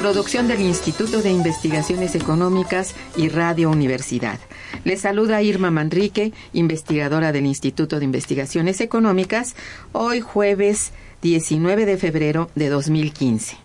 Producción 0.00 0.48
del 0.48 0.60
Instituto 0.60 1.22
de 1.22 1.30
Investigaciones 1.30 2.14
Económicas 2.14 2.94
y 3.16 3.28
Radio 3.28 3.70
Universidad. 3.70 4.38
Les 4.84 5.02
saluda 5.02 5.42
Irma 5.42 5.70
Manrique, 5.70 6.32
investigadora 6.52 7.32
del 7.32 7.46
Instituto 7.46 7.98
de 7.98 8.06
Investigaciones 8.06 8.80
Económicas, 8.80 9.54
hoy 9.92 10.20
jueves 10.20 10.92
19 11.22 11.86
de 11.86 11.96
febrero 11.96 12.50
de 12.54 12.70
2015. 12.70 13.56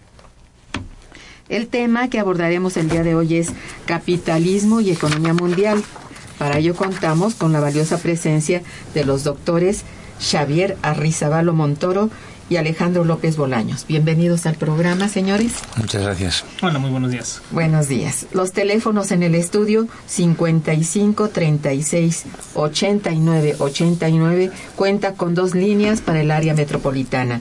El 1.49 1.67
tema 1.67 2.09
que 2.09 2.19
abordaremos 2.19 2.77
el 2.77 2.89
día 2.89 3.03
de 3.03 3.15
hoy 3.15 3.37
es 3.37 3.49
capitalismo 3.85 4.81
y 4.81 4.91
economía 4.91 5.33
mundial. 5.33 5.83
Para 6.37 6.59
ello 6.59 6.75
contamos 6.75 7.33
con 7.33 7.53
la 7.53 7.59
valiosa 7.59 7.97
presencia 7.97 8.61
de 8.93 9.03
los 9.03 9.23
doctores 9.23 9.83
Xavier 10.19 10.77
Arrizabalo 10.81 11.53
Montoro 11.53 12.09
y 12.49 12.57
Alejandro 12.57 13.05
López 13.05 13.37
Bolaños. 13.37 13.85
Bienvenidos 13.87 14.45
al 14.45 14.55
programa, 14.55 15.07
señores. 15.07 15.53
Muchas 15.77 16.03
gracias. 16.03 16.43
Hola, 16.61 16.79
muy 16.79 16.91
buenos 16.91 17.11
días. 17.11 17.41
Buenos 17.51 17.87
días. 17.87 18.25
Los 18.33 18.51
teléfonos 18.51 19.11
en 19.11 19.23
el 19.23 19.35
estudio 19.35 19.87
55 20.07 21.29
36 21.29 22.25
89 22.53 23.55
89 23.59 24.51
cuenta 24.75 25.13
con 25.13 25.33
dos 25.33 25.55
líneas 25.55 26.01
para 26.01 26.19
el 26.21 26.31
área 26.31 26.53
metropolitana. 26.53 27.39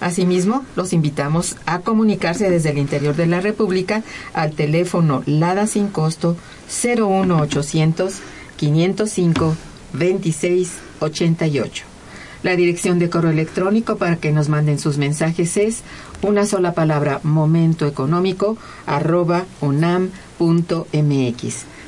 Asimismo, 0.00 0.64
los 0.76 0.92
invitamos 0.92 1.56
a 1.64 1.80
comunicarse 1.80 2.50
desde 2.50 2.70
el 2.70 2.78
interior 2.78 3.16
de 3.16 3.26
la 3.26 3.40
República 3.40 4.02
al 4.34 4.52
teléfono 4.52 5.22
LADA 5.26 5.66
sin 5.66 5.88
costo 5.88 6.36
01800 6.68 8.14
505 8.56 9.56
2688. 9.92 11.95
La 12.42 12.56
dirección 12.56 12.98
de 12.98 13.10
correo 13.10 13.30
electrónico 13.30 13.96
para 13.96 14.16
que 14.16 14.32
nos 14.32 14.48
manden 14.48 14.78
sus 14.78 14.96
mensajes 14.98 15.56
es 15.56 15.82
una 16.22 16.46
sola 16.46 16.72
palabra 16.72 17.20
momento 17.22 17.86
económico 17.86 18.56
arroba 18.86 19.44
unam.mx. 19.60 20.06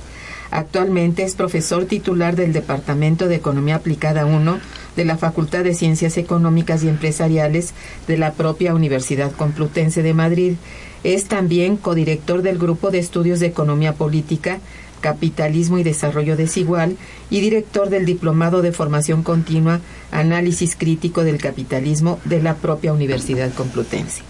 Actualmente 0.50 1.22
es 1.22 1.35
profesor 1.35 1.85
titular 1.85 2.35
del 2.35 2.51
Departamento 2.51 3.28
de 3.28 3.35
Economía 3.35 3.75
Aplicada 3.75 4.25
1 4.25 4.57
de 4.95 5.06
la 5.06 5.18
Facultad 5.18 5.63
de 5.63 5.75
Ciencias 5.75 6.18
Económicas 6.18 6.84
y 6.84 6.90
Empresariales 6.90 7.75
de 8.07 8.18
la 8.18 8.34
propia 8.34 8.74
Universidad 8.74 9.31
Complutense 9.31 10.01
de 10.01 10.16
Madrid. 10.16 10.56
Es 11.03 11.25
también 11.25 11.78
codirector 11.78 12.41
del 12.41 12.57
Grupo 12.57 12.90
de 12.90 12.97
Estudios 12.97 13.40
de 13.40 13.47
Economía 13.47 13.94
Política 13.94 14.59
Capitalismo 15.03 15.78
y 15.78 15.84
Desarrollo 15.84 16.38
Desigual 16.38 16.96
y 17.30 17.41
director 17.41 17.90
del 17.90 18.06
Diplomado 18.06 18.62
de 18.62 18.72
Formación 18.72 19.22
Continua 19.22 19.81
Análisis 20.12 20.78
Crítico 20.78 21.25
del 21.25 21.40
Capitalismo 21.40 22.22
de 22.24 22.41
la 22.41 22.56
propia 22.56 22.94
Universidad 22.94 23.53
Complutense. 23.53 24.22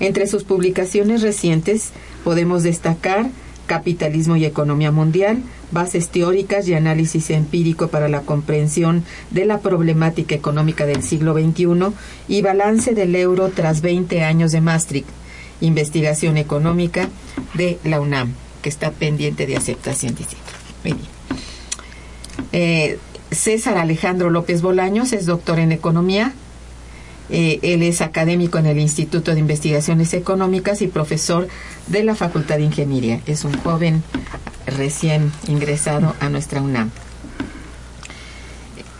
Entre 0.00 0.26
sus 0.26 0.44
publicaciones 0.44 1.20
recientes 1.20 1.90
podemos 2.24 2.62
destacar 2.62 3.28
Capitalismo 3.66 4.36
y 4.36 4.46
Economía 4.46 4.90
Mundial, 4.90 5.42
Bases 5.70 6.08
Teóricas 6.08 6.66
y 6.66 6.72
Análisis 6.72 7.28
Empírico 7.28 7.88
para 7.88 8.08
la 8.08 8.22
Comprensión 8.22 9.04
de 9.30 9.44
la 9.44 9.58
Problemática 9.58 10.34
Económica 10.34 10.86
del 10.86 11.02
siglo 11.02 11.34
XXI 11.34 11.92
y 12.26 12.40
Balance 12.40 12.94
del 12.94 13.14
Euro 13.16 13.50
tras 13.54 13.82
20 13.82 14.24
años 14.24 14.50
de 14.52 14.62
Maastricht, 14.62 15.08
Investigación 15.60 16.38
Económica 16.38 17.10
de 17.52 17.78
la 17.84 18.00
UNAM 18.00 18.32
que 18.62 18.68
está 18.68 18.90
pendiente 18.90 19.46
de 19.46 19.56
aceptación 19.56 20.14
dice. 20.14 20.36
Eh, 22.52 22.98
César 23.30 23.78
Alejandro 23.78 24.30
López 24.30 24.62
Bolaños 24.62 25.12
es 25.12 25.26
doctor 25.26 25.58
en 25.58 25.72
economía. 25.72 26.32
Eh, 27.28 27.60
él 27.62 27.82
es 27.82 28.00
académico 28.00 28.58
en 28.58 28.66
el 28.66 28.78
Instituto 28.80 29.32
de 29.32 29.40
Investigaciones 29.40 30.14
Económicas 30.14 30.82
y 30.82 30.88
profesor 30.88 31.46
de 31.86 32.02
la 32.02 32.16
Facultad 32.16 32.56
de 32.56 32.64
Ingeniería. 32.64 33.20
Es 33.26 33.44
un 33.44 33.56
joven 33.58 34.02
recién 34.66 35.30
ingresado 35.46 36.16
a 36.18 36.28
nuestra 36.28 36.60
UNAM. 36.60 36.90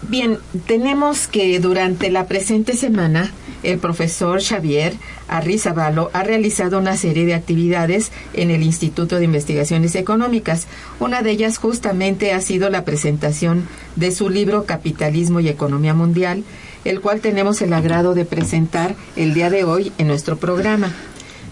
Bien, 0.02 0.38
tenemos 0.66 1.26
que 1.26 1.58
durante 1.58 2.10
la 2.10 2.26
presente 2.26 2.76
semana 2.76 3.32
el 3.62 3.78
profesor 3.78 4.42
Xavier 4.42 4.94
Arrizabalo 5.28 6.10
ha 6.12 6.22
realizado 6.22 6.78
una 6.78 6.96
serie 6.96 7.26
de 7.26 7.34
actividades 7.34 8.10
en 8.34 8.50
el 8.50 8.62
Instituto 8.62 9.16
de 9.16 9.24
Investigaciones 9.24 9.94
Económicas. 9.94 10.66
Una 10.98 11.22
de 11.22 11.30
ellas 11.30 11.58
justamente 11.58 12.32
ha 12.32 12.40
sido 12.40 12.70
la 12.70 12.84
presentación 12.84 13.68
de 13.96 14.12
su 14.12 14.28
libro 14.28 14.64
Capitalismo 14.64 15.40
y 15.40 15.48
Economía 15.48 15.94
Mundial, 15.94 16.44
el 16.84 17.00
cual 17.00 17.20
tenemos 17.20 17.62
el 17.62 17.72
agrado 17.72 18.14
de 18.14 18.24
presentar 18.24 18.94
el 19.16 19.34
día 19.34 19.50
de 19.50 19.64
hoy 19.64 19.92
en 19.98 20.08
nuestro 20.08 20.36
programa. 20.36 20.92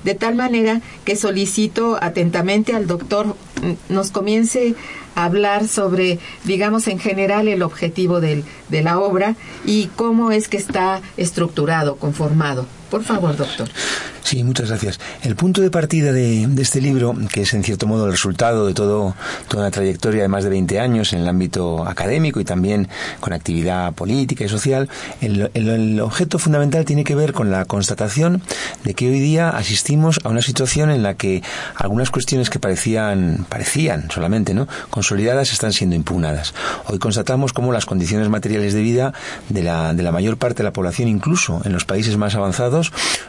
De 0.04 0.14
tal 0.14 0.36
manera 0.36 0.80
que 1.04 1.16
solicito 1.16 1.98
atentamente 2.00 2.72
al 2.72 2.86
doctor 2.86 3.26
mm, 3.26 3.92
nos 3.92 4.10
comience 4.10 4.74
hablar 5.24 5.66
sobre, 5.68 6.18
digamos, 6.44 6.86
en 6.88 6.98
general 6.98 7.48
el 7.48 7.62
objetivo 7.62 8.20
del, 8.20 8.44
de 8.68 8.82
la 8.82 8.98
obra 8.98 9.36
y 9.64 9.86
cómo 9.96 10.32
es 10.32 10.48
que 10.48 10.56
está 10.56 11.00
estructurado, 11.16 11.96
conformado. 11.96 12.66
Por 12.90 13.02
favor, 13.02 13.36
doctor. 13.36 13.68
Sí, 14.28 14.44
muchas 14.44 14.68
gracias. 14.68 15.00
El 15.22 15.36
punto 15.36 15.62
de 15.62 15.70
partida 15.70 16.12
de, 16.12 16.46
este 16.58 16.82
libro, 16.82 17.14
que 17.32 17.42
es 17.42 17.54
en 17.54 17.64
cierto 17.64 17.86
modo 17.86 18.04
el 18.04 18.12
resultado 18.12 18.66
de 18.66 18.74
todo, 18.74 19.14
toda 19.48 19.62
una 19.62 19.70
trayectoria 19.70 20.20
de 20.20 20.28
más 20.28 20.44
de 20.44 20.50
20 20.50 20.78
años 20.80 21.14
en 21.14 21.20
el 21.20 21.28
ámbito 21.28 21.88
académico 21.88 22.38
y 22.38 22.44
también 22.44 22.88
con 23.20 23.32
actividad 23.32 23.94
política 23.94 24.44
y 24.44 24.50
social, 24.50 24.90
el, 25.22 25.50
el, 25.54 25.98
objeto 26.00 26.38
fundamental 26.38 26.84
tiene 26.84 27.04
que 27.04 27.14
ver 27.14 27.32
con 27.32 27.50
la 27.50 27.64
constatación 27.64 28.42
de 28.84 28.92
que 28.92 29.08
hoy 29.08 29.18
día 29.18 29.48
asistimos 29.48 30.20
a 30.24 30.28
una 30.28 30.42
situación 30.42 30.90
en 30.90 31.02
la 31.02 31.14
que 31.14 31.42
algunas 31.74 32.10
cuestiones 32.10 32.50
que 32.50 32.58
parecían, 32.58 33.46
parecían 33.48 34.10
solamente, 34.10 34.52
¿no? 34.52 34.68
consolidadas 34.90 35.52
están 35.52 35.72
siendo 35.72 35.96
impugnadas. 35.96 36.52
Hoy 36.86 36.98
constatamos 36.98 37.54
cómo 37.54 37.72
las 37.72 37.86
condiciones 37.86 38.28
materiales 38.28 38.74
de 38.74 38.82
vida 38.82 39.14
de 39.48 39.62
la, 39.62 39.94
de 39.94 40.02
la 40.02 40.12
mayor 40.12 40.36
parte 40.36 40.58
de 40.58 40.64
la 40.64 40.72
población, 40.74 41.08
incluso 41.08 41.62
en 41.64 41.72
los 41.72 41.86
países 41.86 42.18
más 42.18 42.34
avanzados, 42.34 42.77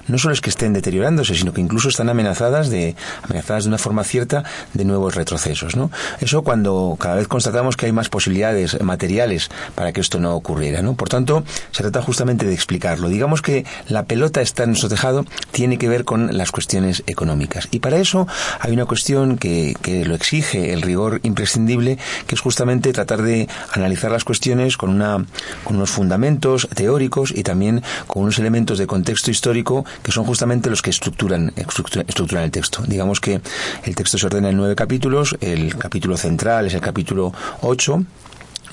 no 0.08 0.18
solo 0.18 0.34
es 0.34 0.42
que 0.42 0.50
estén 0.50 0.74
deterioradas, 0.74 1.00
sino 1.28 1.54
que 1.54 1.62
incluso 1.62 1.90
están 1.90 2.10
amenazadas 2.10 2.70
de, 2.70 2.96
amenazadas 3.24 3.64
de 3.64 3.70
una 3.70 3.78
forma 3.78 4.04
cierta 4.04 4.44
de 4.74 4.86
nuevos 4.86 5.16
retrocesos. 5.16 5.74
Eso 6.20 6.42
cuando 6.44 6.98
cada 7.00 7.16
vez 7.16 7.28
constatamos 7.28 7.78
que 7.78 7.86
hay 7.86 7.92
más 7.92 8.10
posibilidades 8.10 8.82
materiales 8.82 9.50
para 9.76 9.92
que 9.92 10.02
esto 10.02 10.20
no 10.20 10.36
ocurriera. 10.36 10.82
Por 10.94 11.10
tanto, 11.10 11.44
se 11.72 11.84
trata 11.84 12.02
justamente 12.02 12.46
de 12.46 12.54
explicarlo. 12.54 13.10
Digamos 13.10 13.42
que 13.42 13.66
la 13.88 14.04
pelota 14.04 14.42
está 14.42 14.64
en 14.64 14.72
nuestro 14.72 14.90
tejado, 14.90 15.26
tiene 15.52 15.78
que 15.78 15.90
ver 15.90 16.06
con 16.06 16.38
las 16.38 16.52
cuestiones 16.52 17.04
económicas. 17.08 17.68
Y 17.72 17.80
para 17.80 17.98
eso 17.98 18.28
hay 18.60 18.74
una 18.74 18.86
cuestión 18.86 19.38
que, 19.38 19.76
que 19.82 20.06
lo 20.06 20.16
exige 20.16 20.74
el 20.74 20.82
rigor 20.82 21.20
imprescindible, 21.24 21.98
que 22.28 22.36
es 22.36 22.42
justamente 22.42 22.94
tratar 22.94 23.22
de 23.22 23.48
analizar 23.74 24.12
las 24.12 24.24
cuestiones 24.24 24.78
con, 24.78 24.90
una, 24.90 25.26
con 25.64 25.78
unos 25.78 25.90
fundamentos 25.90 26.68
teóricos 26.74 27.32
y 27.36 27.44
también 27.44 27.84
con 28.08 28.24
unos 28.24 28.40
elementos 28.40 28.78
de 28.78 28.88
contexto 28.88 29.32
histórico 29.32 29.39
que 30.04 30.12
son 30.12 30.26
justamente 30.26 30.70
los 30.70 30.82
que 30.82 30.90
estructuran, 30.90 31.54
estructuran 31.56 32.44
el 32.44 32.52
texto. 32.52 32.84
Digamos 32.88 33.20
que 33.20 33.42
el 33.84 33.96
texto 33.96 34.18
se 34.18 34.26
ordena 34.26 34.50
en 34.50 34.58
nueve 34.58 34.76
capítulos, 34.76 35.38
el 35.42 35.76
capítulo 35.76 36.18
central 36.18 36.68
es 36.68 36.74
el 36.74 36.82
capítulo 36.82 37.34
8, 37.62 38.04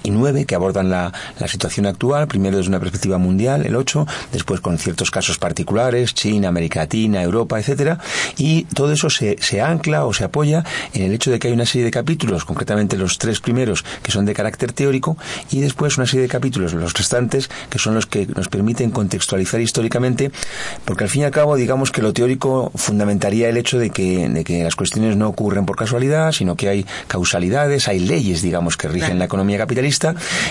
y 0.07 0.11
9 0.11 0.47
que 0.47 0.55
abordan 0.55 0.89
la, 0.89 1.13
la, 1.39 1.49
situación 1.49 1.87
actual, 1.87 2.29
primero 2.29 2.57
desde 2.57 2.69
una 2.69 2.81
perspectiva 2.81 3.19
mundial, 3.19 3.67
el 3.67 3.77
8, 3.77 4.07
después 4.33 4.61
con 4.61 4.79
ciertos 4.79 5.11
casos 5.11 5.39
particulares, 5.39 6.15
China, 6.15 6.49
América 6.49 6.81
Latina, 6.81 7.23
Europa, 7.23 7.59
etcétera, 7.59 7.99
y 8.37 8.65
todo 8.65 8.93
eso 8.93 9.11
se, 9.11 9.37
se 9.41 9.61
ancla 9.61 10.07
o 10.07 10.13
se 10.13 10.25
apoya 10.25 10.65
en 10.93 11.03
el 11.03 11.13
hecho 11.13 11.31
de 11.31 11.39
que 11.39 11.49
hay 11.49 11.55
una 11.55 11.67
serie 11.67 11.85
de 11.85 11.91
capítulos, 11.91 12.45
concretamente 12.45 12.97
los 12.97 13.19
tres 13.19 13.41
primeros, 13.41 13.85
que 14.03 14.13
son 14.13 14.25
de 14.25 14.35
carácter 14.35 14.73
teórico, 14.73 15.17
y 15.51 15.61
después 15.61 15.97
una 15.97 16.07
serie 16.07 16.23
de 16.23 16.29
capítulos, 16.29 16.73
los 16.73 16.93
restantes, 16.93 17.51
que 17.69 17.79
son 17.79 17.95
los 17.95 18.07
que 18.07 18.27
nos 18.27 18.49
permiten 18.49 18.91
contextualizar 18.91 19.61
históricamente, 19.61 20.31
porque 20.85 21.05
al 21.05 21.11
fin 21.11 21.23
y 21.23 21.25
al 21.25 21.31
cabo, 21.33 21.57
digamos 21.57 21.91
que 21.91 22.03
lo 22.03 22.13
teórico 22.13 22.71
fundamentaría 22.75 23.49
el 23.49 23.57
hecho 23.57 23.79
de 23.79 23.91
que, 23.91 24.29
de 24.29 24.45
que 24.45 24.63
las 24.63 24.77
cuestiones 24.77 25.17
no 25.17 25.29
ocurren 25.29 25.67
por 25.67 25.77
casualidad, 25.77 26.33
sino 26.33 26.55
que 26.55 26.69
hay 26.69 26.87
causalidades, 27.09 27.89
hay 27.89 27.99
leyes, 27.99 28.43
digamos, 28.43 28.77
que 28.77 28.89
rigen 28.89 29.19
la 29.19 29.25
economía 29.25 29.59
capitalista, 29.59 29.96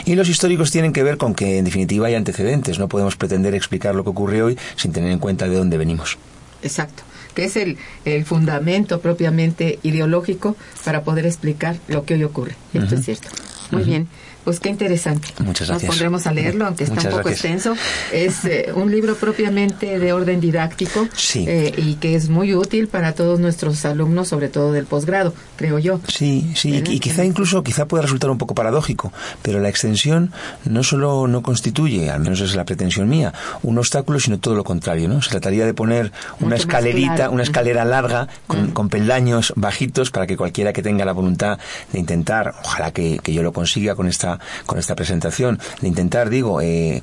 y 0.06 0.16
los 0.16 0.30
históricos 0.30 0.72
tienen 0.72 0.94
que 0.94 1.04
ver 1.04 1.18
con 1.18 1.36
que 1.36 1.58
en 1.58 1.66
definitiva 1.66 2.08
hay 2.08 2.16
antecedentes. 2.16 2.80
No 2.80 2.88
podemos 2.88 3.16
pretender 3.16 3.56
explicar 3.56 3.96
lo 3.96 4.04
que 4.04 4.10
ocurre 4.10 4.42
hoy 4.42 4.58
sin 4.76 4.92
tener 4.92 5.12
en 5.12 5.20
cuenta 5.20 5.48
de 5.48 5.56
dónde 5.56 5.78
venimos. 5.78 6.18
Exacto 6.62 7.04
que 7.36 7.44
es 7.44 7.58
el, 7.58 7.78
el 8.06 8.26
fundamento 8.26 9.02
propiamente 9.02 9.78
ideológico 9.84 10.56
para 10.84 11.04
poder 11.04 11.26
explicar 11.26 11.76
lo 11.88 12.06
que 12.06 12.16
hoy 12.16 12.24
ocurre. 12.24 12.56
Esto 12.74 12.96
es 12.96 13.06
cierto. 13.06 13.28
Muy 13.72 13.84
bien. 13.84 14.08
Pues 14.46 14.60
qué 14.60 14.70
interesante. 14.70 15.28
Muchas 15.40 15.68
gracias. 15.68 15.90
Nos 15.90 15.96
pondremos 15.96 16.28
a 16.28 16.32
leerlo, 16.32 16.68
aunque 16.68 16.84
está 16.84 17.02
un 17.02 17.18
poco 17.18 17.30
extenso. 17.30 17.76
Es 18.14 18.46
eh, 18.46 18.72
un 18.76 18.92
libro 18.92 19.16
propiamente 19.16 19.98
de 19.98 20.14
orden 20.14 20.40
didáctico 20.40 21.08
eh, 21.34 21.74
y 21.76 21.96
que 21.96 22.14
es 22.14 22.30
muy 22.30 22.54
útil 22.54 22.88
para 22.88 23.14
todos 23.14 23.40
nuestros 23.40 23.84
alumnos, 23.86 24.28
sobre 24.28 24.48
todo 24.50 24.72
del 24.72 24.86
posgrado, 24.86 25.34
creo 25.56 25.80
yo. 25.80 26.00
Sí, 26.08 26.52
sí, 26.56 26.84
y, 26.86 27.00
quizá 27.00 27.26
incluso, 27.26 27.64
quizá 27.64 27.88
pueda 27.88 28.04
resultar 28.04 28.30
un 28.30 28.38
poco 28.38 28.54
paradójico, 28.54 29.12
pero 29.42 29.60
la 29.60 29.70
extensión 29.70 30.32
no 30.64 30.84
solo 30.84 31.28
no 31.28 31.42
constituye, 31.42 32.12
al 32.12 32.20
menos 32.20 32.40
es 32.42 32.56
la 32.56 32.66
pretensión 32.66 33.10
mía, 33.10 33.34
un 33.64 33.80
obstáculo, 33.80 34.20
sino 34.20 34.38
todo 34.38 34.54
lo 34.54 34.64
contrario, 34.64 35.10
¿no? 35.10 35.24
Se 35.24 35.32
trataría 35.32 35.66
de 35.66 35.74
poner 35.74 36.12
una 36.40 36.56
escalerita, 36.56 37.32
una 37.32 37.42
escalera 37.42 37.84
larga 37.84 38.28
con, 38.46 38.72
con, 38.72 38.90
peldaños 38.90 39.54
bajitos 39.56 40.12
para 40.12 40.28
que 40.28 40.38
cualquiera 40.38 40.72
que 40.72 40.84
tenga 40.84 41.04
la 41.04 41.14
voluntad 41.14 41.58
de 41.92 42.00
intentar, 42.00 42.54
ojalá 42.64 42.92
que, 42.92 43.20
que 43.24 43.34
yo 43.34 43.42
lo 43.42 43.52
consiga 43.52 43.96
con 43.96 44.08
esta 44.08 44.35
con 44.66 44.80
esta 44.80 44.96
presentación, 44.96 45.60
de 45.82 45.88
intentar, 45.88 46.30
digo, 46.30 46.62
eh, 46.62 47.02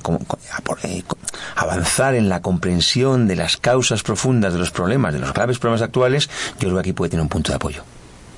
eh, 0.83 1.03
avanzar 1.55 2.15
en 2.15 2.29
la 2.29 2.41
comprensión 2.41 3.27
de 3.27 3.35
las 3.35 3.57
causas 3.57 4.03
profundas 4.03 4.53
de 4.53 4.59
los 4.59 4.71
problemas, 4.71 5.13
de 5.13 5.19
los 5.19 5.33
graves 5.33 5.59
problemas 5.59 5.81
actuales, 5.81 6.29
yo 6.59 6.69
creo 6.69 6.73
que 6.75 6.79
aquí 6.79 6.93
puede 6.93 7.09
tener 7.11 7.23
un 7.23 7.29
punto 7.29 7.51
de 7.51 7.55
apoyo. 7.55 7.83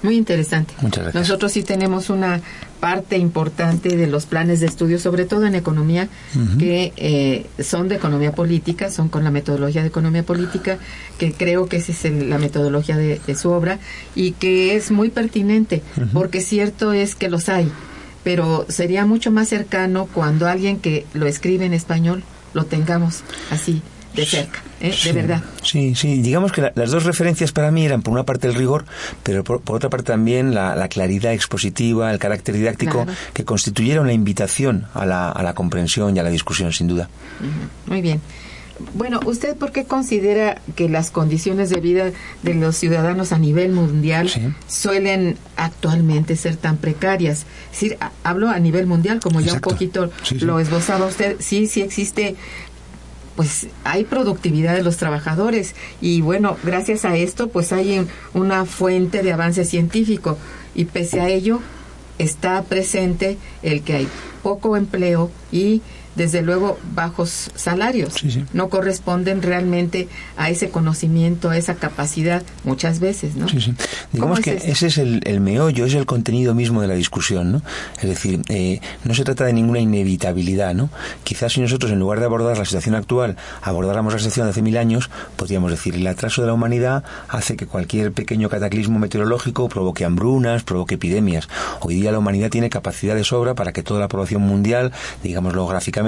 Muy 0.06 0.18
interesante. 0.18 0.74
Muchas 0.82 1.04
gracias. 1.04 1.22
Nosotros 1.22 1.52
sí 1.52 1.64
tenemos 1.64 2.12
una 2.12 2.40
parte 2.80 3.18
importante 3.18 3.98
de 3.98 4.06
los 4.06 4.28
planes 4.28 4.60
de 4.60 4.68
estudio, 4.68 5.00
sobre 5.00 5.26
todo 5.26 5.48
en 5.48 5.56
economía, 5.56 6.08
que 6.60 6.94
eh, 6.98 7.64
son 7.64 7.88
de 7.88 7.96
economía 7.96 8.32
política, 8.34 8.92
son 8.92 9.10
con 9.10 9.24
la 9.24 9.32
metodología 9.32 9.82
de 9.82 9.88
economía 9.88 10.22
política, 10.22 10.78
que 11.18 11.34
creo 11.34 11.68
que 11.68 11.78
esa 11.78 11.92
es 11.92 12.04
la 12.14 12.38
metodología 12.38 12.98
de, 12.98 13.36
su 13.36 13.50
obra 13.50 13.80
y 14.14 14.34
que 14.34 14.76
es 14.76 14.92
muy 14.92 15.10
pertinente, 15.10 15.82
porque 16.14 16.42
cierto 16.42 16.94
es 16.94 17.16
que 17.16 17.28
los 17.28 17.50
hay 17.50 17.72
pero 18.26 18.66
sería 18.68 19.06
mucho 19.06 19.32
más 19.32 19.48
cercano 19.48 20.10
cuando 20.12 20.48
alguien 20.48 20.80
que 20.80 21.06
lo 21.14 21.28
escribe 21.28 21.66
en 21.66 21.74
español 21.74 22.24
lo 22.56 22.66
tengamos 22.66 23.24
así 23.52 23.84
de 24.16 24.26
cerca, 24.26 24.64
¿eh? 24.80 24.96
de 25.04 25.12
verdad. 25.12 25.44
Sí, 25.62 25.94
sí, 25.94 26.22
digamos 26.22 26.52
que 26.52 26.72
las 26.74 26.90
dos 26.90 27.04
referencias 27.04 27.52
para 27.52 27.70
mí 27.70 27.86
eran 27.86 28.02
por 28.02 28.14
una 28.14 28.24
parte 28.24 28.48
el 28.48 28.56
rigor, 28.56 28.86
pero 29.24 29.44
por, 29.44 29.62
otra 29.68 29.90
parte 29.90 30.08
también 30.08 30.56
la, 30.56 30.88
claridad 30.88 31.34
expositiva, 31.34 32.12
el 32.12 32.18
carácter 32.18 32.56
didáctico, 32.56 33.06
que 33.34 33.46
constituyera 33.46 34.02
una 34.02 34.14
invitación 34.14 34.88
a 34.94 35.06
la, 35.06 35.30
a 35.30 35.44
la 35.44 35.54
comprensión 35.54 36.16
y 36.16 36.20
a 36.20 36.24
la 36.24 36.30
discusión, 36.30 36.72
sin 36.72 36.88
duda. 36.88 37.10
Muy 37.86 38.02
bien. 38.02 38.22
Bueno, 38.94 39.22
¿usted 39.26 39.56
por 39.56 39.72
qué 39.72 39.86
considera 39.86 40.62
que 40.76 40.90
las 40.90 41.10
condiciones 41.10 41.70
de 41.70 41.80
vida 41.80 42.12
de 42.44 42.54
los 42.54 42.76
ciudadanos 42.76 43.32
a 43.32 43.40
nivel 43.40 43.72
mundial 43.72 44.30
suelen 44.68 45.38
actualmente 45.56 46.36
ser 46.36 46.58
tan 46.58 46.78
precarias? 46.78 47.46
Es 47.72 47.80
decir, 47.80 47.98
hablo 48.24 48.50
a 48.50 48.60
nivel 48.60 48.86
mundial, 48.86 49.20
como 49.22 49.40
ya 49.40 49.54
un 49.54 49.60
poquito 49.62 50.12
lo 50.42 50.60
esbozaba 50.60 51.06
usted. 51.06 51.38
Sí, 51.40 51.68
sí 51.68 51.82
existe 51.82 52.36
pues 53.36 53.68
hay 53.84 54.06
productividad 54.06 54.76
de 54.76 54.84
los 54.84 54.98
trabajadores 54.98 55.76
y 56.00 56.22
bueno, 56.22 56.56
gracias 56.64 57.04
a 57.04 57.18
esto 57.18 57.50
pues 57.50 57.74
hay 57.74 58.08
una 58.34 58.66
fuente 58.66 59.24
de 59.24 59.34
avance 59.34 59.66
científico 59.66 60.38
y 60.74 60.86
pese 60.86 61.20
a 61.20 61.28
ello 61.28 61.60
está 62.18 62.64
presente 62.64 63.38
el 63.62 63.82
que 63.82 63.94
hay 63.94 64.08
poco 64.42 64.78
empleo 64.78 65.32
y 65.52 65.82
desde 66.16 66.42
luego 66.42 66.80
bajos 66.94 67.52
salarios. 67.56 68.16
No 68.54 68.70
corresponden 68.70 69.42
realmente 69.42 70.08
a 70.38 70.50
ese 70.50 70.70
conocimiento, 70.70 71.50
a 71.50 71.58
esa 71.58 71.76
capacidad 71.76 72.44
muchas 72.64 73.00
veces, 73.00 73.36
¿no? 73.36 73.48
Digamos 74.12 74.40
que 74.40 74.54
ese 74.54 74.88
es 74.88 74.98
el, 74.98 75.40
meollo, 75.42 75.86
es 75.86 75.94
el 75.94 76.06
contenido 76.06 76.56
mismo 76.56 76.82
de 76.82 76.88
la 76.88 76.96
discusión, 76.96 77.52
¿no? 77.52 77.62
Es 78.02 78.10
decir, 78.10 78.42
eh, 78.50 78.80
no 79.04 79.14
se 79.14 79.24
trata 79.24 79.46
de 79.46 79.54
ninguna 79.54 79.80
inevitabilidad, 79.80 80.74
¿no? 80.74 80.90
Quizás 81.24 81.54
si 81.54 81.62
nosotros 81.62 81.92
en 81.92 82.00
lugar 82.00 82.20
de 82.20 82.26
abordar 82.26 82.58
la 82.58 82.66
situación 82.66 82.96
actual, 82.96 83.36
abordáramos 83.62 84.14
la 84.14 84.20
situación 84.20 84.48
de 84.48 84.52
hace 84.52 84.62
mil 84.62 84.78
años, 84.78 85.10
podríamos 85.36 85.72
decir, 85.72 85.96
el 85.96 86.08
atraso 86.08 86.42
de 86.42 86.48
la 86.48 86.54
humanidad 86.54 87.04
hace 87.28 87.56
que 87.56 87.68
cualquier 87.68 88.14
pequeño 88.14 88.50
cataclismo 88.50 89.00
meteorológico 89.00 89.68
provoque 89.70 90.06
hambrunas, 90.06 90.64
provoque 90.64 90.96
epidemias. 90.96 91.50
Hoy 91.82 91.96
día 91.96 92.12
la 92.12 92.20
humanidad 92.20 92.50
tiene 92.50 92.70
capacidad 92.70 93.16
de 93.16 93.24
sobra 93.24 93.54
para 93.54 93.74
que 93.74 93.84
toda 93.84 94.00
la 94.00 94.08
población 94.08 94.42
mundial, 94.42 94.92
digámoslo 95.24 95.68
gráficamente, 95.68 96.05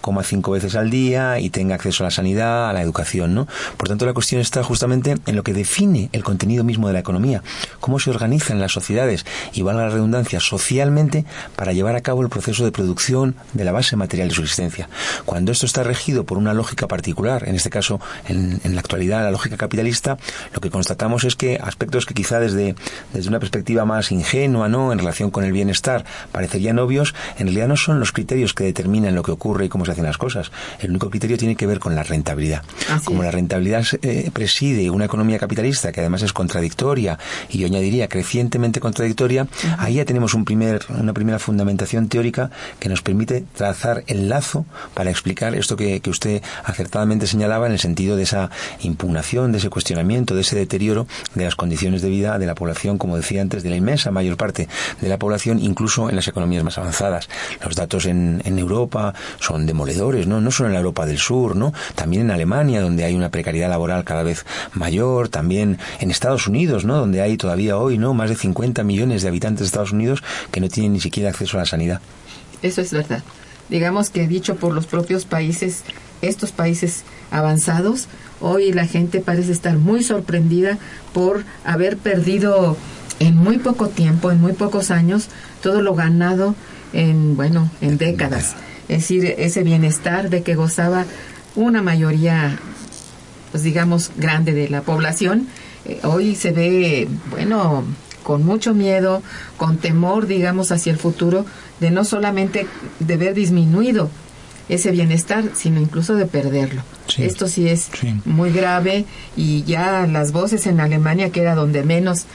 coma 0.00 0.22
cinco 0.22 0.52
veces 0.52 0.74
al 0.74 0.90
día 0.90 1.38
y 1.38 1.50
tenga 1.50 1.74
acceso 1.74 2.04
a 2.04 2.06
la 2.06 2.10
sanidad, 2.10 2.70
a 2.70 2.72
la 2.72 2.82
educación, 2.82 3.34
¿no? 3.34 3.46
Por 3.76 3.88
tanto, 3.88 4.06
la 4.06 4.14
cuestión 4.14 4.40
está 4.40 4.62
justamente 4.62 5.16
en 5.26 5.36
lo 5.36 5.42
que 5.42 5.52
define 5.52 6.08
el 6.12 6.24
contenido 6.24 6.64
mismo 6.64 6.86
de 6.86 6.94
la 6.94 7.00
economía, 7.00 7.42
cómo 7.80 7.98
se 7.98 8.10
organizan 8.10 8.60
las 8.60 8.72
sociedades 8.72 9.26
y 9.52 9.62
valga 9.62 9.84
la 9.84 9.90
redundancia 9.90 10.40
socialmente 10.40 11.24
para 11.56 11.72
llevar 11.72 11.96
a 11.96 12.00
cabo 12.00 12.22
el 12.22 12.28
proceso 12.28 12.64
de 12.64 12.72
producción 12.72 13.34
de 13.52 13.64
la 13.64 13.72
base 13.72 13.96
material 13.96 14.28
de 14.28 14.34
su 14.34 14.42
existencia. 14.42 14.88
Cuando 15.24 15.52
esto 15.52 15.66
está 15.66 15.82
regido 15.82 16.24
por 16.24 16.38
una 16.38 16.54
lógica 16.54 16.86
particular, 16.86 17.48
en 17.48 17.54
este 17.54 17.70
caso 17.70 18.00
en, 18.28 18.60
la 18.64 18.80
actualidad 18.80 19.22
la 19.22 19.30
lógica 19.30 19.56
capitalista, 19.56 20.16
lo 20.54 20.60
que 20.60 20.70
constatamos 20.70 21.24
es 21.24 21.36
que 21.36 21.58
aspectos 21.62 22.06
que 22.06 22.14
quizá 22.14 22.40
desde, 22.40 22.74
desde 23.12 23.28
una 23.28 23.40
perspectiva 23.40 23.84
más 23.84 24.12
ingenua, 24.12 24.68
¿no? 24.68 24.92
en 24.92 24.98
relación 24.98 25.30
con 25.30 25.44
el 25.44 25.52
bienestar, 25.52 26.04
parecerían 26.30 26.78
obvios, 26.78 27.14
en 27.38 27.46
realidad 27.46 27.68
no 27.68 27.76
son 27.76 28.00
los 28.00 28.12
criterios 28.12 28.54
que 28.54 28.64
determinan 28.64 29.14
lo 29.14 29.22
que 29.22 29.31
ocurre 29.32 29.66
y 29.66 29.68
cómo 29.68 29.84
se 29.84 29.92
hacen 29.92 30.04
las 30.04 30.18
cosas. 30.18 30.50
El 30.80 30.90
único 30.90 31.10
criterio 31.10 31.36
tiene 31.36 31.56
que 31.56 31.66
ver 31.66 31.78
con 31.78 31.94
la 31.94 32.02
rentabilidad. 32.02 32.62
Como 33.04 33.22
la 33.22 33.30
rentabilidad 33.30 33.84
eh, 34.02 34.30
preside 34.32 34.90
una 34.90 35.06
economía 35.06 35.38
capitalista 35.38 35.92
que 35.92 36.00
además 36.00 36.22
es 36.22 36.32
contradictoria 36.32 37.18
y 37.48 37.58
yo 37.58 37.66
añadiría 37.66 38.08
crecientemente 38.08 38.80
contradictoria, 38.80 39.46
ahí 39.78 39.94
ya 39.94 40.04
tenemos 40.04 40.34
un 40.34 40.44
primer, 40.44 40.82
una 40.88 41.12
primera 41.12 41.38
fundamentación 41.38 42.08
teórica 42.08 42.50
que 42.78 42.88
nos 42.88 43.02
permite 43.02 43.44
trazar 43.54 44.04
el 44.06 44.28
lazo 44.28 44.66
para 44.94 45.10
explicar 45.10 45.54
esto 45.54 45.76
que, 45.76 46.00
que 46.00 46.10
usted 46.10 46.42
acertadamente 46.64 47.26
señalaba 47.26 47.66
en 47.66 47.72
el 47.72 47.78
sentido 47.78 48.16
de 48.16 48.24
esa 48.24 48.50
impugnación, 48.80 49.52
de 49.52 49.58
ese 49.58 49.70
cuestionamiento, 49.70 50.34
de 50.34 50.42
ese 50.42 50.56
deterioro 50.56 51.06
de 51.34 51.44
las 51.44 51.56
condiciones 51.56 52.02
de 52.02 52.08
vida 52.08 52.38
de 52.38 52.46
la 52.46 52.54
población, 52.54 52.98
como 52.98 53.16
decía 53.16 53.42
antes, 53.42 53.62
de 53.62 53.70
la 53.70 53.76
inmensa 53.76 54.10
mayor 54.10 54.36
parte 54.36 54.68
de 55.00 55.08
la 55.08 55.18
población, 55.18 55.58
incluso 55.58 56.10
en 56.10 56.16
las 56.16 56.28
economías 56.28 56.64
más 56.64 56.78
avanzadas. 56.78 57.28
Los 57.64 57.74
datos 57.76 58.06
en, 58.06 58.42
en 58.44 58.58
Europa 58.58 59.14
son 59.40 59.66
demoledores, 59.66 60.26
¿no? 60.26 60.40
No 60.40 60.50
solo 60.50 60.68
en 60.68 60.74
la 60.74 60.80
Europa 60.80 61.06
del 61.06 61.18
Sur, 61.18 61.56
¿no? 61.56 61.72
También 61.94 62.22
en 62.22 62.30
Alemania, 62.30 62.80
donde 62.80 63.04
hay 63.04 63.14
una 63.14 63.30
precariedad 63.30 63.68
laboral 63.68 64.04
cada 64.04 64.22
vez 64.22 64.44
mayor, 64.72 65.28
también 65.28 65.78
en 66.00 66.10
Estados 66.10 66.46
Unidos, 66.46 66.84
¿no? 66.84 66.96
Donde 66.96 67.22
hay 67.22 67.36
todavía 67.36 67.76
hoy, 67.76 67.98
¿no? 67.98 68.14
Más 68.14 68.30
de 68.30 68.36
50 68.36 68.82
millones 68.84 69.22
de 69.22 69.28
habitantes 69.28 69.60
de 69.60 69.66
Estados 69.66 69.92
Unidos 69.92 70.22
que 70.50 70.60
no 70.60 70.68
tienen 70.68 70.92
ni 70.92 71.00
siquiera 71.00 71.30
acceso 71.30 71.56
a 71.56 71.60
la 71.60 71.66
sanidad. 71.66 72.00
Eso 72.62 72.80
es 72.80 72.92
verdad. 72.92 73.22
Digamos 73.68 74.10
que 74.10 74.26
dicho 74.26 74.56
por 74.56 74.74
los 74.74 74.86
propios 74.86 75.24
países, 75.24 75.82
estos 76.20 76.52
países 76.52 77.04
avanzados, 77.30 78.08
hoy 78.40 78.72
la 78.72 78.86
gente 78.86 79.20
parece 79.20 79.52
estar 79.52 79.76
muy 79.78 80.04
sorprendida 80.04 80.78
por 81.12 81.44
haber 81.64 81.96
perdido 81.96 82.76
en 83.18 83.36
muy 83.36 83.58
poco 83.58 83.88
tiempo, 83.88 84.30
en 84.30 84.40
muy 84.40 84.52
pocos 84.52 84.90
años, 84.90 85.28
todo 85.62 85.80
lo 85.80 85.94
ganado 85.94 86.54
en, 86.92 87.36
bueno, 87.36 87.70
en 87.80 87.98
décadas. 87.98 88.54
Es 88.88 88.98
decir, 89.00 89.34
ese 89.38 89.62
bienestar 89.62 90.30
de 90.30 90.42
que 90.42 90.54
gozaba 90.54 91.04
una 91.54 91.82
mayoría, 91.82 92.58
pues 93.50 93.62
digamos, 93.62 94.10
grande 94.16 94.52
de 94.52 94.68
la 94.68 94.82
población, 94.82 95.48
eh, 95.84 96.00
hoy 96.04 96.34
se 96.34 96.52
ve, 96.52 97.08
bueno, 97.30 97.84
con 98.22 98.44
mucho 98.44 98.74
miedo, 98.74 99.22
con 99.56 99.78
temor, 99.78 100.26
digamos, 100.26 100.72
hacia 100.72 100.92
el 100.92 100.98
futuro, 100.98 101.44
de 101.80 101.90
no 101.90 102.04
solamente 102.04 102.66
de 103.00 103.16
ver 103.16 103.34
disminuido 103.34 104.10
ese 104.68 104.90
bienestar, 104.90 105.44
sino 105.54 105.80
incluso 105.80 106.14
de 106.14 106.26
perderlo. 106.26 106.82
Esto 107.18 107.48
sí 107.48 107.68
es 107.68 107.90
muy 108.24 108.52
grave 108.52 109.04
y 109.36 109.64
ya 109.64 110.06
las 110.06 110.32
voces 110.32 110.66
en 110.66 110.80
Alemania, 110.80 111.30
que 111.30 111.40
era 111.40 111.54
donde 111.54 111.82
menos 111.82 112.26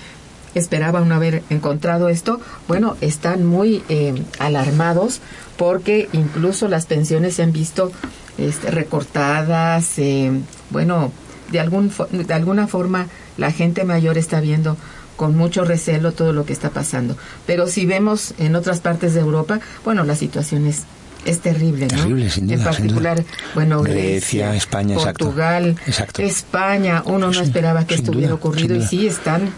esperaban 0.56 1.12
haber 1.12 1.44
encontrado 1.50 2.10
esto, 2.10 2.39
bueno, 2.68 2.98
están 3.01 3.46
muy 3.46 3.84
eh, 3.89 4.13
alarmados 4.39 5.22
porque 5.58 6.10
incluso 6.13 6.68
las 6.68 6.86
pensiones 6.86 7.36
se 7.36 7.44
han 7.44 7.51
visto 7.51 7.92
este, 8.38 8.72
recortadas, 8.72 9.98
eh, 9.98 10.32
bueno, 10.70 11.12
de, 11.51 11.60
algún, 11.60 11.92
de 12.12 12.34
alguna 12.34 12.68
forma 12.68 13.08
la 13.38 13.51
gente 13.51 13.84
mayor 13.84 14.18
está 14.18 14.39
viendo 14.39 14.77
con 15.16 15.36
mucho 15.36 15.66
recelo 15.66 16.12
todo 16.12 16.32
lo 16.32 16.46
que 16.46 16.54
está 16.54 16.70
pasando. 16.70 17.18
Pero 17.46 17.68
si 17.68 17.86
vemos 17.86 18.36
en 18.38 18.56
otras 18.56 18.80
partes 18.80 19.16
de 19.16 19.22
Europa, 19.22 19.60
bueno, 19.84 20.04
la 20.04 20.16
situación 20.16 20.68
es 20.68 20.84
es 21.25 21.39
terrible, 21.42 21.88
¿no? 21.88 22.04
Terrible, 22.04 22.30
sin 22.30 22.48
duda, 22.48 22.56
En 22.56 22.63
particular, 22.63 23.24
bueno, 23.54 23.82
Grecia, 23.82 24.56
España, 24.56 24.96
Portugal, 24.96 25.75
España, 26.20 27.04
uno 27.06 27.32
no 27.32 27.42
esperaba 27.42 27.86
que 27.86 27.96
esto 27.96 28.12
hubiera 28.12 28.34
ocurrido 28.34 28.75
y 28.75 28.82
sí 28.84 29.08
están 29.08 29.50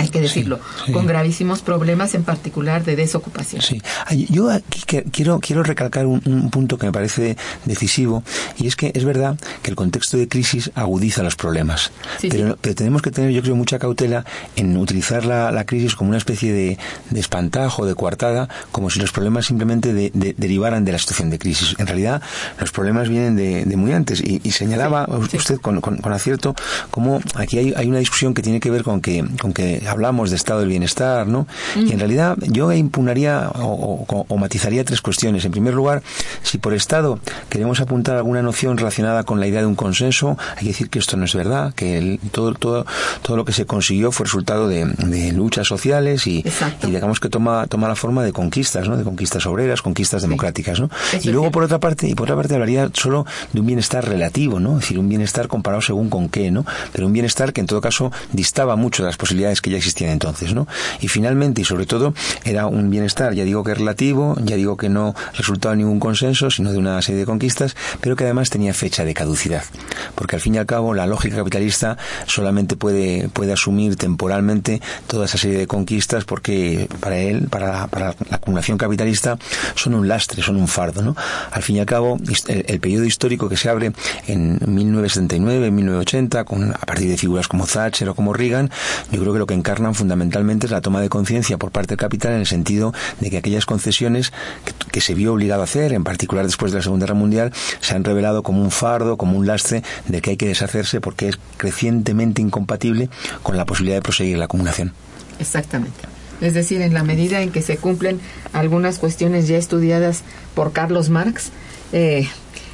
hay 0.00 0.08
que 0.08 0.20
decirlo, 0.20 0.58
con 0.92 1.06
gravísimos 1.06 1.60
problemas, 1.60 2.14
en 2.14 2.24
particular 2.24 2.84
de 2.84 2.96
desocupación. 2.96 3.60
Sí, 3.60 3.82
yo 4.30 4.50
aquí 4.50 5.02
quiero, 5.12 5.40
quiero 5.40 5.62
recalcar 5.62 6.06
un, 6.06 6.50
punto 6.50 6.78
que 6.78 6.86
me 6.86 6.92
parece 6.92 7.36
decisivo, 7.66 8.22
y 8.56 8.66
es 8.66 8.76
que 8.76 8.92
es 8.94 9.04
verdad 9.04 9.38
que 9.62 9.70
el 9.70 9.76
contexto 9.76 10.16
de 10.16 10.26
crisis 10.26 10.70
agudiza 10.74 11.22
los 11.22 11.36
problemas, 11.36 11.92
pero, 12.28 12.56
tenemos 12.56 13.02
que 13.02 13.10
tener, 13.10 13.30
yo 13.30 13.42
creo, 13.42 13.54
mucha 13.54 13.78
cautela 13.78 14.24
en 14.56 14.76
utilizar 14.76 15.24
la, 15.24 15.64
crisis 15.64 15.94
como 15.94 16.08
una 16.08 16.18
especie 16.18 16.52
de, 16.52 16.78
espantajo, 17.14 17.84
de 17.84 17.94
coartada, 17.94 18.48
como 18.72 18.88
si 18.88 18.98
los 18.98 19.12
problemas 19.12 19.46
simplemente 19.46 19.92
derivaran 19.92 20.84
de 20.84 20.92
la 20.92 20.98
situación 20.98 21.28
de 21.28 21.38
crisis. 21.38 21.76
En 21.78 21.86
realidad, 21.86 22.22
los 22.58 22.72
problemas 22.72 23.08
vienen 23.08 23.36
de, 23.36 23.76
muy 23.76 23.92
antes, 23.92 24.20
y, 24.20 24.40
señalaba 24.50 25.06
usted 25.08 25.58
con, 25.60 25.80
acierto 26.10 26.54
cómo 26.90 27.20
aquí 27.34 27.58
hay, 27.58 27.74
hay 27.76 27.86
una 27.86 27.98
discusión 27.98 28.34
que 28.34 28.42
tiene 28.42 28.60
que 28.60 28.70
ver 28.70 28.82
con 28.82 29.00
que, 29.00 29.24
con 29.40 29.52
que 29.52 29.82
hablamos 29.90 30.30
de 30.30 30.36
estado 30.36 30.60
del 30.60 30.68
bienestar, 30.68 31.26
¿no? 31.26 31.46
Y 31.76 31.92
en 31.92 31.98
realidad 31.98 32.36
yo 32.40 32.72
impugnaría 32.72 33.50
o, 33.54 34.36
matizaría 34.38 34.84
tres 34.84 35.00
cuestiones. 35.00 35.44
En 35.44 35.52
primer 35.52 35.74
lugar, 35.74 36.02
si 36.42 36.58
por 36.58 36.74
estado 36.74 37.18
queremos 37.48 37.80
apuntar 37.80 38.16
alguna 38.16 38.42
noción 38.42 38.78
relacionada 38.78 39.24
con 39.24 39.40
la 39.40 39.46
idea 39.46 39.60
de 39.60 39.66
un 39.66 39.74
consenso, 39.74 40.38
hay 40.56 40.62
que 40.62 40.68
decir 40.68 40.90
que 40.90 40.98
esto 40.98 41.16
no 41.16 41.24
es 41.24 41.34
verdad, 41.34 41.74
que 41.74 42.18
todo, 42.32 42.54
todo, 42.54 42.86
todo 43.22 43.36
lo 43.36 43.44
que 43.44 43.52
se 43.52 43.66
consiguió 43.66 44.12
fue 44.12 44.24
resultado 44.24 44.68
de, 44.68 44.86
luchas 45.32 45.66
sociales 45.66 46.26
y, 46.26 46.44
digamos 46.82 47.20
que 47.20 47.28
toma, 47.28 47.66
toma 47.66 47.88
la 47.88 47.94
forma 47.94 48.22
de 48.22 48.32
conquistas, 48.32 48.88
¿no? 48.88 48.96
De 48.96 49.04
conquistas 49.04 49.46
obreras, 49.46 49.82
conquistas 49.82 50.22
democráticas, 50.22 50.80
¿no? 50.80 50.90
y 51.22 51.28
luego 51.30 51.50
por 51.50 51.62
otra 51.62 51.78
parte, 51.78 52.08
y 52.08 52.14
por 52.14 52.24
otra 52.24 52.36
parte 52.36 52.54
hablaría 52.54 52.90
solo 52.94 53.26
de 53.52 53.60
un 53.60 53.66
bienestar 53.66 54.08
relativo, 54.08 54.60
¿no? 54.60 54.74
Es 54.74 54.82
decir, 54.82 54.98
un 54.98 55.08
bienestar 55.08 55.48
comparado 55.48 55.82
según 55.82 56.08
con 56.08 56.28
qué, 56.28 56.50
¿no? 56.50 56.64
Pero 56.92 57.06
un 57.06 57.12
bienestar 57.12 57.52
que 57.52 57.60
en 57.60 57.66
todo 57.66 57.80
caso 57.80 58.12
distaba 58.32 58.76
mucho 58.76 59.02
de 59.02 59.08
las 59.08 59.16
posibilidades 59.16 59.60
que 59.60 59.70
ya 59.70 59.78
existían 59.80 60.10
entonces, 60.10 60.54
¿no? 60.54 60.66
Y 61.00 61.08
finalmente 61.08 61.62
y 61.62 61.64
sobre 61.64 61.86
todo 61.86 62.14
era 62.44 62.66
un 62.66 62.90
bienestar, 62.90 63.34
ya 63.34 63.44
digo 63.44 63.64
que 63.64 63.74
relativo, 63.74 64.36
ya 64.42 64.56
digo 64.56 64.76
que 64.76 64.88
no 64.88 65.14
resultaba 65.34 65.74
ningún 65.74 66.00
consenso, 66.00 66.50
sino 66.50 66.72
de 66.72 66.78
una 66.78 67.00
serie 67.02 67.20
de 67.20 67.26
conquistas, 67.26 67.76
pero 68.00 68.16
que 68.16 68.24
además 68.24 68.50
tenía 68.50 68.74
fecha 68.74 69.04
de 69.04 69.14
caducidad, 69.14 69.64
porque 70.14 70.36
al 70.36 70.42
fin 70.42 70.54
y 70.54 70.58
al 70.58 70.66
cabo 70.66 70.94
la 70.94 71.06
lógica 71.06 71.36
capitalista 71.36 71.96
solamente 72.26 72.76
puede 72.76 73.28
puede 73.28 73.52
asumir 73.52 73.96
temporalmente 73.96 74.80
toda 75.06 75.24
esa 75.24 75.38
serie 75.38 75.58
de 75.58 75.66
conquistas 75.66 76.24
porque 76.24 76.88
para 77.00 77.18
él, 77.18 77.48
para, 77.48 77.86
para 77.88 78.14
la 78.28 78.36
acumulación 78.36 78.78
capitalista 78.78 79.38
son 79.74 79.94
un 79.94 80.08
lastre, 80.08 80.42
son 80.42 80.56
un 80.56 80.68
fardo, 80.68 81.02
¿no? 81.02 81.16
Al 81.50 81.62
fin 81.62 81.76
y 81.76 81.80
al 81.80 81.86
cabo 81.86 82.18
el, 82.48 82.64
el 82.66 82.80
periodo 82.80 83.04
histórico 83.04 83.48
que 83.48 83.56
se 83.56 83.68
abre 83.68 83.92
en 84.26 84.58
1979, 84.66 85.70
1980 85.70 86.44
con 86.44 86.72
a 86.72 86.86
partir 86.86 87.08
de 87.08 87.16
figuras 87.16 87.48
como 87.48 87.66
Thatcher 87.66 88.08
o 88.08 88.14
como 88.14 88.32
Reagan, 88.32 88.70
yo 89.10 89.20
creo 89.20 89.32
que 89.32 89.38
lo 89.38 89.46
que 89.46 89.54
encarnan 89.60 89.94
fundamentalmente 89.94 90.68
la 90.68 90.80
toma 90.80 91.00
de 91.00 91.08
conciencia 91.08 91.58
por 91.58 91.70
parte 91.70 91.90
del 91.90 91.98
capital 91.98 92.32
en 92.32 92.40
el 92.40 92.46
sentido 92.46 92.92
de 93.20 93.30
que 93.30 93.38
aquellas 93.38 93.66
concesiones 93.66 94.32
que, 94.90 95.00
se 95.00 95.14
vio 95.14 95.32
obligado 95.32 95.60
a 95.60 95.64
hacer, 95.64 95.92
en 95.92 96.04
particular 96.04 96.44
después 96.44 96.72
de 96.72 96.78
la 96.78 96.82
Segunda 96.82 97.06
Guerra 97.06 97.18
Mundial, 97.18 97.52
se 97.80 97.94
han 97.94 98.04
revelado 98.04 98.42
como 98.42 98.62
un 98.62 98.70
fardo, 98.70 99.16
como 99.16 99.38
un 99.38 99.46
lastre 99.46 99.82
de 100.08 100.20
que 100.20 100.30
hay 100.30 100.36
que 100.36 100.48
deshacerse 100.48 101.00
porque 101.00 101.28
es 101.28 101.38
crecientemente 101.56 102.42
incompatible 102.42 103.08
con 103.42 103.56
la 103.56 103.64
posibilidad 103.64 103.98
de 103.98 104.02
proseguir 104.02 104.38
la 104.38 104.46
acumulación. 104.46 104.92
Exactamente. 105.38 106.00
Es 106.40 106.54
decir, 106.54 106.80
en 106.80 106.94
la 106.94 107.04
medida 107.04 107.42
en 107.42 107.50
que 107.50 107.62
se 107.62 107.76
cumplen 107.76 108.20
algunas 108.52 108.98
cuestiones 108.98 109.46
ya 109.46 109.58
estudiadas 109.58 110.22
por 110.54 110.72
Carlos 110.72 111.10
Marx, 111.10 111.50
eh, 111.92 112.28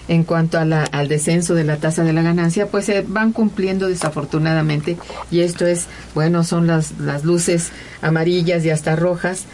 en 0.08 0.24
cuanto 0.24 0.58
a 0.58 0.64
la, 0.64 0.84
al 0.84 1.08
descenso 1.08 1.54
de 1.54 1.64
la 1.64 1.76
tasa 1.76 2.04
de 2.04 2.12
la 2.12 2.22
ganancia, 2.22 2.66
pues 2.68 2.84
se 2.84 3.02
van 3.02 3.32
cumpliendo 3.32 3.88
desafortunadamente. 3.88 4.96
Y 5.30 5.40
esto 5.40 5.66
es, 5.66 5.86
bueno, 6.14 6.44
son 6.44 6.66
las, 6.66 6.98
las 6.98 7.24
luces 7.24 7.70
amarillas 8.02 8.64
y 8.64 8.70
hasta 8.70 8.96
rojas 8.96 9.44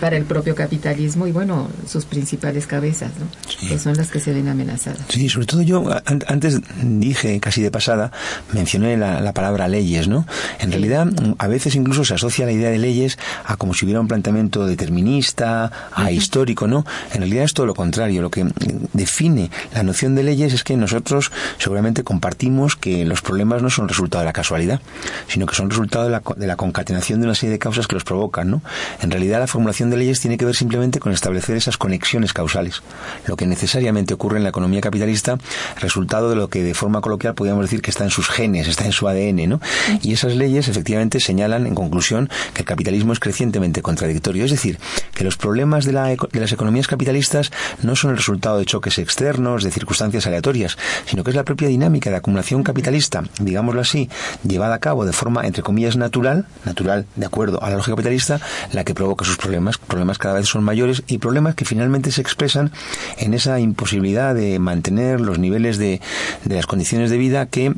para 0.00 0.16
el 0.16 0.24
propio 0.24 0.54
capitalismo 0.54 1.26
y 1.26 1.32
bueno, 1.32 1.68
sus 1.86 2.04
principales 2.04 2.66
cabezas, 2.66 3.10
¿no? 3.18 3.26
que 3.68 3.78
son 3.78 3.96
las 3.96 4.10
que 4.10 4.20
se 4.20 4.32
ven 4.32 4.48
amenazadas. 4.48 5.00
Sí, 5.08 5.28
sobre 5.28 5.46
todo 5.46 5.62
yo 5.62 5.84
antes 6.04 6.60
dije 6.82 7.40
casi 7.40 7.62
de 7.62 7.70
pasada, 7.70 8.12
mencioné 8.52 8.96
la, 8.96 9.32
palabra 9.32 9.68
leyes, 9.68 10.08
¿no? 10.08 10.26
En 10.58 10.70
realidad 10.70 11.06
a 11.38 11.46
veces 11.48 11.74
incluso 11.74 12.04
se 12.04 12.14
asocia 12.14 12.46
la 12.46 12.52
idea 12.52 12.70
de 12.70 12.78
leyes 12.78 13.18
a 13.44 13.56
como 13.56 13.74
si 13.74 13.84
hubiera 13.84 14.00
un 14.00 14.08
planteamiento 14.08 14.66
determinista, 14.66 15.70
a 15.92 16.10
histórico, 16.10 16.66
¿no? 16.66 16.84
En 17.12 17.20
realidad 17.20 17.44
es 17.44 17.54
todo 17.54 17.66
lo 17.66 17.74
contrario, 17.74 18.22
lo 18.22 18.30
que 18.30 18.46
define 18.92 19.50
la 19.74 19.82
noción 19.82 20.14
de 20.14 20.22
leyes 20.22 20.54
es 20.54 20.64
que 20.64 20.76
nosotros 20.76 21.30
seguramente 21.58 22.04
compartimos 22.04 22.76
que 22.76 23.04
los 23.04 23.22
problemas 23.22 23.62
no 23.62 23.70
son 23.70 23.88
resultado 23.88 24.22
de 24.22 24.26
la 24.26 24.32
casualidad, 24.32 24.80
sino 25.28 25.46
que 25.46 25.54
son 25.54 25.70
resultado 25.70 26.04
de 26.04 26.10
la, 26.10 26.22
de 26.36 26.46
la 26.46 26.56
concatenación 26.56 27.20
de 27.20 27.26
una 27.26 27.34
serie 27.34 27.52
de 27.52 27.58
causas 27.58 27.86
que 27.86 27.94
los 27.94 28.04
provocan, 28.04 28.50
¿no? 28.50 28.62
En 29.00 29.10
realidad 29.10 29.42
formulación 29.48 29.90
de 29.90 29.96
leyes 29.96 30.20
tiene 30.20 30.36
que 30.36 30.44
ver 30.44 30.54
simplemente 30.54 31.00
con 31.00 31.12
establecer 31.12 31.56
esas 31.56 31.76
conexiones 31.76 32.32
causales, 32.32 32.82
lo 33.26 33.36
que 33.36 33.46
necesariamente 33.46 34.14
ocurre 34.14 34.38
en 34.38 34.44
la 34.44 34.50
economía 34.50 34.80
capitalista, 34.80 35.38
resultado 35.80 36.30
de 36.30 36.36
lo 36.36 36.48
que 36.48 36.62
de 36.62 36.74
forma 36.74 37.00
coloquial 37.00 37.34
podríamos 37.34 37.64
decir 37.64 37.82
que 37.82 37.90
está 37.90 38.04
en 38.04 38.10
sus 38.10 38.28
genes, 38.28 38.68
está 38.68 38.84
en 38.84 38.92
su 38.92 39.08
ADN, 39.08 39.48
¿no? 39.48 39.60
Y 40.02 40.12
esas 40.12 40.36
leyes 40.36 40.68
efectivamente 40.68 41.20
señalan, 41.20 41.66
en 41.66 41.74
conclusión, 41.74 42.30
que 42.54 42.62
el 42.62 42.66
capitalismo 42.66 43.12
es 43.12 43.20
crecientemente 43.20 43.82
contradictorio, 43.82 44.44
es 44.44 44.50
decir, 44.50 44.78
que 45.14 45.24
los 45.24 45.36
problemas 45.36 45.84
de, 45.84 45.92
la, 45.92 46.08
de 46.08 46.40
las 46.40 46.52
economías 46.52 46.86
capitalistas 46.86 47.50
no 47.82 47.96
son 47.96 48.10
el 48.10 48.16
resultado 48.18 48.58
de 48.58 48.64
choques 48.64 48.98
externos, 48.98 49.64
de 49.64 49.70
circunstancias 49.70 50.26
aleatorias, 50.26 50.76
sino 51.06 51.24
que 51.24 51.30
es 51.30 51.36
la 51.36 51.44
propia 51.44 51.68
dinámica 51.68 52.10
de 52.10 52.16
acumulación 52.16 52.62
capitalista, 52.62 53.24
digámoslo 53.40 53.80
así, 53.80 54.10
llevada 54.46 54.74
a 54.74 54.78
cabo 54.78 55.04
de 55.04 55.12
forma, 55.12 55.46
entre 55.46 55.62
comillas, 55.62 55.96
natural, 55.96 56.46
natural 56.64 57.06
de 57.16 57.26
acuerdo 57.26 57.62
a 57.62 57.70
la 57.70 57.76
lógica 57.76 57.96
capitalista, 57.96 58.40
la 58.72 58.84
que 58.84 58.94
provoca 58.94 59.24
sus 59.24 59.37
problemas. 59.38 59.78
Problemas 59.78 60.18
cada 60.18 60.34
vez 60.34 60.46
son 60.46 60.62
mayores 60.62 61.02
y 61.06 61.18
problemas 61.18 61.54
que 61.54 61.64
finalmente 61.64 62.12
se 62.12 62.20
expresan 62.20 62.72
en 63.16 63.32
esa 63.32 63.58
imposibilidad 63.60 64.34
de 64.34 64.58
mantener 64.58 65.20
los 65.20 65.38
niveles 65.38 65.78
de, 65.78 66.02
de 66.44 66.54
las 66.56 66.66
condiciones 66.66 67.10
de 67.10 67.16
vida 67.16 67.46
que 67.46 67.72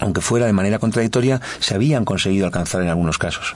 aunque 0.00 0.20
fuera 0.20 0.46
de 0.46 0.52
manera 0.52 0.78
contradictoria, 0.78 1.40
se 1.60 1.74
habían 1.74 2.04
conseguido 2.04 2.46
alcanzar 2.46 2.82
en 2.82 2.88
algunos 2.88 3.18
casos. 3.18 3.54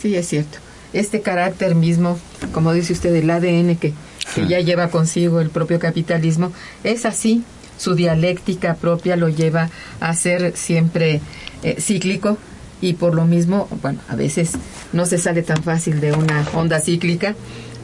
Sí, 0.00 0.14
es 0.16 0.28
cierto. 0.28 0.58
Este 0.92 1.20
carácter 1.20 1.74
mismo, 1.74 2.18
como 2.52 2.72
dice 2.72 2.92
usted, 2.92 3.12
del 3.12 3.30
ADN 3.30 3.76
que, 3.76 3.92
que 4.34 4.46
ya 4.48 4.60
lleva 4.60 4.88
consigo 4.88 5.40
el 5.40 5.50
propio 5.50 5.78
capitalismo, 5.78 6.52
es 6.84 7.06
así. 7.06 7.44
Su 7.78 7.94
dialéctica 7.94 8.74
propia 8.74 9.16
lo 9.16 9.28
lleva 9.28 9.70
a 10.00 10.14
ser 10.14 10.56
siempre 10.56 11.20
eh, 11.62 11.76
cíclico 11.80 12.38
y 12.86 12.92
por 12.92 13.16
lo 13.16 13.24
mismo, 13.24 13.68
bueno, 13.82 13.98
a 14.08 14.14
veces 14.14 14.52
no 14.92 15.06
se 15.06 15.18
sale 15.18 15.42
tan 15.42 15.60
fácil 15.64 16.00
de 16.00 16.12
una 16.12 16.46
onda 16.54 16.78
cíclica 16.78 17.34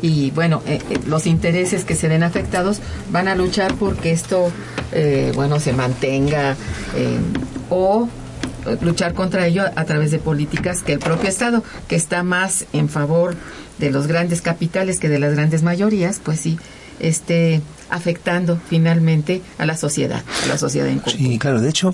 y 0.01 0.31
bueno, 0.31 0.63
eh, 0.65 0.81
eh, 0.91 0.99
los 1.09 1.27
intereses 1.27 1.85
que 1.85 1.97
se 1.97 2.07
ven 2.07 2.23
afectados 2.23 2.79
van 3.11 3.27
a 3.27 3.35
luchar 3.35 3.75
porque 3.75 4.13
esto, 4.13 4.53
eh, 4.93 5.33
bueno, 5.35 5.59
se 5.59 5.73
mantenga 5.73 6.57
o 7.69 8.09
luchar 8.81 9.13
contra 9.13 9.45
ello 9.45 9.63
a, 9.63 9.73
a 9.75 9.85
través 9.87 10.13
de 10.13 10.21
políticas 10.21 10.83
que 10.83 10.93
el 10.93 10.99
propio 11.01 11.29
Estado, 11.29 11.65
que 11.89 11.97
está 11.97 12.23
más 12.23 12.67
en 12.73 12.89
favor 12.89 13.35
de 13.79 13.91
los 13.91 14.07
grandes 14.07 14.41
capitales 14.41 15.01
que 15.01 15.09
de 15.09 15.19
las 15.19 15.35
grandes 15.35 15.65
mayorías, 15.65 16.21
pues 16.23 16.39
sí, 16.39 16.61
esté 17.01 17.61
afectando 17.91 18.59
finalmente 18.69 19.43
a 19.59 19.67
la 19.67 19.77
sociedad, 19.77 20.23
a 20.45 20.47
la 20.47 20.59
sociedad 20.59 20.89
en 20.89 21.01
común. 21.01 21.19
Sí, 21.19 21.39
claro, 21.39 21.61
de 21.61 21.69
hecho, 21.69 21.93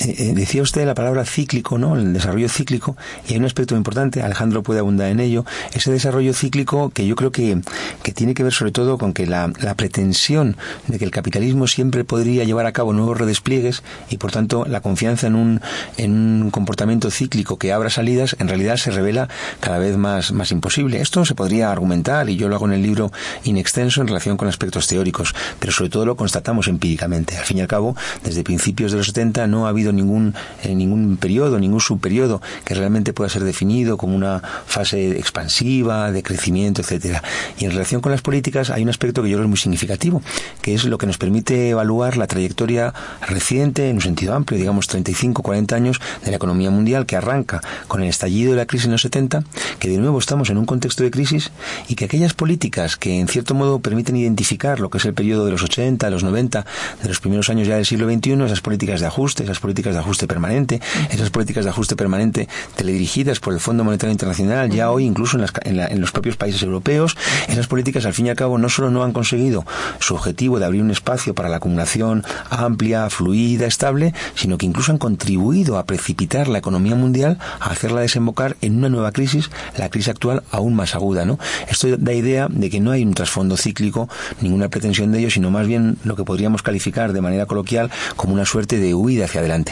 eh, 0.00 0.14
eh, 0.18 0.32
decía 0.34 0.62
usted 0.62 0.86
la 0.86 0.94
palabra 0.94 1.24
cíclico, 1.24 1.78
¿no? 1.78 1.96
El 1.96 2.12
desarrollo 2.12 2.48
cíclico, 2.48 2.96
y 3.28 3.32
hay 3.32 3.38
un 3.38 3.44
aspecto 3.44 3.76
importante, 3.76 4.22
Alejandro 4.22 4.62
puede 4.62 4.80
abundar 4.80 5.08
en 5.08 5.20
ello, 5.20 5.44
ese 5.72 5.92
desarrollo 5.92 6.34
cíclico 6.34 6.90
que 6.90 7.06
yo 7.06 7.16
creo 7.16 7.30
que, 7.32 7.60
que 8.02 8.12
tiene 8.12 8.34
que 8.34 8.42
ver 8.42 8.52
sobre 8.52 8.72
todo 8.72 8.98
con 8.98 9.12
que 9.12 9.26
la, 9.26 9.52
la 9.60 9.74
pretensión 9.74 10.56
de 10.88 10.98
que 10.98 11.04
el 11.04 11.10
capitalismo 11.10 11.66
siempre 11.66 12.04
podría 12.04 12.44
llevar 12.44 12.66
a 12.66 12.72
cabo 12.72 12.92
nuevos 12.92 13.18
redespliegues 13.18 13.82
y 14.10 14.18
por 14.18 14.32
tanto 14.32 14.64
la 14.66 14.80
confianza 14.80 15.26
en 15.26 15.34
un, 15.34 15.60
en 15.96 16.12
un 16.12 16.50
comportamiento 16.50 17.10
cíclico 17.10 17.58
que 17.58 17.72
abra 17.72 17.90
salidas 17.90 18.36
en 18.38 18.48
realidad 18.48 18.76
se 18.76 18.90
revela 18.90 19.28
cada 19.60 19.78
vez 19.78 19.96
más, 19.96 20.32
más 20.32 20.50
imposible. 20.50 21.00
Esto 21.00 21.24
se 21.24 21.34
podría 21.34 21.70
argumentar, 21.70 22.28
y 22.28 22.36
yo 22.36 22.48
lo 22.48 22.56
hago 22.56 22.66
en 22.66 22.72
el 22.72 22.82
libro 22.82 23.12
in 23.44 23.56
extenso 23.56 24.00
en 24.00 24.08
relación 24.08 24.36
con 24.36 24.48
aspectos 24.48 24.86
teóricos, 24.86 25.34
pero 25.58 25.72
sobre 25.72 25.90
todo 25.90 26.06
lo 26.06 26.16
constatamos 26.16 26.68
empíricamente. 26.68 27.36
Al 27.36 27.44
fin 27.44 27.58
y 27.58 27.60
al 27.60 27.68
cabo, 27.68 27.96
desde 28.22 28.44
principios 28.44 28.92
de 28.92 28.98
los 28.98 29.06
70 29.06 29.46
no 29.46 29.66
ha 29.66 29.70
habido 29.70 29.83
ningún, 29.92 30.34
eh, 30.62 30.74
ningún 30.74 31.16
periodo, 31.16 31.58
ningún 31.58 31.80
subperiodo 31.80 32.40
que 32.64 32.74
realmente 32.74 33.12
pueda 33.12 33.30
ser 33.30 33.44
definido 33.44 33.96
como 33.96 34.16
una 34.16 34.40
fase 34.66 35.18
expansiva, 35.18 36.10
de 36.12 36.22
crecimiento, 36.22 36.82
etcétera. 36.82 37.22
Y 37.58 37.64
en 37.64 37.72
relación 37.72 38.00
con 38.00 38.12
las 38.12 38.22
políticas 38.22 38.70
hay 38.70 38.82
un 38.82 38.88
aspecto 38.88 39.22
que 39.22 39.30
yo 39.30 39.36
creo 39.36 39.44
es 39.44 39.48
muy 39.48 39.58
significativo, 39.58 40.22
que 40.62 40.74
es 40.74 40.84
lo 40.84 40.98
que 40.98 41.06
nos 41.06 41.18
permite 41.18 41.70
evaluar 41.70 42.16
la 42.16 42.26
trayectoria 42.26 42.92
reciente, 43.26 43.88
en 43.88 43.96
un 43.96 44.02
sentido 44.02 44.34
amplio, 44.34 44.58
digamos 44.58 44.86
35, 44.88 45.42
40 45.42 45.76
años, 45.76 46.00
de 46.24 46.30
la 46.30 46.36
economía 46.36 46.70
mundial 46.70 47.06
que 47.06 47.16
arranca 47.16 47.60
con 47.88 48.02
el 48.02 48.08
estallido 48.08 48.52
de 48.52 48.58
la 48.58 48.66
crisis 48.66 48.86
en 48.86 48.92
los 48.92 49.02
70, 49.02 49.44
que 49.78 49.88
de 49.88 49.98
nuevo 49.98 50.18
estamos 50.18 50.50
en 50.50 50.58
un 50.58 50.66
contexto 50.66 51.02
de 51.02 51.10
crisis 51.10 51.50
y 51.88 51.94
que 51.94 52.06
aquellas 52.06 52.34
políticas 52.34 52.96
que 52.96 53.20
en 53.20 53.28
cierto 53.28 53.54
modo 53.54 53.80
permiten 53.80 54.16
identificar 54.16 54.80
lo 54.80 54.90
que 54.90 54.98
es 54.98 55.04
el 55.04 55.14
periodo 55.14 55.44
de 55.44 55.52
los 55.52 55.62
80, 55.62 56.06
de 56.06 56.10
los 56.10 56.24
90, 56.24 56.66
de 57.02 57.08
los 57.08 57.20
primeros 57.20 57.50
años 57.50 57.68
ya 57.68 57.76
del 57.76 57.86
siglo 57.86 58.10
XXI, 58.10 58.44
esas 58.44 58.60
políticas 58.60 59.00
de 59.00 59.06
ajuste, 59.06 59.44
esas 59.44 59.60
políticas 59.60 59.73
de 59.74 59.98
ajuste 59.98 60.26
permanente, 60.26 60.80
esas 61.10 61.30
políticas 61.30 61.64
de 61.64 61.70
ajuste 61.70 61.96
permanente 61.96 62.48
teledirigidas 62.76 63.40
por 63.40 63.52
el 63.52 63.60
Fondo 63.60 63.84
Monetario 63.84 64.12
Internacional, 64.12 64.70
ya 64.70 64.90
hoy 64.90 65.04
incluso 65.04 65.36
en, 65.36 65.42
las, 65.42 65.52
en, 65.62 65.76
la, 65.76 65.86
en 65.86 66.00
los 66.00 66.12
propios 66.12 66.36
países 66.36 66.62
europeos, 66.62 67.16
esas 67.48 67.66
políticas 67.66 68.06
al 68.06 68.14
fin 68.14 68.26
y 68.26 68.30
al 68.30 68.36
cabo 68.36 68.56
no 68.58 68.68
solo 68.68 68.90
no 68.90 69.04
han 69.04 69.12
conseguido 69.12 69.64
su 69.98 70.14
objetivo 70.14 70.58
de 70.58 70.66
abrir 70.66 70.82
un 70.82 70.90
espacio 70.90 71.34
para 71.34 71.48
la 71.48 71.56
acumulación 71.56 72.24
amplia, 72.50 73.10
fluida, 73.10 73.66
estable, 73.66 74.14
sino 74.34 74.58
que 74.58 74.66
incluso 74.66 74.92
han 74.92 74.98
contribuido 74.98 75.78
a 75.78 75.84
precipitar 75.84 76.48
la 76.48 76.58
economía 76.58 76.94
mundial, 76.94 77.38
a 77.60 77.70
hacerla 77.70 78.00
desembocar 78.00 78.56
en 78.60 78.76
una 78.76 78.88
nueva 78.88 79.12
crisis, 79.12 79.50
la 79.76 79.88
crisis 79.90 80.08
actual 80.08 80.42
aún 80.50 80.74
más 80.74 80.94
aguda. 80.94 81.24
¿no? 81.24 81.38
Esto 81.68 81.96
da 81.96 82.12
idea 82.12 82.48
de 82.48 82.70
que 82.70 82.80
no 82.80 82.90
hay 82.90 83.02
un 83.02 83.14
trasfondo 83.14 83.56
cíclico, 83.56 84.08
ninguna 84.40 84.68
pretensión 84.68 85.12
de 85.12 85.18
ello, 85.20 85.30
sino 85.30 85.50
más 85.50 85.66
bien 85.66 85.98
lo 86.04 86.16
que 86.16 86.24
podríamos 86.24 86.62
calificar 86.62 87.12
de 87.12 87.20
manera 87.20 87.46
coloquial 87.46 87.90
como 88.16 88.34
una 88.34 88.44
suerte 88.44 88.78
de 88.78 88.94
huida 88.94 89.24
hacia 89.24 89.40
adelante. 89.40 89.63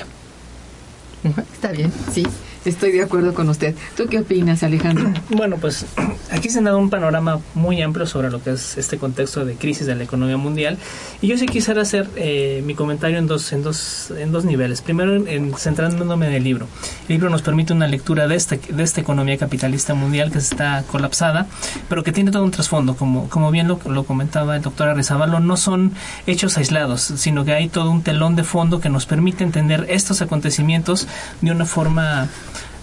Está 1.53 1.73
bien, 1.73 1.93
sí. 2.13 2.27
Estoy 2.65 2.93
de 2.93 3.03
acuerdo 3.03 3.35
con 3.35 3.49
usted. 3.49 3.75
¿Tú 3.97 4.07
qué 4.09 4.21
opinas, 4.21 4.63
Alejandro? 4.63 5.13
Bueno, 5.31 5.57
pues 5.57 5.87
aquí 6.31 6.51
se 6.51 6.61
ha 6.61 6.63
dado 6.63 6.79
un 6.79 6.91
panorama 6.91 7.41
muy 7.55 7.83
amplio 7.83 8.07
sobre 8.07 8.31
lo 8.31 8.43
que 8.43 8.51
es 8.51 8.79
este 8.79 8.99
contexto 8.99 9.45
de 9.45 9.55
crisis 9.55 9.87
de 9.87 9.97
la 9.97 10.05
economía 10.05 10.37
mundial. 10.37 10.79
Y 11.21 11.27
yo 11.27 11.37
sí 11.37 11.47
quisiera 11.47 11.83
hacer 11.83 12.09
eh, 12.17 12.63
mi 12.65 12.75
comentario 12.75 13.19
en 13.19 13.27
dos, 13.27 13.53
en 13.53 13.63
dos, 13.63 14.13
en 14.17 14.31
dos 14.31 14.45
niveles. 14.45 14.83
Primero, 14.83 15.17
en, 15.27 15.55
centrándome 15.57 16.29
en 16.29 16.35
el 16.35 16.45
libro. 16.45 16.69
El 17.09 17.15
libro 17.15 17.31
nos 17.31 17.43
permite 17.43 17.73
una 17.73 17.89
lectura 17.89 18.29
de, 18.29 18.37
este, 18.37 18.61
de 18.69 18.83
esta 18.83 19.01
economía 19.01 19.37
capitalista 19.39 19.95
mundial 19.95 20.31
que 20.31 20.39
está 20.39 20.85
colapsada, 20.91 21.49
pero 21.89 22.05
que 22.05 22.13
tiene 22.13 22.31
todo 22.31 22.45
un 22.45 22.53
trasfondo. 22.53 22.95
Como, 22.95 23.29
como 23.29 23.51
bien 23.51 23.67
lo, 23.67 23.81
lo 23.87 24.05
comentaba 24.05 24.55
el 24.55 24.63
doctor 24.63 24.89
Arrizabalo, 24.89 25.41
no 25.41 25.57
son 25.57 25.93
hechos 26.27 26.57
aislados, 26.59 27.01
sino 27.01 27.45
que 27.45 27.53
hay 27.53 27.69
todo 27.69 27.91
un 27.91 28.03
telón 28.03 28.37
de 28.37 28.45
fondo 28.45 28.81
que 28.81 28.91
nos 28.91 29.07
permite 29.07 29.43
entender 29.43 29.87
estos 29.89 30.23
acontecimientos 30.23 31.09
de 31.41 31.51
una 31.51 31.65
forma 31.65 32.29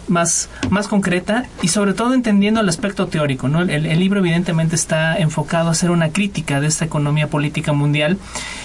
más, 0.10 0.50
más 0.70 0.88
concreta 0.88 1.46
y 1.62 1.70
sobre 1.70 1.94
todo 1.94 2.14
entendiendo 2.14 2.62
el 2.62 2.70
aspecto 2.70 3.08
teórico. 3.08 3.48
¿no? 3.48 3.62
El, 3.62 4.00
libro 4.00 4.20
evidentemente 4.20 4.76
está 4.76 5.18
enfocado 5.18 5.70
a 5.70 5.72
hacer 5.72 5.92
una 5.92 6.10
crítica 6.10 6.62
de 6.62 6.68
esta 6.68 6.86
economía 6.86 7.28
política 7.28 7.74
mundial 7.74 8.18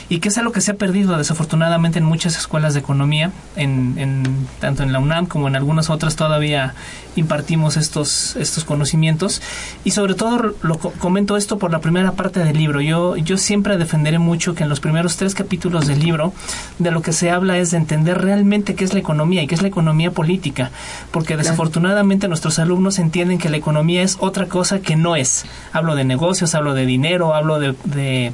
y 0.08 0.18
que 0.18 0.28
es 0.28 0.38
algo 0.38 0.52
que 0.52 0.60
se 0.60 0.72
ha 0.72 0.74
perdido 0.74 1.16
desafortunadamente 1.16 1.98
en 1.98 2.04
muchas 2.04 2.36
escuelas 2.36 2.74
de 2.74 2.80
economía, 2.80 3.32
en, 3.56 4.46
tanto 4.60 4.82
en 4.82 4.92
la 4.92 4.98
UNAM 4.98 5.26
como 5.26 5.48
en 5.48 5.56
algunas 5.56 5.90
otras 5.90 6.16
todavía 6.16 6.74
impartimos 7.16 7.76
estos, 7.76 8.36
estos 8.36 8.64
conocimientos 8.64 9.40
y 9.84 9.92
sobre 9.92 10.14
todo 10.14 10.54
lo 10.62 10.78
comento 10.78 11.36
esto 11.36 11.58
por 11.58 11.70
la 11.70 11.80
primera 11.80 12.12
parte 12.12 12.40
del 12.40 12.56
libro. 12.56 12.80
Yo, 12.80 13.16
yo 13.16 13.38
siempre 13.38 13.76
defenderé 13.76 14.18
mucho 14.18 14.54
que 14.54 14.64
en 14.64 14.68
los 14.68 14.80
primeros 14.80 15.16
tres 15.16 15.34
capítulos 15.34 15.86
del 15.86 16.00
libro 16.00 16.32
de 16.78 16.90
lo 16.90 17.02
que 17.02 17.12
se 17.12 17.30
habla 17.30 17.58
es 17.58 17.70
de 17.70 17.78
entender 17.78 18.20
realmente 18.20 18.74
qué 18.74 18.84
es 18.84 18.92
la 18.92 19.00
economía 19.00 19.42
y 19.42 19.46
qué 19.46 19.54
es 19.54 19.62
la 19.62 19.68
economía 19.68 20.10
política, 20.10 20.70
porque 21.10 21.33
desafortunadamente 21.36 22.28
nuestros 22.28 22.58
alumnos 22.58 22.98
entienden 22.98 23.38
que 23.38 23.50
la 23.50 23.56
economía 23.56 24.02
es 24.02 24.16
otra 24.20 24.46
cosa 24.46 24.80
que 24.80 24.96
no 24.96 25.16
es. 25.16 25.44
Hablo 25.72 25.94
de 25.94 26.04
negocios, 26.04 26.54
hablo 26.54 26.74
de 26.74 26.86
dinero, 26.86 27.34
hablo 27.34 27.58
de, 27.58 27.74
de 27.84 28.32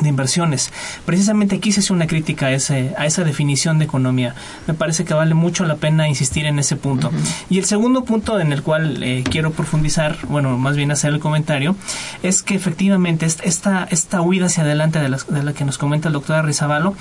de 0.00 0.08
inversiones. 0.08 0.72
Precisamente 1.06 1.60
quise 1.60 1.80
hacer 1.80 1.92
una 1.92 2.06
crítica 2.06 2.46
a, 2.46 2.52
ese, 2.52 2.94
a 2.98 3.06
esa 3.06 3.24
definición 3.24 3.78
de 3.78 3.84
economía. 3.84 4.34
Me 4.66 4.74
parece 4.74 5.04
que 5.04 5.14
vale 5.14 5.34
mucho 5.34 5.64
la 5.64 5.76
pena 5.76 6.08
insistir 6.08 6.46
en 6.46 6.58
ese 6.58 6.76
punto. 6.76 7.08
Uh 7.08 7.12
-huh. 7.12 7.44
Y 7.50 7.58
el 7.58 7.64
segundo 7.64 8.04
punto 8.04 8.40
en 8.40 8.52
el 8.52 8.62
cual 8.62 9.02
eh, 9.02 9.22
quiero 9.28 9.52
profundizar, 9.52 10.16
bueno, 10.28 10.58
más 10.58 10.76
bien 10.76 10.90
hacer 10.90 11.12
el 11.12 11.20
comentario, 11.20 11.76
es 12.22 12.42
que 12.42 12.54
efectivamente 12.54 13.26
esta, 13.26 13.86
esta 13.90 14.20
huida 14.20 14.46
hacia 14.46 14.64
adelante 14.64 14.98
de 14.98 15.08
la, 15.08 15.18
de 15.28 15.42
la 15.42 15.52
que 15.52 15.64
nos 15.64 15.78
comenta 15.78 16.08
el 16.08 16.14
doctor 16.14 16.36
Arrizabalo 16.36 16.94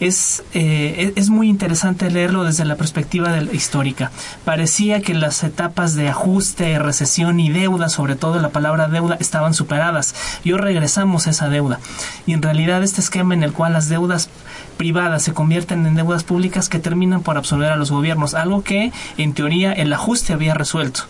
es, 0.00 0.42
eh, 0.54 1.12
es 1.16 1.28
muy 1.28 1.48
interesante 1.48 2.10
leerlo 2.10 2.44
desde 2.44 2.64
la 2.64 2.76
perspectiva 2.76 3.30
de 3.32 3.42
la 3.42 3.52
histórica. 3.52 4.10
Parecía 4.44 5.02
que 5.02 5.14
las 5.14 5.44
etapas 5.44 5.94
de 5.94 6.08
ajuste, 6.08 6.78
recesión 6.78 7.40
y 7.40 7.50
deuda, 7.50 7.88
sobre 7.88 8.16
todo 8.16 8.40
la 8.40 8.48
palabra 8.50 8.88
deuda, 8.88 9.16
estaban 9.20 9.54
superadas. 9.54 10.14
Y 10.44 10.52
hoy 10.52 10.60
regresamos 10.60 11.26
a 11.26 11.30
esa 11.30 11.48
deuda. 11.48 11.80
Y 12.26 12.37
en 12.38 12.42
realidad 12.42 12.84
este 12.84 13.00
esquema 13.00 13.34
en 13.34 13.42
el 13.42 13.52
cual 13.52 13.72
las 13.72 13.88
deudas 13.88 14.30
privadas 14.76 15.24
se 15.24 15.32
convierten 15.34 15.84
en 15.86 15.96
deudas 15.96 16.22
públicas 16.22 16.68
que 16.68 16.78
terminan 16.78 17.20
por 17.22 17.36
absorber 17.36 17.72
a 17.72 17.76
los 17.76 17.90
gobiernos, 17.90 18.34
algo 18.34 18.62
que 18.62 18.92
en 19.16 19.34
teoría 19.34 19.72
el 19.72 19.92
ajuste 19.92 20.32
había 20.32 20.54
resuelto. 20.54 21.02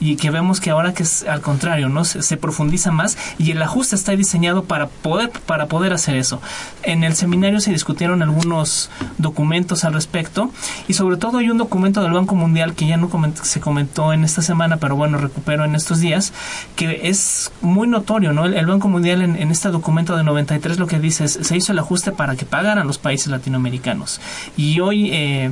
y 0.00 0.16
que 0.16 0.30
vemos 0.30 0.60
que 0.60 0.70
ahora 0.70 0.92
que 0.92 1.04
es 1.04 1.24
al 1.28 1.40
contrario, 1.40 1.88
¿no? 1.88 2.04
Se, 2.04 2.20
se, 2.20 2.36
profundiza 2.36 2.90
más 2.90 3.16
y 3.38 3.52
el 3.52 3.62
ajuste 3.62 3.94
está 3.94 4.10
diseñado 4.16 4.64
para 4.64 4.88
poder, 4.88 5.30
para 5.30 5.66
poder 5.66 5.92
hacer 5.92 6.16
eso. 6.16 6.42
En 6.82 7.04
el 7.04 7.14
seminario 7.14 7.60
se 7.60 7.70
discutieron 7.70 8.20
algunos 8.20 8.90
documentos 9.18 9.84
al 9.84 9.94
respecto 9.94 10.50
y 10.88 10.94
sobre 10.94 11.16
todo 11.16 11.38
hay 11.38 11.48
un 11.48 11.58
documento 11.58 12.02
del 12.02 12.12
Banco 12.12 12.34
Mundial 12.34 12.74
que 12.74 12.88
ya 12.88 12.96
no 12.96 13.08
se 13.42 13.60
comentó 13.60 14.12
en 14.12 14.24
esta 14.24 14.42
semana, 14.42 14.78
pero 14.78 14.96
bueno, 14.96 15.16
recupero 15.16 15.64
en 15.64 15.76
estos 15.76 16.00
días, 16.00 16.32
que 16.74 17.08
es 17.08 17.52
muy 17.60 17.86
notorio, 17.86 18.32
¿no? 18.32 18.46
El, 18.46 18.66
Banco 18.66 18.88
Mundial 18.88 19.22
en, 19.22 19.50
este 19.50 19.68
documento 19.68 20.16
de 20.16 20.24
93 20.24 20.73
lo 20.78 20.86
que 20.86 20.98
dice 20.98 21.24
es, 21.24 21.38
se 21.40 21.56
hizo 21.56 21.72
el 21.72 21.78
ajuste 21.78 22.12
para 22.12 22.36
que 22.36 22.46
pagaran 22.46 22.86
los 22.86 22.98
países 22.98 23.28
latinoamericanos. 23.28 24.20
Y 24.56 24.80
hoy... 24.80 25.10
Eh, 25.12 25.50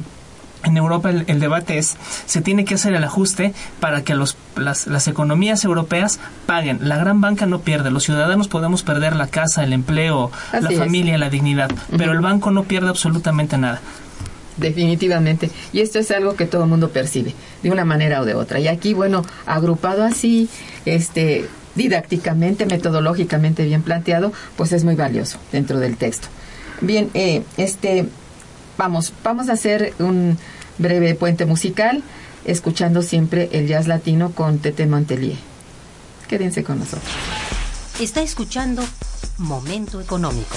en 0.65 0.77
Europa 0.77 1.11
el, 1.11 1.41
debate 1.41 1.79
es, 1.79 1.97
se 2.27 2.41
tiene 2.41 2.65
que 2.65 2.75
hacer 2.75 2.95
el 2.95 3.03
ajuste 3.03 3.53
para 3.81 4.03
que 4.03 4.15
los, 4.15 4.37
las, 4.57 4.87
las, 4.87 5.09
economías 5.09 5.65
europeas 5.65 6.21
paguen. 6.47 6.79
La 6.83 6.97
gran 6.99 7.21
banca 7.21 7.47
no 7.47 7.61
pierde, 7.61 7.91
los 7.91 8.05
ciudadanos 8.05 8.49
podemos 8.49 8.83
perder 8.83 9.17
la 9.17 9.27
casa, 9.27 9.65
el 9.65 9.73
empleo, 9.73 10.31
la 10.53 10.71
familia, 10.71 11.19
la 11.19 11.31
dignidad, 11.31 11.71
pero 11.97 12.13
el 12.13 12.21
banco 12.21 12.51
no 12.51 12.65
pierde 12.65 12.89
absolutamente 12.89 13.59
nada. 13.59 13.81
Definitivamente. 14.57 15.51
Y 15.73 15.81
esto 15.81 15.99
es 15.99 16.11
algo 16.11 16.37
que 16.37 16.47
todo 16.47 16.65
el 16.65 16.69
mundo 16.69 16.91
percibe, 16.91 17.35
de 17.63 17.71
una 17.71 17.85
manera 17.85 18.21
o 18.21 18.25
de 18.25 18.35
otra. 18.35 18.61
Y 18.61 18.69
aquí, 18.69 18.93
bueno, 18.95 19.25
agrupado 19.47 20.05
así, 20.05 20.49
este, 20.85 21.49
didácticamente, 21.75 22.67
metodológicamente 22.67 23.65
bien 23.65 23.83
planteado, 23.83 24.33
pues 24.57 24.73
es 24.73 24.85
muy 24.85 24.95
valioso 24.95 25.39
dentro 25.53 25.79
del 25.79 25.97
texto. 25.97 26.29
Bien, 26.81 27.11
eh, 27.15 27.43
este, 27.57 28.09
vamos, 28.77 29.13
vamos 29.23 29.49
a 29.49 29.53
hacer 29.53 29.95
un 29.99 30.39
breve 30.79 31.15
puente 31.15 31.47
musical, 31.47 32.03
escuchando 32.45 33.03
siempre 33.03 33.49
el 33.53 33.69
jazz 33.69 33.87
latino 33.87 34.33
con 34.33 34.59
Tete 34.59 34.87
Mantelier. 34.87 35.37
Quédense 36.29 36.65
con 36.65 36.79
nosotros. 36.79 37.11
Está 38.01 38.23
escuchando 38.23 38.83
Momento 39.39 40.01
Económico. 40.01 40.57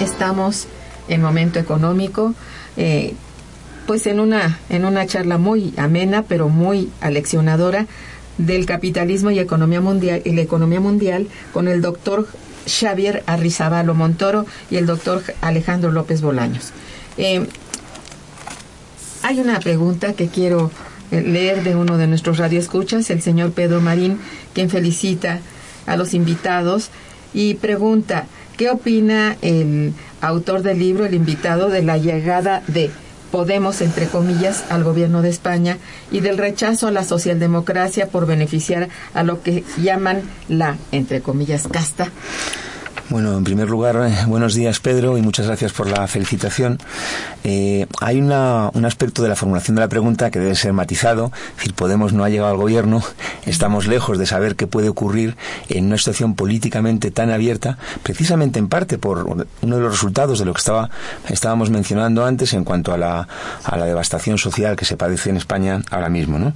Estamos 0.00 0.66
en 1.08 1.22
momento 1.22 1.58
económico, 1.58 2.34
eh, 2.76 3.14
pues 3.86 4.06
en 4.06 4.20
una, 4.20 4.58
en 4.68 4.84
una 4.84 5.06
charla 5.06 5.38
muy 5.38 5.72
amena, 5.76 6.22
pero 6.22 6.48
muy 6.48 6.90
aleccionadora 7.00 7.86
del 8.36 8.66
capitalismo 8.66 9.30
y 9.30 9.38
economía 9.38 9.80
mundial 9.80 10.22
y 10.24 10.32
la 10.32 10.42
economía 10.42 10.80
mundial 10.80 11.26
con 11.52 11.68
el 11.68 11.80
doctor 11.80 12.28
Xavier 12.66 13.22
Arrizabalo 13.26 13.94
Montoro 13.94 14.46
y 14.70 14.76
el 14.76 14.86
doctor 14.86 15.22
Alejandro 15.40 15.90
López 15.90 16.20
Bolaños. 16.20 16.72
Eh, 17.16 17.46
hay 19.22 19.40
una 19.40 19.58
pregunta 19.58 20.12
que 20.12 20.28
quiero 20.28 20.70
eh, 21.10 21.22
leer 21.22 21.64
de 21.64 21.74
uno 21.74 21.98
de 21.98 22.06
nuestros 22.06 22.38
radioescuchas, 22.38 23.10
el 23.10 23.22
señor 23.22 23.52
Pedro 23.52 23.80
Marín, 23.80 24.18
quien 24.54 24.70
felicita 24.70 25.40
a 25.86 25.96
los 25.96 26.14
invitados 26.14 26.90
y 27.34 27.54
pregunta, 27.54 28.26
¿qué 28.58 28.68
opina 28.68 29.36
el 29.40 29.94
autor 30.20 30.62
del 30.62 30.80
libro, 30.80 31.06
el 31.06 31.14
invitado 31.14 31.70
de 31.70 31.82
la 31.82 31.96
llegada 31.96 32.62
de 32.66 32.90
Podemos, 33.30 33.82
entre 33.82 34.06
comillas, 34.06 34.64
al 34.70 34.84
gobierno 34.84 35.20
de 35.20 35.28
España 35.28 35.76
y 36.10 36.20
del 36.20 36.38
rechazo 36.38 36.88
a 36.88 36.90
la 36.90 37.04
socialdemocracia 37.04 38.08
por 38.08 38.26
beneficiar 38.26 38.88
a 39.12 39.22
lo 39.22 39.42
que 39.42 39.64
llaman 39.76 40.22
la, 40.48 40.78
entre 40.92 41.20
comillas, 41.20 41.68
casta? 41.68 42.10
Bueno, 43.10 43.38
en 43.38 43.42
primer 43.44 43.70
lugar, 43.70 43.96
eh, 44.06 44.26
buenos 44.26 44.52
días 44.54 44.80
Pedro 44.80 45.16
y 45.16 45.22
muchas 45.22 45.46
gracias 45.46 45.72
por 45.72 45.88
la 45.88 46.06
felicitación. 46.08 46.78
Eh, 47.42 47.86
hay 48.02 48.20
una, 48.20 48.68
un 48.74 48.84
aspecto 48.84 49.22
de 49.22 49.30
la 49.30 49.34
formulación 49.36 49.76
de 49.76 49.80
la 49.80 49.88
pregunta 49.88 50.30
que 50.30 50.38
debe 50.38 50.54
ser 50.54 50.74
matizado. 50.74 51.32
Es 51.52 51.56
decir, 51.56 51.72
Podemos 51.72 52.12
no 52.12 52.22
ha 52.24 52.28
llegado 52.28 52.50
al 52.50 52.58
gobierno, 52.58 53.02
estamos 53.46 53.86
lejos 53.86 54.18
de 54.18 54.26
saber 54.26 54.56
qué 54.56 54.66
puede 54.66 54.90
ocurrir 54.90 55.36
en 55.70 55.86
una 55.86 55.96
situación 55.96 56.34
políticamente 56.34 57.10
tan 57.10 57.30
abierta, 57.30 57.78
precisamente 58.02 58.58
en 58.58 58.68
parte 58.68 58.98
por 58.98 59.20
uno 59.62 59.76
de 59.76 59.80
los 59.82 59.92
resultados 59.92 60.38
de 60.38 60.44
lo 60.44 60.52
que 60.52 60.58
estaba, 60.58 60.90
estábamos 61.30 61.70
mencionando 61.70 62.26
antes 62.26 62.52
en 62.52 62.64
cuanto 62.64 62.92
a 62.92 62.98
la, 62.98 63.26
a 63.64 63.76
la 63.78 63.86
devastación 63.86 64.36
social 64.36 64.76
que 64.76 64.84
se 64.84 64.98
padece 64.98 65.30
en 65.30 65.38
España 65.38 65.80
ahora 65.90 66.10
mismo. 66.10 66.38
¿no? 66.38 66.52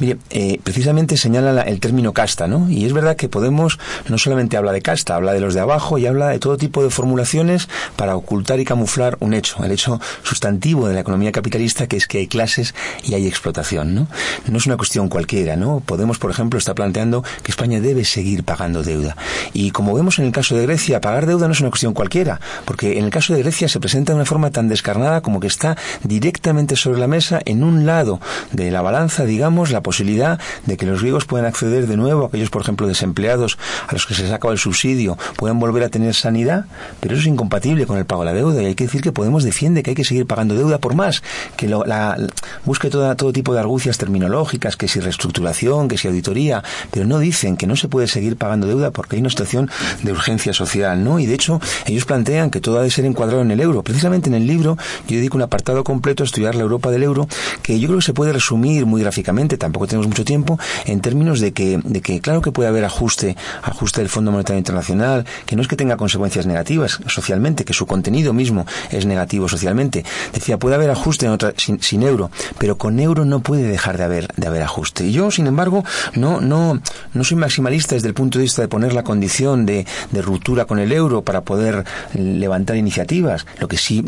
Mire, 0.00 0.18
eh, 0.28 0.60
precisamente 0.62 1.16
señala 1.16 1.52
la- 1.54 1.62
el 1.62 1.80
término 1.80 2.12
casta, 2.12 2.46
¿no? 2.46 2.68
Y 2.68 2.84
es 2.84 2.92
verdad 2.92 3.16
que 3.16 3.28
Podemos 3.34 3.78
no 4.08 4.18
solamente 4.18 4.56
habla 4.58 4.72
de 4.72 4.82
casta, 4.82 5.14
habla 5.16 5.32
de 5.32 5.40
los 5.40 5.54
de 5.54 5.60
abajo 5.60 5.93
y 5.98 6.06
habla 6.06 6.28
de 6.28 6.38
todo 6.38 6.56
tipo 6.56 6.82
de 6.82 6.90
formulaciones 6.90 7.68
para 7.96 8.16
ocultar 8.16 8.60
y 8.60 8.64
camuflar 8.64 9.16
un 9.20 9.34
hecho, 9.34 9.64
el 9.64 9.72
hecho 9.72 10.00
sustantivo 10.22 10.88
de 10.88 10.94
la 10.94 11.00
economía 11.00 11.32
capitalista 11.32 11.86
que 11.86 11.96
es 11.96 12.06
que 12.06 12.18
hay 12.18 12.26
clases 12.26 12.74
y 13.02 13.14
hay 13.14 13.26
explotación, 13.26 13.94
¿no? 13.94 14.08
No 14.46 14.58
es 14.58 14.66
una 14.66 14.76
cuestión 14.76 15.08
cualquiera, 15.08 15.56
¿no? 15.56 15.80
Podemos, 15.80 16.18
por 16.18 16.30
ejemplo, 16.30 16.58
está 16.58 16.74
planteando 16.74 17.24
que 17.42 17.50
España 17.50 17.80
debe 17.80 18.04
seguir 18.04 18.44
pagando 18.44 18.82
deuda. 18.82 19.16
Y 19.52 19.70
como 19.70 19.94
vemos 19.94 20.18
en 20.18 20.26
el 20.26 20.32
caso 20.32 20.54
de 20.54 20.62
Grecia, 20.66 21.00
pagar 21.00 21.26
deuda 21.26 21.46
no 21.46 21.52
es 21.52 21.60
una 21.60 21.70
cuestión 21.70 21.94
cualquiera, 21.94 22.40
porque 22.64 22.98
en 22.98 23.04
el 23.04 23.10
caso 23.10 23.34
de 23.34 23.42
Grecia 23.42 23.68
se 23.68 23.80
presenta 23.80 24.12
de 24.12 24.16
una 24.16 24.24
forma 24.24 24.50
tan 24.50 24.68
descarnada 24.68 25.20
como 25.20 25.40
que 25.40 25.46
está 25.46 25.76
directamente 26.02 26.76
sobre 26.76 26.98
la 26.98 27.06
mesa 27.06 27.40
en 27.44 27.62
un 27.62 27.86
lado 27.86 28.20
de 28.52 28.70
la 28.70 28.82
balanza, 28.82 29.24
digamos, 29.24 29.70
la 29.70 29.82
posibilidad 29.82 30.40
de 30.66 30.76
que 30.76 30.86
los 30.86 31.00
griegos 31.00 31.24
puedan 31.24 31.46
acceder 31.46 31.86
de 31.86 31.96
nuevo, 31.96 32.26
aquellos, 32.26 32.50
por 32.50 32.62
ejemplo, 32.62 32.86
desempleados 32.86 33.58
a 33.88 33.92
los 33.92 34.06
que 34.06 34.14
se 34.14 34.22
les 34.22 34.32
el 34.52 34.58
subsidio, 34.58 35.16
puedan 35.36 35.58
a 35.84 35.88
tener 35.90 36.14
sanidad, 36.14 36.66
pero 37.00 37.14
eso 37.14 37.22
es 37.22 37.26
incompatible 37.28 37.86
con 37.86 37.98
el 37.98 38.04
pago 38.06 38.22
de 38.22 38.26
la 38.26 38.34
deuda 38.34 38.62
y 38.62 38.66
hay 38.66 38.74
que 38.74 38.84
decir 38.84 39.00
que 39.00 39.12
Podemos 39.12 39.44
defiende 39.44 39.82
que 39.82 39.90
hay 39.90 39.94
que 39.94 40.04
seguir 40.04 40.26
pagando 40.26 40.54
deuda 40.56 40.78
por 40.78 40.94
más, 40.94 41.22
que 41.56 41.68
lo- 41.68 41.84
la, 41.84 42.16
busque 42.64 42.90
toda, 42.90 43.14
todo 43.14 43.32
tipo 43.32 43.54
de 43.54 43.60
argucias 43.60 43.96
terminológicas, 43.96 44.76
que 44.76 44.88
si 44.88 44.98
reestructuración, 45.00 45.88
que 45.88 45.96
si 45.98 46.08
auditoría, 46.08 46.62
pero 46.90 47.06
no 47.06 47.18
dicen 47.20 47.56
que 47.56 47.66
no 47.66 47.76
se 47.76 47.88
puede 47.88 48.08
seguir 48.08 48.36
pagando 48.36 48.66
deuda 48.66 48.90
porque 48.90 49.16
hay 49.16 49.20
una 49.20 49.30
situación 49.30 49.70
de 50.02 50.12
urgencia 50.12 50.52
social, 50.52 51.02
¿no? 51.04 51.18
Y 51.20 51.26
de 51.26 51.34
hecho, 51.34 51.60
ellos 51.86 52.04
plantean 52.04 52.50
que 52.50 52.60
todo 52.60 52.78
ha 52.80 52.82
de 52.82 52.90
ser 52.90 53.04
encuadrado 53.04 53.42
en 53.42 53.50
el 53.50 53.60
euro. 53.60 53.82
Precisamente 53.82 54.28
en 54.28 54.34
el 54.34 54.46
libro 54.46 54.76
yo 55.08 55.16
dedico 55.16 55.36
un 55.36 55.42
apartado 55.42 55.84
completo 55.84 56.22
a 56.22 56.26
estudiar 56.26 56.54
la 56.54 56.62
Europa 56.62 56.90
del 56.90 57.02
euro, 57.04 57.28
que 57.62 57.78
yo 57.78 57.86
creo 57.88 57.98
que 58.00 58.04
se 58.04 58.12
puede 58.14 58.32
resumir 58.32 58.84
muy 58.86 59.00
gráficamente, 59.02 59.56
tampoco 59.56 59.86
tenemos 59.86 60.06
mucho 60.08 60.24
tiempo, 60.24 60.58
en 60.86 61.00
términos 61.00 61.40
de 61.40 61.52
que, 61.52 61.78
de 61.84 62.00
que 62.00 62.20
claro 62.20 62.42
que 62.42 62.52
puede 62.52 62.68
haber 62.68 62.84
ajuste, 62.84 63.36
ajuste 63.62 64.00
del 64.00 64.08
Fondo 64.10 64.32
Monetario 64.32 64.58
Internacional, 64.58 65.24
que 65.46 65.56
no 65.56 65.62
es 65.62 65.68
que 65.68 65.73
tenga 65.76 65.96
consecuencias 65.96 66.46
negativas 66.46 67.00
socialmente, 67.06 67.64
que 67.64 67.72
su 67.72 67.86
contenido 67.86 68.32
mismo 68.32 68.66
es 68.90 69.06
negativo 69.06 69.48
socialmente. 69.48 70.04
Decía, 70.32 70.58
puede 70.58 70.74
haber 70.74 70.90
ajuste 70.90 71.26
en 71.26 71.32
otra, 71.32 71.54
sin, 71.56 72.02
euro, 72.02 72.30
pero 72.58 72.76
con 72.76 72.98
euro 73.00 73.24
no 73.24 73.40
puede 73.40 73.64
dejar 73.64 73.98
de 73.98 74.04
haber, 74.04 74.28
de 74.36 74.46
haber 74.46 74.62
ajuste. 74.62 75.06
Y 75.06 75.12
yo, 75.12 75.30
sin 75.30 75.46
embargo, 75.46 75.84
no, 76.14 76.40
no, 76.40 76.80
no 77.12 77.24
soy 77.24 77.36
maximalista 77.36 77.94
desde 77.94 78.08
el 78.08 78.14
punto 78.14 78.38
de 78.38 78.44
vista 78.44 78.62
de 78.62 78.68
poner 78.68 78.92
la 78.92 79.04
condición 79.04 79.66
de, 79.66 79.86
de 80.10 80.22
ruptura 80.22 80.64
con 80.64 80.78
el 80.78 80.92
euro 80.92 81.22
para 81.22 81.42
poder 81.42 81.84
levantar 82.14 82.76
iniciativas. 82.76 83.46
Lo 83.58 83.68
que 83.68 83.76
sí 83.76 84.04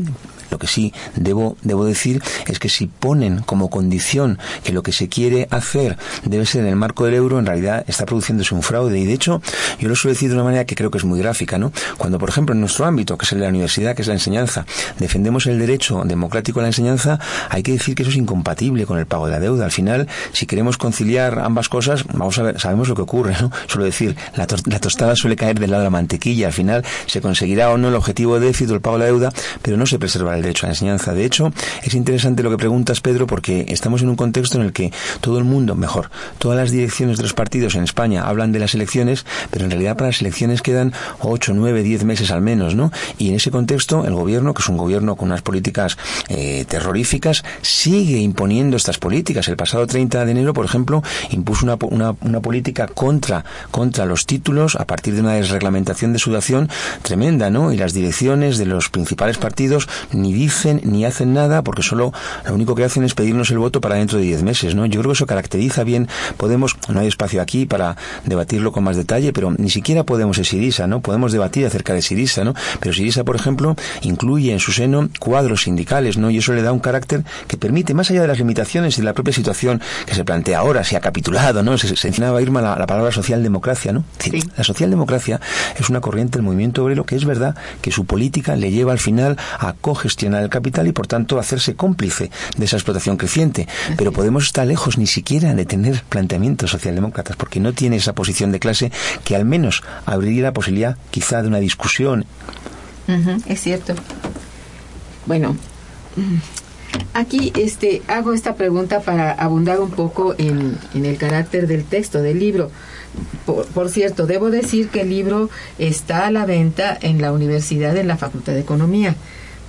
lo 0.51 0.59
que 0.59 0.67
sí 0.67 0.93
debo, 1.15 1.57
debo 1.63 1.85
decir 1.85 2.23
es 2.47 2.59
que 2.59 2.69
si 2.69 2.87
ponen 2.87 3.41
como 3.41 3.71
condición 3.71 4.39
que 4.65 4.73
lo 4.73 4.83
que 4.83 4.93
se 4.93 5.09
quiere 5.09 5.49
hacer 5.51 5.97
debe 6.25 6.47
ser 6.47 6.63
en 6.63 6.69
el 6.69 6.77
marco 6.77 7.05
del 7.05 7.15
euro, 7.15 7.39
en 7.39 7.47
realidad 7.47 7.85
está 7.89 8.07
produciéndose 8.07 8.55
un 8.55 8.63
fraude. 8.63 8.99
Y 8.99 9.05
de 9.05 9.13
hecho, 9.13 9.43
yo 9.79 9.89
lo 9.89 9.97
suelo 9.97 10.15
decir 10.15 10.29
de 10.29 10.35
una 10.35 10.45
manera 10.45 10.65
que 10.65 10.75
creo 10.75 10.91
que 10.91 10.99
es 10.99 11.05
muy 11.05 11.19
gráfica, 11.19 11.56
Cuando, 11.97 12.19
por 12.19 12.29
ejemplo, 12.29 12.55
en 12.55 12.61
nuestro 12.61 12.85
ámbito, 12.85 13.17
que 13.17 13.25
es 13.25 13.33
el 13.33 13.39
de 13.39 13.45
la 13.45 13.51
universidad, 13.51 13.95
que 13.95 14.03
es 14.03 14.09
la 14.09 14.15
enseñanza, 14.15 14.67
defendemos 14.99 15.47
el 15.47 15.59
derecho 15.59 16.03
democrático 16.05 16.61
a 16.61 16.63
la 16.63 16.69
enseñanza, 16.69 17.19
hay 17.49 17.63
que 17.63 17.73
decir 17.73 17.95
que 17.95 18.03
eso 18.03 18.11
es 18.11 18.17
incompatible 18.17 18.87
con 18.87 18.99
el 18.99 19.07
pago 19.07 19.27
de 19.27 19.33
la 19.33 19.41
deuda. 19.41 19.65
Al 19.65 19.73
final, 19.73 20.09
si 20.33 20.47
queremos 20.47 20.77
conciliar 20.77 21.39
ambas 21.39 21.69
cosas, 21.69 22.05
vamos 22.13 22.39
a 22.39 22.43
ver, 22.43 22.61
sabemos 22.61 22.89
lo 22.89 22.95
que 22.95 23.03
ocurre, 23.03 23.35
¿no? 23.41 23.51
Suelo 23.67 23.85
decir, 23.85 24.17
la, 24.35 24.47
to 24.47 24.57
la 24.67 24.79
tostada 24.79 25.17
suele 25.17 25.37
caer 25.37 25.59
del 25.59 25.71
lado 25.71 25.83
de 25.83 25.87
la 25.87 25.91
mantequilla. 25.91 26.49
Al 26.49 26.53
final, 26.53 26.85
se 27.07 27.21
conseguirá 27.21 27.71
o 27.71 27.79
no 27.79 27.89
el 27.89 27.95
objetivo 27.95 28.39
de 28.39 28.47
déficit 28.47 28.71
o 28.71 28.75
el 28.75 28.81
pago 28.81 28.99
de 28.99 29.05
la 29.05 29.07
deuda, 29.07 29.33
pero 29.63 29.77
no 29.77 29.87
se 29.87 29.99
preserva 29.99 30.35
el 30.37 30.43
derecho 30.43 30.67
a 30.67 30.69
la 30.69 30.73
enseñanza. 30.75 31.15
De 31.15 31.25
hecho, 31.25 31.53
es 31.83 31.95
interesante 31.95 32.43
lo 32.43 32.51
que 32.51 32.57
preguntas, 32.57 33.01
Pedro, 33.01 33.27
porque 33.27 33.67
estamos 33.69 34.03
en 34.03 34.09
un 34.09 34.17
contexto 34.17 34.59
en 34.59 34.65
el 34.65 34.73
que 34.73 34.93
todo 35.21 35.39
el 35.39 35.45
mundo, 35.45 35.75
mejor, 35.75 36.11
todas 36.39 36.59
las 36.59 36.71
direcciones 36.71 37.17
de 37.17 37.23
los 37.23 37.35
partidos 37.35 37.75
en 37.75 37.85
España 37.85 38.27
hablan 38.27 38.53
de 38.53 38.59
las 38.59 38.75
elecciones, 38.75 39.25
pero 39.51 39.65
en 39.65 39.71
realidad 39.71 39.97
para 39.97 40.09
las 40.09 40.21
elecciones 40.21 40.63
quedan 40.63 40.93
8, 41.37 41.53
9, 41.55 41.83
10 41.83 42.05
meses 42.05 42.31
al 42.31 42.41
menos, 42.41 42.75
¿no? 42.75 42.91
Y 43.19 43.29
en 43.29 43.35
ese 43.35 43.51
contexto, 43.51 44.05
el 44.07 44.15
gobierno, 44.15 44.55
que 44.55 44.63
es 44.63 44.69
un 44.69 44.77
gobierno 44.77 45.17
con 45.17 45.29
unas 45.29 45.43
políticas 45.43 45.99
eh, 46.29 46.65
terroríficas, 46.67 47.45
sigue 47.63 48.19
imponiendo 48.19 48.77
estas 48.77 48.99
políticas. 48.99 49.49
El 49.49 49.57
pasado 49.57 49.87
30 49.87 50.25
de 50.25 50.31
enero, 50.31 50.55
por 50.55 50.65
ejemplo, 50.65 51.03
impuso 51.31 51.67
una, 51.67 51.77
una, 51.91 52.15
una 52.23 52.41
política 52.41 52.87
contra, 52.87 53.45
contra 53.71 54.07
los 54.07 54.25
títulos 54.25 54.77
a 54.77 54.87
partir 54.87 55.15
de 55.15 55.21
una 55.21 55.35
desreglamentación 55.35 56.13
de 56.13 56.19
sudación 56.19 56.71
tremenda, 57.03 57.51
¿no? 57.51 57.73
Y 57.73 57.77
las 57.77 57.93
direcciones 57.93 58.59
de 58.59 58.67
los 58.67 58.89
principales 58.89 59.39
partidos 59.39 59.89
ni 60.13 60.33
dicen 60.33 60.81
ni 60.85 61.05
hacen 61.05 61.35
nada 61.35 61.63
porque 61.63 61.83
solo 61.83 62.13
lo 62.47 62.55
único 62.55 62.75
que 62.75 62.85
hacen 62.85 63.05
es 63.05 63.15
pedirnos 63.15 63.51
el 63.51 63.59
voto 63.59 63.81
para 63.81 63.97
dentro 63.97 64.19
de 64.19 64.25
10 64.25 64.43
meses, 64.43 64.75
¿no? 64.75 64.87
Yo 64.87 65.01
creo 65.01 65.13
que 65.13 65.17
eso 65.17 65.27
caracteriza 65.27 65.85
bien, 65.85 66.09
podemos, 66.37 66.77
no 66.89 67.01
hay 67.01 67.09
espacio 67.09 67.43
aquí 67.43 67.67
para 67.67 67.97
debatirlo 68.25 68.73
con 68.73 68.85
más 68.85 68.97
detalle, 68.97 69.33
pero 69.33 69.53
ni 69.53 69.71
siquiera 69.71 70.05
podemos 70.05 70.39
es 70.39 70.49
Sirisa, 70.49 70.87
¿no? 70.87 71.01
Podemos 71.01 71.26
debatir 71.33 71.65
acerca 71.65 71.95
de 71.95 72.03
Sirisa, 72.03 72.45
¿no? 72.45 72.55
Pero 72.81 72.93
Sirisa, 72.93 73.25
por 73.25 73.37
ejemplo, 73.37 73.77
incluye 74.03 74.53
en 74.53 74.59
su 74.59 74.73
seno 74.73 75.09
cuadros 75.19 75.63
sindicales, 75.63 76.19
¿no? 76.19 76.31
Y 76.31 76.39
eso 76.39 76.53
le 76.53 76.63
da 76.63 76.73
un 76.73 76.81
carácter 76.81 77.25
que 77.47 77.57
permite, 77.57 77.95
más 77.95 78.11
allá 78.11 78.23
de 78.23 78.29
las 78.29 78.39
limitaciones 78.39 78.99
y 78.99 79.01
de 79.01 79.05
la 79.05 79.15
propia 79.15 79.33
situación 79.33 79.81
que 80.07 80.15
se 80.15 80.25
plantea 80.25 80.59
ahora, 80.59 80.85
se 80.85 80.97
ha 80.97 81.01
capitulado, 81.01 81.63
¿no? 81.63 81.79
Se, 81.79 81.95
se 81.97 82.09
mencionaba 82.09 82.43
Irma 82.43 82.61
la, 82.61 82.77
la, 82.77 82.87
palabra 82.87 83.13
socialdemocracia, 83.13 83.93
¿no? 83.93 84.05
Sí. 84.19 84.43
La 84.57 84.65
socialdemocracia 84.65 85.41
es 85.79 85.89
una 85.89 86.01
corriente 86.01 86.39
del 86.39 86.45
movimiento 86.45 86.85
obrero 86.85 87.05
que 87.05 87.17
es 87.17 87.25
verdad 87.25 87.57
que 87.81 87.91
su 87.91 88.05
política 88.05 88.57
le 88.57 88.71
lleva 88.71 88.93
al 88.93 88.99
final 88.99 89.37
a 89.59 89.73
cogestionar 89.75 90.43
el 90.43 90.49
capital 90.49 90.87
y 90.87 90.93
por 90.93 91.07
tanto 91.07 91.37
a 91.37 91.41
hacerse 91.41 91.75
cómplice 91.75 92.31
de 92.57 92.65
esa 92.65 92.77
explotación 92.77 93.17
creciente. 93.17 93.69
Pero 93.97 94.13
Podemos 94.17 94.45
estar 94.45 94.67
lejos 94.67 94.97
ni 94.97 95.07
siquiera 95.07 95.55
de 95.55 95.67
tener 95.67 96.03
planteamientos 96.09 96.71
socialdemócratas 96.71 97.37
porque 97.37 97.61
no 97.61 97.75
tiene 97.75 97.97
esa 97.97 98.15
posición 98.15 98.51
de 98.51 98.59
clase 98.59 98.91
que 99.25 99.37
al 99.37 99.45
menos 99.45 99.83
abriría 100.07 100.45
la 100.45 100.55
posibilidad 100.55 100.97
quizá 101.17 101.41
de 101.41 101.49
una 101.49 101.61
discusión. 101.61 102.27
Es 103.47 103.63
cierto. 103.63 103.95
Bueno, 105.25 105.57
aquí 107.15 107.55
este, 107.57 108.03
hago 108.07 108.35
esta 108.35 108.55
pregunta 108.55 109.01
para 109.01 109.33
abundar 109.33 109.81
un 109.81 109.91
poco 109.93 110.35
en, 110.37 110.77
en 110.93 111.07
el 111.07 111.17
carácter 111.17 111.69
del 111.69 111.85
texto 111.85 112.21
del 112.21 112.39
libro. 112.39 112.71
Por, 113.47 113.89
cierto, 113.89 114.27
debo 114.27 114.51
decir 114.51 114.91
que 114.91 115.01
el 115.01 115.09
libro 115.09 115.49
está 115.79 116.27
a 116.27 116.31
la 116.31 116.45
venta 116.45 116.99
en 117.01 117.23
la 117.23 117.33
universidad, 117.33 117.97
en 117.97 118.09
la 118.09 118.19
Facultad 118.19 118.53
de 118.53 118.61
Economía, 118.61 119.17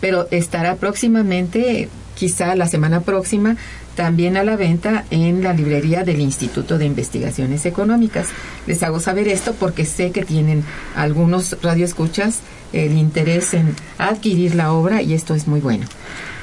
pero 0.02 0.28
estará 0.32 0.76
próximamente, 0.76 1.88
quizá 2.16 2.58
la 2.58 2.68
semana 2.68 3.00
próxima, 3.00 3.56
también 3.98 4.38
a 4.38 4.44
la 4.44 4.56
venta 4.56 5.06
en 5.10 5.44
la 5.44 5.54
librería 5.54 6.04
del 6.04 6.22
Instituto 6.22 6.78
de 6.78 6.86
Investigaciones 6.86 7.66
Económicas. 7.66 8.28
Les 8.68 8.84
hago 8.84 9.00
saber 9.00 9.28
esto 9.28 9.56
porque 9.60 9.86
sé 9.86 10.12
que 10.12 10.24
tienen 10.24 10.64
algunos 10.96 11.58
radioescuchas 11.64 12.40
el 12.74 12.96
interés 12.96 13.56
en 13.56 13.76
adquirir 13.98 14.54
la 14.54 14.72
obra 14.72 15.02
y 15.02 15.14
esto 15.14 15.34
es 15.34 15.48
muy 15.48 15.62
bueno. 15.62 15.88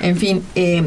En 0.01 0.17
fin, 0.17 0.43
eh, 0.57 0.83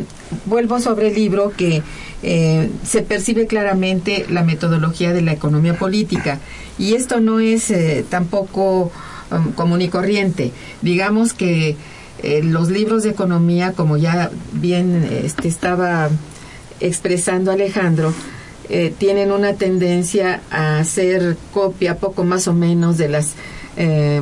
vuelvo 0.45 0.81
sobre 0.81 1.07
el 1.07 1.15
libro 1.15 1.53
que 1.55 1.83
eh, 2.21 2.69
se 2.83 3.01
percibe 3.01 3.47
claramente 3.47 4.25
la 4.29 4.43
metodología 4.43 5.13
de 5.13 5.21
la 5.21 5.31
economía 5.31 5.75
política 5.75 6.39
y 6.77 6.95
esto 6.95 7.21
no 7.21 7.39
es 7.39 7.71
eh, 7.71 8.03
tampoco 8.09 8.91
um, 9.31 9.53
común 9.53 9.81
y 9.81 9.87
corriente. 9.87 10.51
Digamos 10.81 11.31
que 11.33 11.77
los 12.41 12.71
libros 12.71 13.03
de 13.03 13.11
economía, 13.11 13.73
como 13.73 13.95
ya 13.95 14.31
bien 14.51 15.07
este, 15.23 15.47
estaba 15.47 16.09
expresando 16.79 17.51
Alejandro, 17.51 18.13
eh, 18.69 18.93
tienen 18.97 19.31
una 19.31 19.53
tendencia 19.53 20.41
a 20.51 20.79
hacer 20.79 21.37
copia 21.53 21.97
poco 21.97 22.25
más 22.25 22.47
o 22.47 22.53
menos 22.53 22.97
de 22.97 23.07
las 23.07 23.35
eh, 23.77 24.21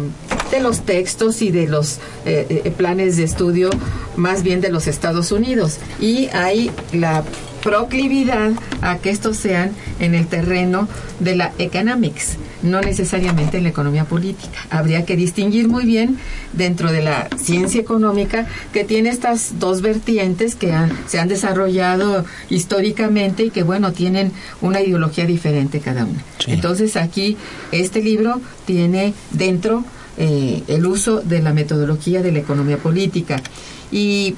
de 0.51 0.59
los 0.59 0.81
textos 0.81 1.41
y 1.41 1.49
de 1.49 1.67
los 1.67 1.99
eh, 2.25 2.71
planes 2.77 3.17
de 3.17 3.23
estudio 3.23 3.69
más 4.15 4.43
bien 4.43 4.61
de 4.61 4.69
los 4.69 4.85
Estados 4.87 5.31
Unidos. 5.31 5.79
Y 5.99 6.27
hay 6.33 6.69
la 6.91 7.23
proclividad 7.63 8.51
a 8.81 8.97
que 8.97 9.09
estos 9.09 9.37
sean 9.37 9.71
en 9.99 10.13
el 10.13 10.27
terreno 10.27 10.87
de 11.19 11.35
la 11.35 11.51
economics, 11.57 12.37
no 12.65 12.81
necesariamente 12.81 13.57
en 13.57 13.63
la 13.63 13.69
economía 13.69 14.05
política. 14.05 14.57
Habría 14.69 15.05
que 15.05 15.15
distinguir 15.15 15.67
muy 15.67 15.85
bien 15.85 16.17
dentro 16.53 16.91
de 16.91 17.01
la 17.01 17.29
ciencia 17.37 17.79
económica 17.79 18.47
que 18.73 18.83
tiene 18.83 19.09
estas 19.09 19.59
dos 19.59 19.81
vertientes 19.81 20.55
que 20.55 20.73
han, 20.73 20.91
se 21.07 21.19
han 21.19 21.27
desarrollado 21.27 22.25
históricamente 22.49 23.43
y 23.43 23.49
que, 23.49 23.63
bueno, 23.63 23.91
tienen 23.93 24.31
una 24.61 24.81
ideología 24.81 25.25
diferente 25.25 25.79
cada 25.79 26.05
una. 26.05 26.23
Sí. 26.39 26.51
Entonces 26.51 26.95
aquí 26.95 27.37
este 27.71 28.01
libro 28.01 28.41
tiene 28.65 29.13
dentro 29.31 29.83
eh, 30.17 30.63
el 30.67 30.85
uso 30.85 31.21
de 31.21 31.41
la 31.41 31.53
metodología 31.53 32.21
de 32.21 32.31
la 32.31 32.39
economía 32.39 32.77
política. 32.77 33.41
Y 33.91 34.35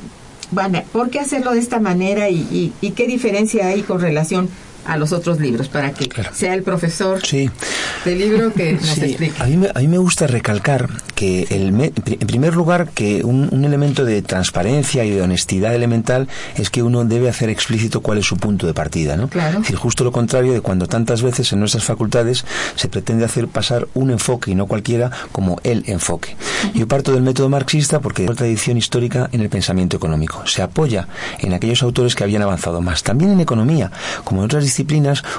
bueno, 0.51 0.83
¿por 0.91 1.09
qué 1.09 1.19
hacerlo 1.19 1.53
de 1.53 1.59
esta 1.59 1.79
manera 1.79 2.29
y, 2.29 2.73
y 2.81 2.91
qué 2.91 3.05
diferencia 3.05 3.67
hay 3.67 3.81
con 3.81 3.99
relación 3.99 4.49
a 4.87 4.97
los 4.97 5.11
otros 5.11 5.39
libros 5.39 5.67
para 5.67 5.91
que 5.91 6.09
sea 6.33 6.53
el 6.53 6.63
profesor 6.63 7.21
del 7.21 8.19
libro 8.19 8.53
que 8.53 8.73
nos 8.73 8.97
explique. 8.97 9.33
A 9.41 9.45
mí, 9.45 9.57
me, 9.57 9.69
a 9.73 9.79
mí 9.79 9.87
me 9.87 9.97
gusta 9.97 10.27
recalcar 10.27 10.89
que, 11.15 11.47
el 11.49 11.67
en 11.67 12.27
primer 12.27 12.55
lugar, 12.55 12.89
que 12.89 13.23
un, 13.23 13.65
elemento 13.65 14.05
de 14.05 14.21
transparencia 14.21 15.03
y 15.03 15.09
de 15.09 15.21
honestidad 15.21 15.75
elemental 15.75 16.29
es 16.55 16.69
que 16.69 16.83
uno 16.83 17.03
debe 17.03 17.27
hacer 17.27 17.49
explícito 17.49 18.01
cuál 18.01 18.19
es 18.19 18.25
su 18.25 18.37
punto 18.37 18.65
de 18.65 18.73
partida, 18.73 19.17
¿no? 19.17 19.27
Claro. 19.27 19.57
Es 19.57 19.63
decir, 19.63 19.75
justo 19.75 20.03
lo 20.03 20.11
contrario 20.11 20.53
de 20.53 20.61
cuando 20.61 20.87
tantas 20.87 21.21
veces 21.21 21.51
en 21.51 21.59
nuestras 21.59 21.83
facultades 21.83 22.45
se 22.75 22.87
pretende 22.87 23.25
hacer 23.25 23.47
pasar 23.47 23.87
un 23.93 24.11
enfoque 24.11 24.51
y 24.51 24.55
no 24.55 24.67
cualquiera 24.67 25.11
como 25.31 25.59
el 25.63 25.83
enfoque. 25.87 26.35
Yo 26.73 26.87
parto 26.87 27.11
del 27.11 27.23
método 27.23 27.49
marxista 27.49 27.99
porque 27.99 28.23
es 28.23 28.29
una 28.29 28.37
tradición 28.37 28.77
histórica 28.77 29.29
en 29.31 29.41
el 29.41 29.49
pensamiento 29.49 29.97
económico. 29.97 30.45
Se 30.45 30.61
apoya 30.61 31.07
en 31.39 31.53
aquellos 31.53 31.83
autores 31.83 32.15
que 32.15 32.23
habían 32.23 32.41
avanzado 32.41 32.81
más. 32.81 33.03
También 33.03 33.31
en 33.31 33.39
economía, 33.39 33.91
como 34.23 34.41
en 34.41 34.45
otras 34.45 34.63
disciplinas, 34.63 34.76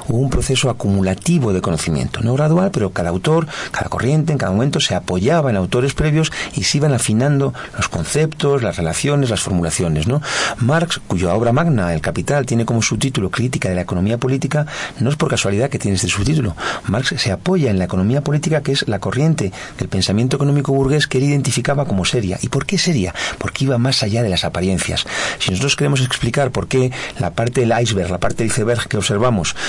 hubo 0.08 0.18
un 0.18 0.30
proceso 0.30 0.70
acumulativo 0.70 1.52
de 1.52 1.60
conocimiento, 1.60 2.20
no 2.20 2.34
gradual, 2.34 2.70
pero 2.72 2.90
cada 2.90 3.10
autor, 3.10 3.46
cada 3.70 3.88
corriente, 3.88 4.32
en 4.32 4.38
cada 4.38 4.52
momento 4.52 4.80
se 4.80 4.94
apoyaba 4.94 5.50
en 5.50 5.56
autores 5.56 5.94
previos 5.94 6.32
y 6.54 6.64
se 6.64 6.78
iban 6.78 6.92
afinando 6.92 7.54
los 7.76 7.88
conceptos, 7.88 8.62
las 8.62 8.76
relaciones, 8.76 9.30
las 9.30 9.40
formulaciones, 9.40 10.06
¿no? 10.06 10.22
Marx, 10.58 11.00
cuya 11.06 11.34
obra 11.34 11.52
magna, 11.52 11.92
El 11.94 12.00
Capital, 12.00 12.46
tiene 12.46 12.64
como 12.64 12.82
subtítulo 12.82 13.30
Crítica 13.30 13.68
de 13.68 13.74
la 13.74 13.82
economía 13.82 14.18
política, 14.18 14.66
no 15.00 15.10
es 15.10 15.16
por 15.16 15.28
casualidad 15.28 15.70
que 15.70 15.78
tiene 15.78 15.96
este 15.96 16.08
subtítulo. 16.08 16.56
Marx 16.86 17.14
se 17.18 17.32
apoya 17.32 17.70
en 17.70 17.78
la 17.78 17.84
economía 17.84 18.22
política, 18.22 18.62
que 18.62 18.72
es 18.72 18.86
la 18.88 18.98
corriente 18.98 19.52
del 19.78 19.88
pensamiento 19.88 20.36
económico 20.36 20.72
burgués 20.72 21.06
que 21.06 21.18
él 21.18 21.24
identificaba 21.24 21.86
como 21.86 22.04
seria. 22.04 22.38
¿Y 22.42 22.48
por 22.48 22.66
qué 22.66 22.78
seria? 22.78 23.14
Porque 23.38 23.64
iba 23.64 23.78
más 23.78 24.02
allá 24.02 24.22
de 24.22 24.28
las 24.28 24.44
apariencias. 24.44 25.04
Si 25.38 25.50
nosotros 25.50 25.76
queremos 25.76 26.00
explicar 26.00 26.50
por 26.50 26.68
qué 26.68 26.92
la 27.18 27.32
parte 27.32 27.60
del 27.60 27.72
iceberg, 27.80 28.10
la 28.10 28.18
parte 28.18 28.44
del 28.44 28.48
iceberg 28.48 28.88
que 28.88 28.96
observamos, 28.96 29.27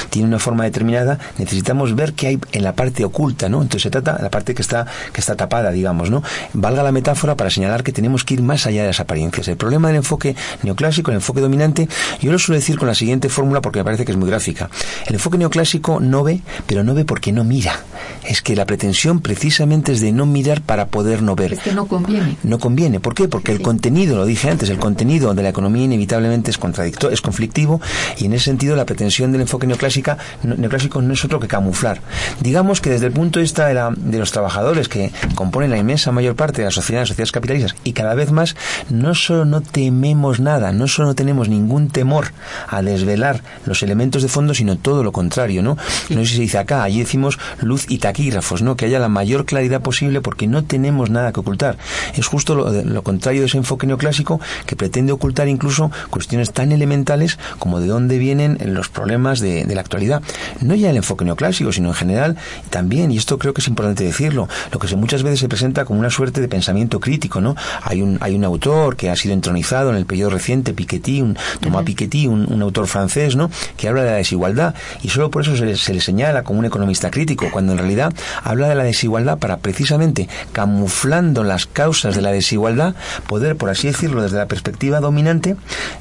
tiene 0.09 0.27
una 0.27 0.39
forma 0.39 0.63
determinada, 0.63 1.19
necesitamos 1.37 1.95
ver 1.95 2.13
qué 2.13 2.27
hay 2.27 2.39
en 2.51 2.63
la 2.63 2.73
parte 2.73 3.05
oculta, 3.05 3.49
¿no? 3.49 3.61
Entonces 3.61 3.83
se 3.83 3.89
trata 3.89 4.13
de 4.13 4.23
la 4.23 4.29
parte 4.29 4.53
que 4.53 4.61
está, 4.61 4.85
que 5.13 5.21
está 5.21 5.35
tapada, 5.35 5.71
digamos, 5.71 6.09
¿no? 6.09 6.23
Valga 6.53 6.83
la 6.83 6.91
metáfora 6.91 7.35
para 7.35 7.49
señalar 7.49 7.83
que 7.83 7.91
tenemos 7.91 8.23
que 8.23 8.35
ir 8.35 8.41
más 8.41 8.65
allá 8.65 8.81
de 8.81 8.87
las 8.87 8.99
apariencias. 8.99 9.47
El 9.47 9.57
problema 9.57 9.87
del 9.89 9.97
enfoque 9.97 10.35
neoclásico, 10.63 11.11
el 11.11 11.15
enfoque 11.15 11.41
dominante, 11.41 11.87
yo 12.21 12.31
lo 12.31 12.39
suelo 12.39 12.59
decir 12.59 12.77
con 12.77 12.87
la 12.87 12.95
siguiente 12.95 13.29
fórmula 13.29 13.61
porque 13.61 13.79
me 13.79 13.85
parece 13.85 14.05
que 14.05 14.11
es 14.11 14.17
muy 14.17 14.29
gráfica. 14.29 14.69
El 15.07 15.15
enfoque 15.15 15.37
neoclásico 15.37 15.99
no 15.99 16.23
ve, 16.23 16.41
pero 16.67 16.83
no 16.83 16.93
ve 16.93 17.05
porque 17.05 17.31
no 17.31 17.43
mira. 17.43 17.79
Es 18.25 18.41
que 18.41 18.55
la 18.55 18.65
pretensión 18.65 19.21
precisamente 19.21 19.91
es 19.91 20.01
de 20.01 20.11
no 20.11 20.25
mirar 20.25 20.61
para 20.61 20.87
poder 20.87 21.21
no 21.21 21.35
ver. 21.35 21.53
Es 21.53 21.59
que 21.59 21.73
no 21.73 21.87
conviene. 21.87 22.37
No 22.43 22.59
conviene. 22.59 22.99
¿Por 22.99 23.15
qué? 23.15 23.27
Porque 23.27 23.51
el 23.51 23.61
contenido, 23.61 24.17
lo 24.17 24.25
dije 24.25 24.49
antes, 24.49 24.69
el 24.69 24.77
contenido 24.77 25.33
de 25.33 25.43
la 25.43 25.49
economía 25.49 25.83
inevitablemente 25.83 26.51
es 26.51 26.57
contradictorio, 26.57 27.13
es 27.13 27.21
conflictivo 27.21 27.81
y 28.17 28.25
en 28.25 28.33
ese 28.33 28.45
sentido 28.45 28.75
la 28.75 28.85
pretensión 28.85 29.31
del 29.31 29.38
enfoque 29.41 29.67
neoclásica, 29.67 30.17
neoclásico 30.43 31.01
no 31.01 31.13
es 31.13 31.23
otro 31.25 31.39
que 31.39 31.47
camuflar. 31.47 32.01
Digamos 32.39 32.81
que 32.81 32.89
desde 32.89 33.07
el 33.07 33.11
punto 33.11 33.39
de 33.39 33.43
vista 33.43 33.67
de, 33.67 33.73
la, 33.73 33.91
de 33.95 34.17
los 34.17 34.31
trabajadores 34.31 34.87
que 34.87 35.11
componen 35.35 35.69
la 35.71 35.77
inmensa 35.77 36.11
mayor 36.11 36.35
parte 36.35 36.61
de 36.61 36.65
la 36.65 36.71
sociedad, 36.71 37.01
las 37.01 37.09
sociedades 37.09 37.31
capitalistas, 37.31 37.75
y 37.83 37.93
cada 37.93 38.13
vez 38.13 38.31
más, 38.31 38.55
no 38.89 39.15
solo 39.15 39.45
no 39.45 39.61
tememos 39.61 40.39
nada, 40.39 40.71
no 40.71 40.87
solo 40.87 41.09
no 41.09 41.15
tenemos 41.15 41.49
ningún 41.49 41.89
temor 41.89 42.31
a 42.67 42.81
desvelar 42.81 43.43
los 43.65 43.83
elementos 43.83 44.21
de 44.21 44.29
fondo, 44.29 44.53
sino 44.53 44.77
todo 44.77 45.03
lo 45.03 45.11
contrario, 45.11 45.61
¿no? 45.61 45.77
No 46.09 46.19
sé 46.19 46.25
si 46.25 46.35
se 46.35 46.41
dice 46.41 46.57
acá, 46.57 46.83
allí 46.83 46.99
decimos 46.99 47.39
luz 47.61 47.85
y 47.89 47.99
taquígrafos, 47.99 48.61
¿no? 48.61 48.75
Que 48.75 48.85
haya 48.85 48.99
la 48.99 49.09
mayor 49.09 49.45
claridad 49.45 49.81
posible 49.81 50.21
porque 50.21 50.47
no 50.47 50.63
tenemos 50.63 51.09
nada 51.09 51.31
que 51.31 51.39
ocultar. 51.39 51.77
Es 52.15 52.27
justo 52.27 52.55
lo, 52.55 52.71
lo 52.71 53.03
contrario 53.03 53.41
de 53.41 53.47
ese 53.47 53.57
enfoque 53.57 53.87
neoclásico 53.87 54.39
que 54.65 54.75
pretende 54.75 55.11
ocultar 55.11 55.47
incluso 55.47 55.91
cuestiones 56.09 56.51
tan 56.51 56.71
elementales 56.71 57.39
como 57.59 57.79
de 57.79 57.87
dónde 57.87 58.17
vienen 58.17 58.57
los 58.65 58.89
problemas 58.89 59.28
de, 59.37 59.65
la 59.69 59.81
actualidad. 59.81 60.23
No 60.61 60.73
ya 60.73 60.89
el 60.89 60.97
enfoque 60.97 61.23
neoclásico, 61.23 61.71
sino 61.71 61.89
en 61.89 61.93
general 61.93 62.37
también, 62.71 63.11
y 63.11 63.17
esto 63.17 63.37
creo 63.37 63.53
que 63.53 63.61
es 63.61 63.67
importante 63.67 64.03
decirlo, 64.03 64.49
lo 64.71 64.79
que 64.79 64.87
se, 64.87 64.95
muchas 64.95 65.21
veces 65.21 65.39
se 65.39 65.47
presenta 65.47 65.85
como 65.85 65.99
una 65.99 66.09
suerte 66.09 66.41
de 66.41 66.47
pensamiento 66.47 66.99
crítico, 66.99 67.39
¿no? 67.39 67.55
Hay 67.83 68.01
un, 68.01 68.17
hay 68.21 68.35
un 68.35 68.43
autor 68.43 68.95
que 68.95 69.11
ha 69.11 69.15
sido 69.15 69.35
entronizado 69.35 69.91
en 69.91 69.95
el 69.95 70.07
periodo 70.07 70.31
reciente, 70.31 70.73
Piketty, 70.73 71.21
un, 71.21 71.37
Thomas 71.59 71.83
Piketty, 71.83 72.25
un, 72.27 72.59
autor 72.61 72.87
francés, 72.87 73.35
¿no? 73.35 73.51
Que 73.77 73.87
habla 73.87 74.03
de 74.03 74.11
la 74.11 74.17
desigualdad 74.17 74.73
y 75.03 75.09
solo 75.09 75.29
por 75.29 75.43
eso 75.43 75.55
se 75.55 75.65
le, 75.65 75.77
se 75.77 75.93
le 75.93 76.01
señala 76.01 76.43
como 76.43 76.59
un 76.59 76.65
economista 76.65 77.11
crítico, 77.11 77.47
cuando 77.51 77.73
en 77.73 77.77
realidad 77.77 78.13
habla 78.43 78.67
de 78.67 78.75
la 78.75 78.83
desigualdad 78.83 79.37
para 79.37 79.57
precisamente 79.57 80.27
camuflando 80.51 81.43
las 81.43 81.65
causas 81.65 82.15
de 82.15 82.21
la 82.21 82.31
desigualdad, 82.31 82.95
poder, 83.27 83.55
por 83.55 83.69
así 83.69 83.87
decirlo, 83.87 84.21
desde 84.21 84.37
la 84.37 84.47
perspectiva 84.47 84.99
dominante, 84.99 85.55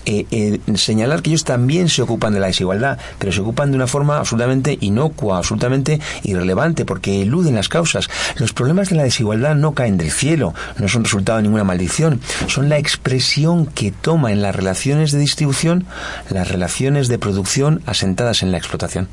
eh, 0.05 0.27
eh, 0.31 0.61
señalar 0.75 1.23
que 1.23 1.31
ellos 1.31 1.45
también 1.45 1.89
se 1.89 2.03
ocupan 2.03 2.33
de 2.33 2.41
la 2.41 2.47
desigualdad, 2.47 2.99
pero 3.19 3.33
se 3.33 3.41
ocupan 3.41 3.71
de 3.71 3.77
una 3.77 3.87
forma 3.87 4.19
absolutamente 4.19 4.77
inocua, 4.81 5.39
absolutamente 5.39 6.01
irrelevante, 6.23 6.85
porque 6.85 7.23
eluden 7.23 7.55
las 7.55 7.69
causas. 7.69 8.09
Los 8.37 8.53
problemas 8.53 8.91
de 8.91 8.97
la 8.97 9.05
desigualdad 9.05 9.55
no 9.55 9.73
caen 9.73 9.99
del 9.99 10.11
cielo, 10.11 10.55
no 10.79 10.89
son 10.89 11.05
resultado 11.05 11.39
de 11.39 11.45
ninguna 11.45 11.65
maldición, 11.65 12.21
son 12.47 12.69
la 12.69 12.79
expresión 12.79 13.67
que 13.67 13.93
toma 13.93 14.33
en 14.33 14.43
las 14.43 14.55
relaciones 14.55 15.13
de 15.13 15.19
distribución 15.19 15.87
las 16.31 16.49
relaciones 16.49 17.09
de 17.09 17.19
producción 17.19 17.83
asentadas 17.87 18.43
en 18.43 18.53
la 18.53 18.59
explotación 18.59 19.09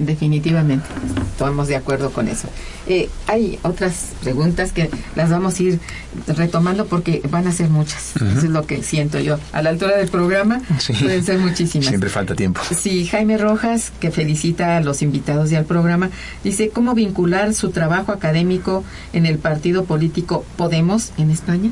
definitivamente. 0.00 0.86
Estamos 1.30 1.68
de 1.68 1.76
acuerdo 1.76 2.10
con 2.10 2.28
eso. 2.28 2.48
Eh, 2.86 3.08
hay 3.26 3.58
otras 3.62 4.10
preguntas 4.22 4.72
que 4.72 4.90
las 5.14 5.30
vamos 5.30 5.58
a 5.58 5.62
ir 5.62 5.80
retomando 6.26 6.86
porque 6.86 7.22
van 7.30 7.46
a 7.46 7.52
ser 7.52 7.68
muchas. 7.68 8.14
Eso 8.16 8.46
es 8.46 8.50
lo 8.50 8.66
que 8.66 8.82
siento 8.82 9.20
yo. 9.20 9.38
A 9.52 9.62
la 9.62 9.70
altura 9.70 9.96
del 9.96 10.08
programa 10.08 10.60
pueden 11.00 11.24
ser 11.24 11.38
muchísimas. 11.38 11.88
Siempre 11.88 12.10
falta 12.10 12.34
tiempo. 12.34 12.60
Sí, 12.76 13.06
Jaime 13.06 13.38
Rojas, 13.38 13.92
que 14.00 14.10
felicita 14.10 14.76
a 14.76 14.80
los 14.80 15.02
invitados 15.02 15.52
y 15.52 15.56
al 15.56 15.64
programa, 15.64 16.10
dice, 16.42 16.70
¿cómo 16.70 16.94
vincular 16.94 17.54
su 17.54 17.70
trabajo 17.70 18.12
académico 18.12 18.84
en 19.12 19.26
el 19.26 19.38
partido 19.38 19.84
político 19.84 20.44
Podemos 20.56 21.12
en 21.18 21.30
España? 21.30 21.70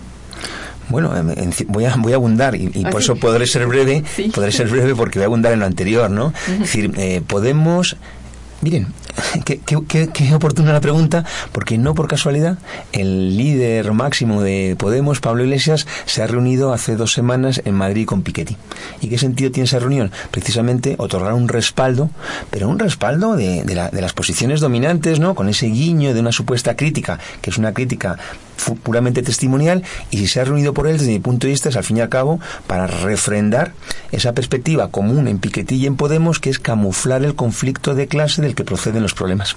Bueno, 0.88 1.12
voy 1.68 1.84
a, 1.84 1.96
voy 1.96 2.12
a 2.12 2.16
abundar 2.16 2.54
y, 2.54 2.68
por 2.84 2.96
ah, 2.96 2.98
eso 2.98 3.16
podré 3.16 3.46
ser 3.46 3.66
breve, 3.66 4.02
podré 4.34 4.52
ser 4.52 4.68
breve 4.68 4.94
porque 4.94 5.18
voy 5.18 5.24
a 5.24 5.26
abundar 5.26 5.52
en 5.52 5.60
lo 5.60 5.66
anterior, 5.66 6.10
¿no? 6.10 6.32
Es 6.48 6.58
decir, 6.60 6.92
eh, 6.96 7.22
Podemos 7.26 7.96
Miren, 8.60 8.88
qué, 9.44 9.60
qué, 9.60 10.08
qué, 10.12 10.34
oportuna 10.34 10.72
la 10.72 10.80
pregunta, 10.80 11.24
porque 11.52 11.78
no 11.78 11.94
por 11.94 12.08
casualidad 12.08 12.58
el 12.90 13.36
líder 13.36 13.92
máximo 13.92 14.42
de 14.42 14.74
Podemos, 14.76 15.20
Pablo 15.20 15.44
Iglesias, 15.44 15.86
se 16.06 16.22
ha 16.22 16.26
reunido 16.26 16.72
hace 16.72 16.96
dos 16.96 17.12
semanas 17.12 17.62
en 17.64 17.74
Madrid 17.74 18.04
con 18.04 18.22
Piketty. 18.22 18.56
¿Y 19.00 19.08
qué 19.08 19.18
sentido 19.18 19.52
tiene 19.52 19.66
esa 19.66 19.78
reunión? 19.78 20.10
Precisamente 20.32 20.96
otorgar 20.98 21.34
un 21.34 21.46
respaldo, 21.46 22.10
pero 22.50 22.68
un 22.68 22.80
respaldo 22.80 23.36
de, 23.36 23.62
de, 23.62 23.74
la, 23.76 23.90
de 23.90 24.00
las 24.00 24.12
posiciones 24.12 24.60
dominantes, 24.60 25.20
¿no? 25.20 25.36
Con 25.36 25.48
ese 25.48 25.66
guiño 25.66 26.12
de 26.12 26.18
una 26.18 26.32
supuesta 26.32 26.74
crítica, 26.74 27.20
que 27.40 27.50
es 27.50 27.58
una 27.58 27.72
crítica 27.72 28.18
puramente 28.82 29.22
testimonial 29.22 29.84
y 30.10 30.18
si 30.18 30.28
se 30.28 30.40
ha 30.40 30.44
reunido 30.44 30.74
por 30.74 30.86
él 30.86 30.98
desde 30.98 31.12
mi 31.12 31.18
punto 31.18 31.46
de 31.46 31.52
vista 31.52 31.68
es 31.68 31.76
al 31.76 31.84
fin 31.84 31.98
y 31.98 32.00
al 32.00 32.08
cabo 32.08 32.40
para 32.66 32.86
refrendar 32.86 33.72
esa 34.12 34.32
perspectiva 34.32 34.88
común 34.88 35.28
en 35.28 35.38
Piketty 35.38 35.76
y 35.76 35.86
en 35.86 35.96
Podemos 35.96 36.38
que 36.40 36.50
es 36.50 36.58
camuflar 36.58 37.24
el 37.24 37.34
conflicto 37.34 37.94
de 37.94 38.06
clase 38.06 38.42
del 38.42 38.54
que 38.54 38.64
proceden 38.64 39.02
los 39.02 39.14
problemas. 39.14 39.56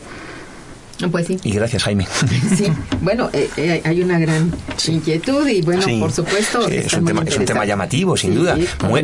Pues 1.10 1.28
sí. 1.28 1.38
Y 1.44 1.52
gracias, 1.52 1.84
Jaime. 1.84 2.08
Sí, 2.56 2.68
bueno, 3.02 3.30
eh, 3.34 3.50
eh, 3.56 3.82
hay 3.86 4.02
una 4.02 4.20
gran 4.20 4.52
inquietud 4.88 5.48
y 5.48 5.62
bueno, 5.62 5.86
por 6.00 6.12
supuesto. 6.12 6.68
es, 6.68 6.92
un 6.94 7.06
tema, 7.06 7.24
es, 7.26 7.38
un 7.38 7.46
tema, 7.46 7.66
llamativo, 7.66 8.18
sin 8.18 8.36
duda. 8.36 8.58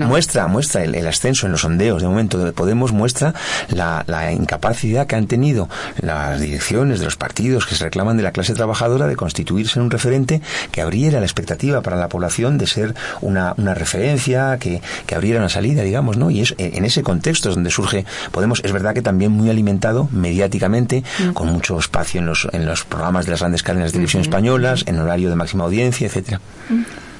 muestra 0.05 0.47
muestra 0.47 0.83
el, 0.83 1.07
ascenso 1.07 1.45
en 1.45 1.53
los 1.53 1.61
sondeos 1.61 2.01
de 2.01 2.07
momento 2.07 2.37
de 2.37 2.51
Podemos, 2.51 2.91
muestra 2.91 3.33
la, 3.69 4.03
la, 4.07 4.31
incapacidad 4.31 5.07
que 5.07 5.15
han 5.15 5.27
tenido 5.27 5.69
las 5.99 6.41
direcciones 6.41 6.99
de 6.99 7.05
los 7.05 7.15
partidos 7.15 7.65
que 7.65 7.75
se 7.75 7.85
reclaman 7.85 8.17
de 8.17 8.23
la 8.23 8.31
clase 8.31 8.53
trabajadora 8.53 9.07
de 9.07 9.15
constituirse 9.15 9.79
en 9.79 9.85
un 9.85 9.91
referente 9.91 10.41
que 10.71 10.81
abriera 10.81 11.19
la 11.19 11.25
expectativa 11.25 11.81
para 11.81 11.95
la 11.95 12.09
población 12.09 12.57
de 12.57 12.67
ser 12.67 12.95
una, 13.21 13.53
una 13.57 13.73
referencia, 13.73 14.57
que, 14.59 14.81
que 15.05 15.15
abriera 15.15 15.39
una 15.39 15.49
salida, 15.49 15.83
digamos, 15.83 16.17
¿no? 16.17 16.29
Y 16.31 16.41
es 16.41 16.55
en 16.57 16.85
ese 16.85 17.03
contexto 17.03 17.49
es 17.49 17.55
donde 17.55 17.71
surge 17.71 18.05
Podemos. 18.31 18.61
Es 18.63 18.71
verdad 18.71 18.93
que 18.93 19.01
también 19.01 19.31
muy 19.31 19.49
alimentado 19.49 20.09
mediáticamente, 20.11 21.03
mm. 21.19 21.33
con 21.33 21.47
muchos 21.47 21.86
espacio 21.87 22.19
en 22.19 22.25
los, 22.25 22.47
en 22.51 22.65
los 22.65 22.83
programas 22.83 23.25
de 23.25 23.31
las 23.31 23.39
grandes 23.39 23.63
cadenas 23.63 23.89
de 23.89 23.93
televisión 23.93 24.21
españolas, 24.21 24.83
en 24.85 24.99
horario 24.99 25.29
de 25.29 25.35
máxima 25.35 25.63
audiencia, 25.63 26.07
etcétera. 26.07 26.39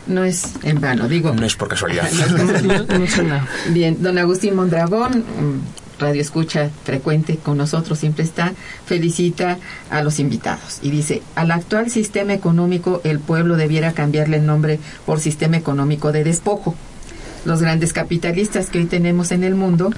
No 0.08 0.24
es 0.24 0.54
en 0.64 0.80
vano, 0.80 1.08
digo. 1.08 1.34
No 1.34 1.46
es 1.46 1.56
por 1.56 1.68
casualidad. 1.68 2.10
Bien, 3.70 4.02
don 4.02 4.18
Agustín 4.18 4.56
Mondragón, 4.56 5.24
radio 6.00 6.22
escucha 6.22 6.70
frecuente 6.84 7.38
con 7.38 7.58
nosotros, 7.58 8.00
siempre 8.00 8.24
está, 8.24 8.54
felicita 8.86 9.58
a 9.90 10.02
los 10.02 10.20
invitados 10.20 10.80
y 10.82 10.92
dice, 10.92 11.22
al 11.36 11.52
actual 11.52 11.90
sistema 11.90 12.34
económico 12.34 13.02
el 13.04 13.20
pueblo 13.20 13.56
debiera 13.56 13.94
cambiarle 13.94 14.38
el 14.38 14.46
nombre 14.46 14.80
por 15.06 15.20
sistema 15.20 15.58
económico 15.58 16.12
de 16.12 16.24
despojo. 16.24 16.76
Los 17.46 17.62
grandes 17.62 17.94
capitalistas 17.94 18.70
que 18.70 18.80
hoy 18.80 18.86
tenemos 18.86 19.32
en 19.32 19.44
el 19.44 19.56
mundo 19.56 19.92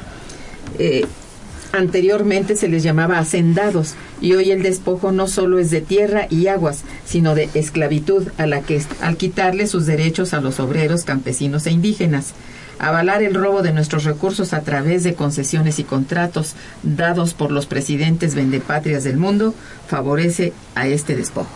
eh, 0.77 1.05
Anteriormente 1.71 2.55
se 2.55 2.67
les 2.67 2.81
llamaba 2.81 3.19
hacendados 3.19 3.93
y 4.21 4.33
hoy 4.33 4.49
el 4.49 4.63
despojo 4.63 5.11
no 5.11 5.27
solo 5.27 5.59
es 5.59 5.69
de 5.69 5.81
tierra 5.81 6.25
y 6.29 6.47
aguas, 6.47 6.83
sino 7.05 7.35
de 7.35 7.47
esclavitud 7.53 8.27
a 8.37 8.47
la 8.47 8.61
que 8.61 8.81
al 9.01 9.17
quitarle 9.17 9.67
sus 9.67 9.85
derechos 9.85 10.33
a 10.33 10.41
los 10.41 10.59
obreros, 10.59 11.03
campesinos 11.03 11.67
e 11.67 11.71
indígenas. 11.71 12.33
Avalar 12.79 13.21
el 13.21 13.35
robo 13.35 13.61
de 13.61 13.73
nuestros 13.73 14.05
recursos 14.05 14.53
a 14.53 14.61
través 14.61 15.03
de 15.03 15.13
concesiones 15.13 15.79
y 15.79 15.83
contratos 15.83 16.55
dados 16.81 17.33
por 17.33 17.51
los 17.51 17.65
presidentes 17.65 18.35
vendepatrias 18.35 19.03
del 19.03 19.17
mundo 19.17 19.53
favorece 19.87 20.53
a 20.75 20.87
este 20.87 21.15
despojo. 21.15 21.51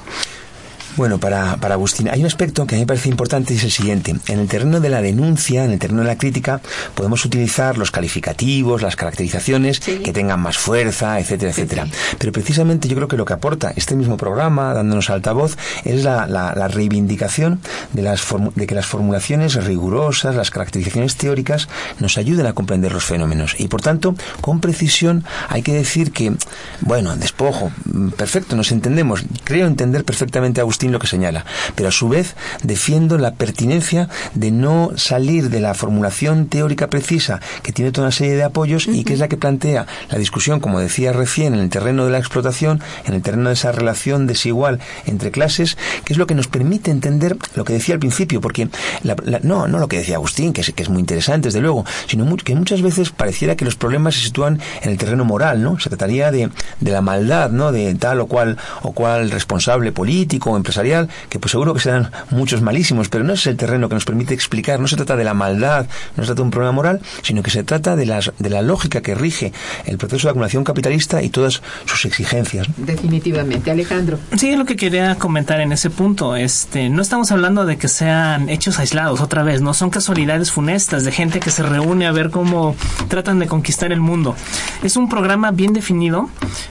Bueno, 0.96 1.18
para, 1.18 1.58
para 1.58 1.74
Agustín, 1.74 2.08
hay 2.08 2.20
un 2.20 2.28
aspecto 2.28 2.68
que 2.68 2.76
a 2.76 2.78
mí 2.78 2.84
me 2.84 2.88
parece 2.88 3.10
importante 3.10 3.54
y 3.54 3.58
es 3.58 3.64
el 3.64 3.72
siguiente. 3.72 4.16
En 4.28 4.40
el 4.40 4.48
terreno 4.48 4.80
de 4.80 4.90
la 4.90 5.02
denuncia, 5.02 5.66
en 5.66 5.72
el 5.72 5.80
terreno 5.80 6.02
de 6.02 6.08
la 6.08 6.20
crítica, 6.20 6.62
podemos 6.94 7.26
utilizar 7.26 7.80
los 7.80 7.90
calificativos, 7.90 8.84
las 8.84 8.96
caracterizaciones 8.96 9.80
que 9.80 10.14
tengan 10.14 10.40
más 10.40 10.60
fuerza, 10.60 11.20
etcétera, 11.20 11.50
etcétera. 11.52 11.88
Pero 12.20 12.32
precisamente 12.32 12.88
yo 12.88 12.96
creo 12.96 13.08
que 13.08 13.18
lo 13.18 13.26
que 13.26 13.34
aporta 13.34 13.74
este 13.76 13.96
mismo 13.96 14.18
programa, 14.18 14.76
dándonos 14.76 15.10
altavoz, 15.10 15.58
es 15.84 16.04
la, 16.04 16.28
la, 16.28 16.54
la 16.54 16.68
reivindicación 16.68 17.60
de, 17.94 18.04
las 18.04 18.24
de 18.54 18.68
que 18.68 18.76
las 18.76 18.86
formulaciones 18.86 19.56
rigurosas, 19.66 20.36
las 20.36 20.52
caracterizaciones 20.52 21.16
teóricas, 21.16 21.70
nos 22.00 22.20
ayuden 22.20 22.46
a 22.46 22.54
comprender 22.54 22.92
los 22.92 23.04
fenómenos. 23.04 23.56
Y 23.58 23.68
por 23.68 23.82
tanto, 23.82 24.14
con 24.42 24.60
precisión, 24.60 25.24
hay 25.50 25.64
que 25.64 25.74
decir 25.74 26.12
que, 26.12 26.34
bueno, 26.82 27.16
despojo, 27.16 27.72
mm, 27.86 28.10
perfecto, 28.10 28.56
nos 28.56 28.72
entendemos. 28.72 29.24
Creo 29.44 29.66
entender 29.66 30.06
perfectamente 30.06 30.62
a 30.62 30.64
Agustín 30.64 30.83
lo 30.92 31.00
que 31.00 31.08
señala, 31.08 31.46
pero 31.76 31.90
a 31.90 31.92
su 31.92 32.10
vez 32.10 32.36
defiendo 32.64 33.18
la 33.18 33.36
pertinencia 33.36 34.10
de 34.34 34.52
no 34.52 34.92
salir 34.96 35.50
de 35.50 35.60
la 35.60 35.74
formulación 35.74 36.48
teórica 36.48 36.88
precisa 36.88 37.40
que 37.62 37.72
tiene 37.72 37.92
toda 37.92 38.08
una 38.08 38.12
serie 38.12 38.36
de 38.36 38.44
apoyos 38.44 38.88
y 38.88 39.04
que 39.04 39.14
es 39.14 39.20
la 39.20 39.28
que 39.28 39.38
plantea 39.38 39.88
la 40.10 40.18
discusión, 40.18 40.60
como 40.60 40.80
decía 40.80 41.14
recién, 41.14 41.54
en 41.54 41.62
el 41.62 41.70
terreno 41.70 42.06
de 42.06 42.12
la 42.12 42.20
explotación, 42.20 42.82
en 43.06 43.14
el 43.14 43.22
terreno 43.22 43.50
de 43.50 43.54
esa 43.54 43.72
relación 43.72 44.28
desigual 44.28 44.80
entre 45.06 45.32
clases, 45.32 45.78
que 46.04 46.14
es 46.14 46.20
lo 46.20 46.28
que 46.28 46.36
nos 46.36 46.48
permite 46.48 46.92
entender 46.92 47.38
lo 47.56 47.64
que 47.64 47.74
decía 47.74 47.96
al 47.96 48.00
principio, 48.00 48.42
porque 48.42 48.70
no, 49.44 49.68
no 49.68 49.80
lo 49.80 49.88
que 49.88 49.98
decía 49.98 50.16
Agustín, 50.16 50.54
que 50.54 50.62
es, 50.62 50.72
que 50.74 50.84
es 50.84 50.90
muy 50.90 51.00
interesante, 51.00 51.48
desde 51.48 51.62
luego, 51.62 51.86
sino 52.08 52.26
que 52.44 52.56
muchas 52.56 52.82
veces 52.82 53.12
pareciera 53.12 53.56
que 53.56 53.66
los 53.66 53.76
problemas 53.76 54.16
se 54.16 54.22
sitúan 54.22 54.60
en 54.82 54.92
el 54.92 54.98
terreno 54.98 55.26
moral, 55.26 55.62
¿no? 55.62 55.80
Se 55.80 55.90
trataría 55.90 56.32
de, 56.32 56.50
de 56.80 56.92
la 56.92 57.02
maldad, 57.02 57.52
¿no? 57.52 57.72
De 57.72 57.94
tal 57.96 58.20
o 58.22 58.28
cual 58.28 58.58
o 58.82 58.92
cual 58.94 59.30
responsable 59.30 59.92
político 59.92 60.52
o 60.52 60.58
empresario 60.74 61.08
que 61.30 61.40
pues 61.40 61.52
seguro 61.52 61.74
que 61.74 61.80
serán 61.80 62.12
muchos 62.30 62.62
malísimos, 62.62 63.10
pero 63.10 63.24
no 63.24 63.34
es 63.34 63.46
el 63.48 63.58
terreno 63.58 63.90
que 63.90 63.96
nos 63.96 64.06
permite 64.06 64.34
explicar, 64.34 64.80
no 64.80 64.88
se 64.88 64.96
trata 64.96 65.16
de 65.16 65.24
la 65.24 65.34
maldad, 65.34 65.86
no 66.16 66.24
se 66.24 66.28
trata 66.28 66.36
de 66.36 66.42
un 66.42 66.52
problema 66.52 66.72
moral, 66.72 67.02
sino 67.22 67.44
que 67.44 67.52
se 67.52 67.64
trata 67.64 67.96
de, 67.96 68.06
las, 68.06 68.32
de 68.40 68.50
la 68.50 68.62
lógica 68.62 69.02
que 69.02 69.16
rige 69.16 69.54
el 69.86 69.98
proceso 69.98 70.28
de 70.28 70.32
acumulación 70.32 70.64
capitalista 70.64 71.22
y 71.22 71.30
todas 71.30 71.62
sus 71.86 72.06
exigencias. 72.06 72.68
Definitivamente. 72.78 73.72
Alejandro. 73.72 74.20
Sí, 74.38 74.50
es 74.50 74.58
lo 74.58 74.66
que 74.66 74.76
quería 74.76 75.16
comentar 75.16 75.62
en 75.62 75.72
ese 75.72 75.90
punto. 75.90 76.36
Este, 76.36 76.90
no 76.90 77.02
estamos 77.02 77.32
hablando 77.32 77.66
de 77.66 77.78
que 77.78 77.88
sean 77.88 78.50
hechos 78.50 78.80
aislados, 78.80 79.22
otra 79.22 79.44
vez, 79.44 79.62
no 79.62 79.74
son 79.74 79.90
casualidades 79.90 80.52
funestas 80.52 81.06
de 81.06 81.12
gente 81.12 81.40
que 81.40 81.52
se 81.52 81.64
reúne 81.64 82.08
a 82.08 82.12
ver 82.12 82.30
cómo 82.30 82.76
tratan 83.08 83.40
de 83.40 83.48
conquistar 83.48 83.92
el 83.92 84.00
mundo. 84.00 84.36
Es 84.84 84.98
un 84.98 85.10
programa 85.10 85.52
bien 85.52 85.74
definido, 85.74 86.30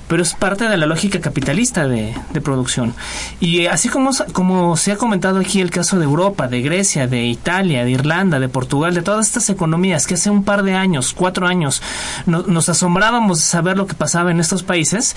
pero 0.09 0.23
es 0.23 0.35
parte 0.35 0.69
de 0.69 0.77
la 0.77 0.87
lógica 0.87 1.21
capitalista 1.21 1.87
de, 1.87 2.15
de 2.33 2.41
producción. 2.41 2.95
Y 3.41 3.67
así 3.67 3.89
como, 3.93 4.11
como 4.33 4.77
se 4.77 4.91
ha 4.91 4.97
comentado 4.97 5.39
aquí 5.39 5.61
el 5.61 5.71
caso 5.71 5.99
de 5.99 6.05
Europa, 6.05 6.49
de 6.49 6.63
Grecia, 6.63 7.07
de 7.07 7.25
Italia, 7.25 7.85
de 7.85 7.91
Irlanda, 7.91 8.41
de 8.41 8.49
Portugal, 8.49 8.95
de 8.95 9.03
todas 9.03 9.27
estas 9.27 9.51
economías 9.51 10.07
que 10.07 10.15
hace 10.15 10.31
un 10.31 10.43
par 10.43 10.63
de 10.63 10.75
años, 10.75 11.13
cuatro 11.13 11.47
años, 11.47 11.83
nos 12.27 12.69
asombrábamos 12.69 13.39
de 13.39 13.45
saber 13.45 13.77
lo 13.77 13.87
que 13.87 13.95
pasaba 13.95 14.31
en 14.31 14.41
estos 14.41 14.63
países, 14.63 15.15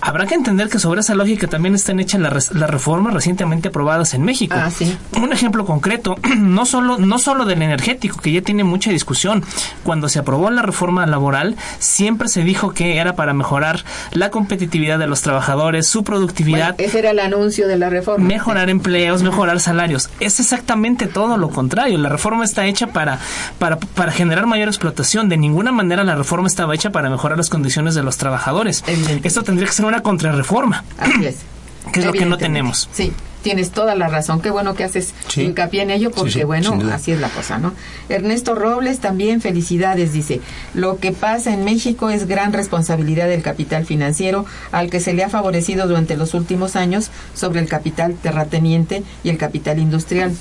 habrá 0.00 0.26
que 0.26 0.34
entender 0.34 0.68
que 0.68 0.78
sobre 0.78 1.00
esa 1.00 1.14
lógica 1.14 1.48
también 1.48 1.74
están 1.74 1.98
hechas 1.98 2.20
las, 2.20 2.50
reformas 2.68 3.14
recientemente 3.14 3.68
aprobadas 3.68 4.12
en 4.12 4.22
México. 4.22 4.54
Ah, 4.56 4.70
un 5.16 5.32
ejemplo 5.32 5.64
concreto, 5.64 6.16
no 6.36 6.66
solo, 6.66 6.98
no 6.98 7.18
solo 7.18 7.46
del 7.46 7.62
energético, 7.62 8.20
que 8.20 8.30
ya 8.30 8.42
tiene 8.42 8.62
mucha 8.62 8.90
discusión. 8.90 9.42
Cuando 9.82 10.08
se 10.08 10.18
aprobó 10.18 10.50
la 10.50 10.62
reforma 10.62 11.06
laboral, 11.06 11.56
siempre 11.78 12.28
se 12.28 12.42
dijo 12.42 12.74
que 12.74 12.98
era 12.98 13.16
para 13.16 13.32
mejorar 13.32 13.84
la 14.12 14.30
competitividad 14.30 14.98
de 14.98 15.06
los 15.06 15.22
trabajadores, 15.22 15.86
su 15.86 16.04
productividad. 16.04 16.74
ese 16.78 16.98
era 16.98 17.10
el 17.10 17.20
anuncio 17.20 17.66
de 17.66 17.78
la 17.78 17.88
reforma 17.88 18.17
mejorar 18.18 18.70
empleos, 18.70 19.22
mejorar 19.22 19.60
salarios. 19.60 20.10
Es 20.20 20.40
exactamente 20.40 21.06
todo 21.06 21.36
lo 21.36 21.50
contrario. 21.50 21.98
La 21.98 22.08
reforma 22.08 22.44
está 22.44 22.66
hecha 22.66 22.88
para, 22.88 23.18
para, 23.58 23.78
para 23.78 24.12
generar 24.12 24.46
mayor 24.46 24.68
explotación. 24.68 25.28
De 25.28 25.36
ninguna 25.36 25.72
manera 25.72 26.04
la 26.04 26.14
reforma 26.14 26.48
estaba 26.48 26.74
hecha 26.74 26.90
para 26.90 27.10
mejorar 27.10 27.38
las 27.38 27.48
condiciones 27.48 27.94
de 27.94 28.02
los 28.02 28.16
trabajadores. 28.16 28.84
Esto 29.22 29.42
tendría 29.42 29.66
que 29.66 29.74
ser 29.74 29.86
una 29.86 30.02
contrarreforma. 30.02 30.84
Así 30.98 31.26
es. 31.26 31.36
Que 31.92 32.00
es 32.00 32.06
lo 32.06 32.12
que 32.12 32.26
no 32.26 32.36
tenemos. 32.36 32.86
Sí 32.92 33.14
tienes 33.42 33.70
toda 33.70 33.94
la 33.94 34.08
razón. 34.08 34.40
Qué 34.40 34.50
bueno 34.50 34.74
que 34.74 34.84
haces 34.84 35.14
hincapié 35.36 35.82
en 35.82 35.90
ello 35.90 36.10
porque, 36.10 36.44
bueno, 36.44 36.78
así 36.92 37.12
es 37.12 37.20
la 37.20 37.28
cosa, 37.28 37.58
¿no? 37.58 37.72
Ernesto 38.08 38.54
Robles 38.54 39.00
también, 39.00 39.40
felicidades, 39.40 40.12
dice. 40.12 40.40
Lo 40.74 40.98
que 40.98 41.12
pasa 41.12 41.52
en 41.52 41.64
México 41.64 42.10
es 42.10 42.26
gran 42.26 42.52
responsabilidad 42.52 43.28
del 43.28 43.42
capital 43.42 43.84
financiero 43.86 44.46
al 44.72 44.90
que 44.90 45.00
se 45.00 45.14
le 45.14 45.24
ha 45.24 45.28
favorecido 45.28 45.86
durante 45.86 46.16
los 46.16 46.34
últimos 46.34 46.76
años 46.76 47.10
sobre 47.34 47.60
el 47.60 47.68
capital 47.68 48.14
terrateniente 48.14 49.02
y 49.24 49.30
el 49.30 49.38
capital 49.38 49.78
industrial. 49.78 50.34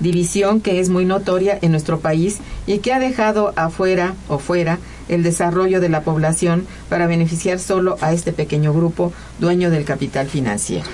División 0.00 0.62
que 0.62 0.80
es 0.80 0.88
muy 0.88 1.04
notoria 1.04 1.58
en 1.60 1.72
nuestro 1.72 2.00
país 2.00 2.38
y 2.66 2.78
que 2.78 2.92
ha 2.92 2.98
dejado 2.98 3.52
afuera 3.56 4.14
o 4.28 4.38
fuera 4.38 4.78
el 5.10 5.22
desarrollo 5.22 5.80
de 5.80 5.88
la 5.88 6.02
población 6.02 6.66
para 6.88 7.06
beneficiar 7.06 7.58
solo 7.58 7.98
a 8.00 8.12
este 8.12 8.32
pequeño 8.32 8.72
grupo 8.72 9.12
dueño 9.40 9.70
del 9.70 9.84
capital 9.84 10.28
financiero. 10.28 10.86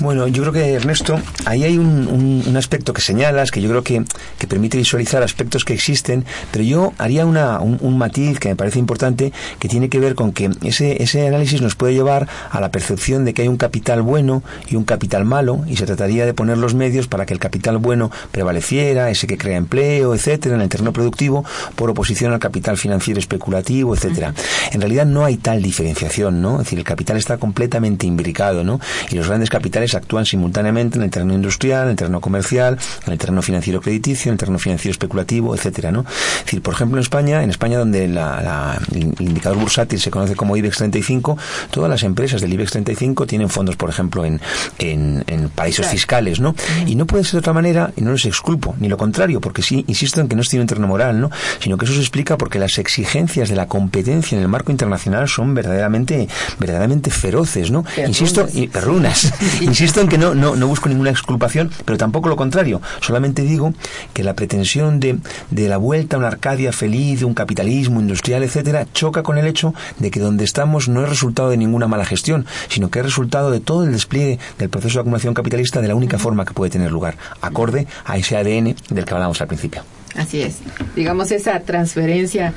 Bueno, 0.00 0.28
yo 0.28 0.42
creo 0.42 0.52
que 0.52 0.74
Ernesto, 0.74 1.20
ahí 1.44 1.64
hay 1.64 1.76
un, 1.76 2.42
un, 2.46 2.56
aspecto 2.56 2.92
que 2.92 3.00
señalas, 3.00 3.50
que 3.50 3.60
yo 3.60 3.68
creo 3.68 3.82
que, 3.82 4.04
que, 4.38 4.46
permite 4.46 4.78
visualizar 4.78 5.24
aspectos 5.24 5.64
que 5.64 5.74
existen, 5.74 6.24
pero 6.52 6.62
yo 6.62 6.92
haría 6.98 7.26
una, 7.26 7.58
un, 7.58 7.98
matiz 7.98 8.38
que 8.38 8.48
me 8.48 8.54
parece 8.54 8.78
importante, 8.78 9.32
que 9.58 9.68
tiene 9.68 9.88
que 9.88 9.98
ver 9.98 10.14
con 10.14 10.32
que 10.32 10.50
ese, 10.62 11.02
ese 11.02 11.26
análisis 11.26 11.62
nos 11.62 11.74
puede 11.74 11.94
llevar 11.94 12.28
a 12.50 12.60
la 12.60 12.70
percepción 12.70 13.24
de 13.24 13.34
que 13.34 13.42
hay 13.42 13.48
un 13.48 13.56
capital 13.56 14.02
bueno 14.02 14.44
y 14.68 14.76
un 14.76 14.84
capital 14.84 15.24
malo, 15.24 15.64
y 15.66 15.76
se 15.76 15.84
trataría 15.84 16.26
de 16.26 16.34
poner 16.34 16.58
los 16.58 16.74
medios 16.74 17.08
para 17.08 17.26
que 17.26 17.34
el 17.34 17.40
capital 17.40 17.78
bueno 17.78 18.12
prevaleciera, 18.30 19.10
ese 19.10 19.26
que 19.26 19.36
crea 19.36 19.56
empleo, 19.56 20.14
etcétera, 20.14 20.54
en 20.54 20.60
el 20.60 20.68
terreno 20.68 20.92
productivo, 20.92 21.44
por 21.74 21.90
oposición 21.90 22.32
al 22.32 22.38
capital 22.38 22.76
financiero 22.76 23.18
especulativo, 23.18 23.96
etcétera. 23.96 24.32
En 24.70 24.80
realidad 24.80 25.06
no 25.06 25.24
hay 25.24 25.38
tal 25.38 25.60
diferenciación, 25.60 26.40
¿no? 26.40 26.52
Es 26.52 26.66
decir, 26.66 26.78
el 26.78 26.84
capital 26.84 27.16
está 27.16 27.38
completamente 27.38 28.06
imbricado, 28.06 28.62
¿no? 28.62 28.80
Y 29.10 29.16
los 29.16 29.26
grandes 29.26 29.50
capitales 29.50 29.87
actúan 29.94 30.26
simultáneamente 30.26 30.98
en 30.98 31.04
el 31.04 31.10
terreno 31.10 31.34
industrial, 31.34 31.84
en 31.84 31.90
el 31.90 31.96
terreno 31.96 32.20
comercial, 32.20 32.78
en 33.06 33.12
el 33.12 33.18
terreno 33.18 33.42
financiero 33.42 33.80
crediticio, 33.80 34.30
en 34.30 34.34
el 34.34 34.38
terreno 34.38 34.58
financiero 34.58 34.92
especulativo, 34.92 35.54
etcétera, 35.54 35.90
¿no? 35.92 36.00
Es 36.00 36.44
decir, 36.44 36.62
por 36.62 36.74
ejemplo, 36.74 36.98
en 36.98 37.02
España, 37.02 37.42
en 37.42 37.50
España 37.50 37.78
donde 37.78 38.04
el 38.04 39.14
indicador 39.18 39.58
bursátil 39.58 40.00
se 40.00 40.10
conoce 40.10 40.36
como 40.36 40.56
IBEX 40.56 40.78
35, 40.78 41.38
todas 41.70 41.90
las 41.90 42.02
empresas 42.02 42.40
del 42.40 42.52
IBEX 42.52 42.72
35 42.72 43.26
tienen 43.26 43.48
fondos, 43.48 43.76
por 43.76 43.90
ejemplo, 43.90 44.24
en, 44.24 44.40
en, 44.78 45.48
paraísos 45.54 45.86
fiscales, 45.86 46.40
¿no? 46.40 46.54
Y 46.86 46.94
no 46.94 47.06
puede 47.06 47.24
ser 47.24 47.32
de 47.32 47.38
otra 47.38 47.52
manera, 47.52 47.92
y 47.96 48.02
no 48.02 48.12
les 48.12 48.24
exculpo, 48.26 48.76
ni 48.78 48.88
lo 48.88 48.96
contrario, 48.96 49.40
porque 49.40 49.62
sí, 49.62 49.84
insisto 49.88 50.20
en 50.20 50.28
que 50.28 50.36
no 50.36 50.42
es 50.42 50.52
un 50.54 50.66
terreno 50.66 50.86
moral, 50.86 51.20
¿no? 51.20 51.30
Sino 51.60 51.76
que 51.76 51.84
eso 51.84 51.94
se 51.94 52.00
explica 52.00 52.36
porque 52.36 52.58
las 52.58 52.78
exigencias 52.78 53.48
de 53.48 53.56
la 53.56 53.66
competencia 53.66 54.36
en 54.36 54.42
el 54.42 54.48
marco 54.48 54.72
internacional 54.72 55.28
son 55.28 55.54
verdaderamente, 55.54 56.28
verdaderamente 56.58 57.10
feroces, 57.10 57.70
¿no? 57.70 57.84
Insisto, 58.06 58.48
y 58.52 58.68
perrunas. 58.68 59.32
Insisto 59.78 60.00
en 60.00 60.08
que 60.08 60.18
no, 60.18 60.34
no, 60.34 60.56
no 60.56 60.66
busco 60.66 60.88
ninguna 60.88 61.10
exculpación, 61.10 61.70
pero 61.84 61.96
tampoco 61.96 62.28
lo 62.28 62.34
contrario. 62.34 62.82
Solamente 63.00 63.42
digo 63.42 63.74
que 64.12 64.24
la 64.24 64.34
pretensión 64.34 64.98
de, 64.98 65.20
de 65.52 65.68
la 65.68 65.76
vuelta 65.76 66.16
a 66.16 66.18
una 66.18 66.26
Arcadia 66.26 66.72
feliz, 66.72 67.20
de 67.20 67.26
un 67.26 67.34
capitalismo 67.34 68.00
industrial, 68.00 68.42
etcétera, 68.42 68.88
choca 68.92 69.22
con 69.22 69.38
el 69.38 69.46
hecho 69.46 69.74
de 70.00 70.10
que 70.10 70.18
donde 70.18 70.42
estamos 70.42 70.88
no 70.88 71.04
es 71.04 71.08
resultado 71.08 71.50
de 71.50 71.58
ninguna 71.58 71.86
mala 71.86 72.04
gestión, 72.04 72.44
sino 72.68 72.90
que 72.90 72.98
es 72.98 73.04
resultado 73.04 73.52
de 73.52 73.60
todo 73.60 73.84
el 73.84 73.92
despliegue 73.92 74.40
del 74.58 74.68
proceso 74.68 74.94
de 74.94 75.02
acumulación 75.02 75.32
capitalista 75.32 75.80
de 75.80 75.86
la 75.86 75.94
única 75.94 76.18
forma 76.18 76.44
que 76.44 76.54
puede 76.54 76.72
tener 76.72 76.90
lugar, 76.90 77.16
acorde 77.40 77.86
a 78.04 78.16
ese 78.16 78.36
ADN 78.36 78.74
del 78.90 79.04
que 79.04 79.14
hablábamos 79.14 79.40
al 79.40 79.46
principio. 79.46 79.84
Así 80.16 80.42
es. 80.42 80.56
Digamos, 80.96 81.30
esa 81.30 81.60
transferencia 81.60 82.52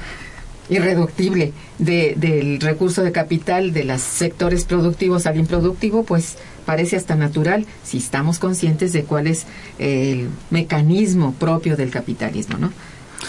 irreductible 0.72 1.54
de, 1.78 2.14
del 2.16 2.62
recurso 2.62 3.04
de 3.04 3.12
capital 3.12 3.74
de 3.74 3.84
los 3.84 4.02
sectores 4.02 4.64
productivos 4.64 5.28
al 5.28 5.38
improductivo, 5.38 6.04
pues 6.04 6.38
parece 6.66 6.96
hasta 6.96 7.16
natural 7.16 7.66
si 7.84 7.98
estamos 7.98 8.40
conscientes 8.40 8.94
de 8.94 9.04
cuál 9.04 9.28
es 9.28 9.46
el 9.80 10.30
mecanismo 10.50 11.34
propio 11.34 11.76
del 11.78 11.90
capitalismo, 11.90 12.58
¿no? 12.58 12.72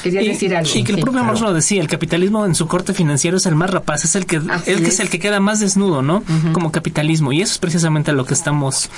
Querías 0.02 0.24
y, 0.24 0.28
decir 0.28 0.56
algo. 0.56 0.70
Y 0.74 0.84
que 0.84 0.92
el 0.92 0.96
Sí. 0.96 1.02
propio 1.02 1.22
Marx 1.22 1.42
lo 1.42 1.52
decía, 1.52 1.82
el 1.82 1.86
capitalismo 1.86 2.46
en 2.46 2.54
su 2.54 2.66
corte 2.66 2.94
financiero 2.94 3.36
es 3.36 3.44
el 3.44 3.54
más 3.54 3.68
rapaz, 3.68 4.06
es 4.06 4.14
el 4.16 4.24
que, 4.24 4.38
Así 4.38 4.70
el 4.70 4.78
que 4.78 4.84
es. 4.88 4.94
es 4.94 5.00
el 5.00 5.10
que 5.10 5.18
queda 5.18 5.38
más 5.38 5.60
desnudo, 5.60 6.00
¿no? 6.00 6.24
Como 6.54 6.72
capitalismo. 6.72 7.30
Y 7.30 7.42
eso 7.42 7.52
es 7.52 7.58
precisamente 7.58 8.12
lo 8.12 8.24
que 8.24 8.32
estamos 8.32 8.88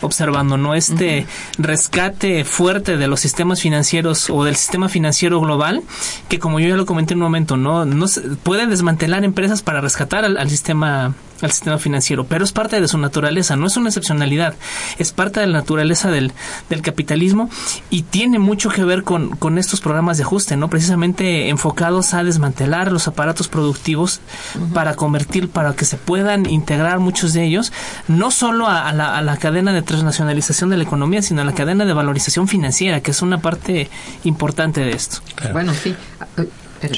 observando, 0.00 0.56
¿no? 0.58 0.74
Este 0.74 1.24
rescate 1.56 2.44
fuerte 2.44 2.96
de 2.96 3.06
los 3.06 3.20
sistemas 3.20 3.60
financieros 3.60 4.28
o 4.28 4.42
del 4.42 4.56
sistema 4.56 4.88
financiero 4.88 5.40
global, 5.40 5.82
que 6.28 6.40
como 6.40 6.58
yo 6.58 6.68
ya 6.68 6.76
lo 6.76 6.84
comenté 6.84 7.14
en 7.14 7.18
un 7.20 7.24
momento, 7.26 7.56
¿no? 7.56 7.84
no 7.84 8.08
se- 8.08 8.22
puede 8.22 8.66
desmantelar 8.66 9.22
empresas 9.22 9.62
para 9.62 9.80
rescatar 9.80 10.24
al, 10.24 10.36
al 10.36 10.50
sistema 10.50 11.14
al 11.42 11.50
sistema 11.50 11.78
financiero, 11.78 12.24
pero 12.24 12.44
es 12.44 12.52
parte 12.52 12.80
de 12.80 12.88
su 12.88 12.98
naturaleza, 12.98 13.56
no 13.56 13.66
es 13.66 13.76
una 13.76 13.88
excepcionalidad, 13.88 14.54
es 14.98 15.12
parte 15.12 15.40
de 15.40 15.46
la 15.46 15.58
naturaleza 15.58 16.10
del, 16.10 16.32
del 16.68 16.82
capitalismo 16.82 17.50
y 17.90 18.02
tiene 18.02 18.38
mucho 18.38 18.70
que 18.70 18.84
ver 18.84 19.02
con, 19.02 19.30
con 19.36 19.58
estos 19.58 19.80
programas 19.80 20.16
de 20.16 20.24
ajuste, 20.24 20.56
¿no? 20.56 20.68
Precisamente 20.68 21.48
enfocados 21.48 22.14
a 22.14 22.24
desmantelar 22.24 22.92
los 22.92 23.08
aparatos 23.08 23.48
productivos 23.48 24.20
para 24.74 24.94
convertir, 24.94 25.48
para 25.48 25.74
que 25.74 25.84
se 25.84 25.96
puedan 25.96 26.46
integrar 26.46 26.98
muchos 26.98 27.32
de 27.32 27.44
ellos, 27.44 27.72
no 28.08 28.30
solo 28.30 28.66
a, 28.66 28.88
a 28.88 28.92
la, 28.92 29.16
a 29.16 29.22
la 29.22 29.36
cadena 29.36 29.72
de 29.72 29.82
transnacionalización 29.82 30.70
de 30.70 30.76
la 30.76 30.84
economía, 30.84 31.22
sino 31.22 31.42
a 31.42 31.44
la 31.44 31.54
cadena 31.54 31.84
de 31.84 31.92
valorización 31.92 32.48
financiera, 32.48 33.00
que 33.00 33.10
es 33.10 33.22
una 33.22 33.40
parte 33.40 33.88
importante 34.24 34.80
de 34.80 34.92
esto. 34.92 35.18
Bueno, 35.52 35.72
sí. 35.74 35.94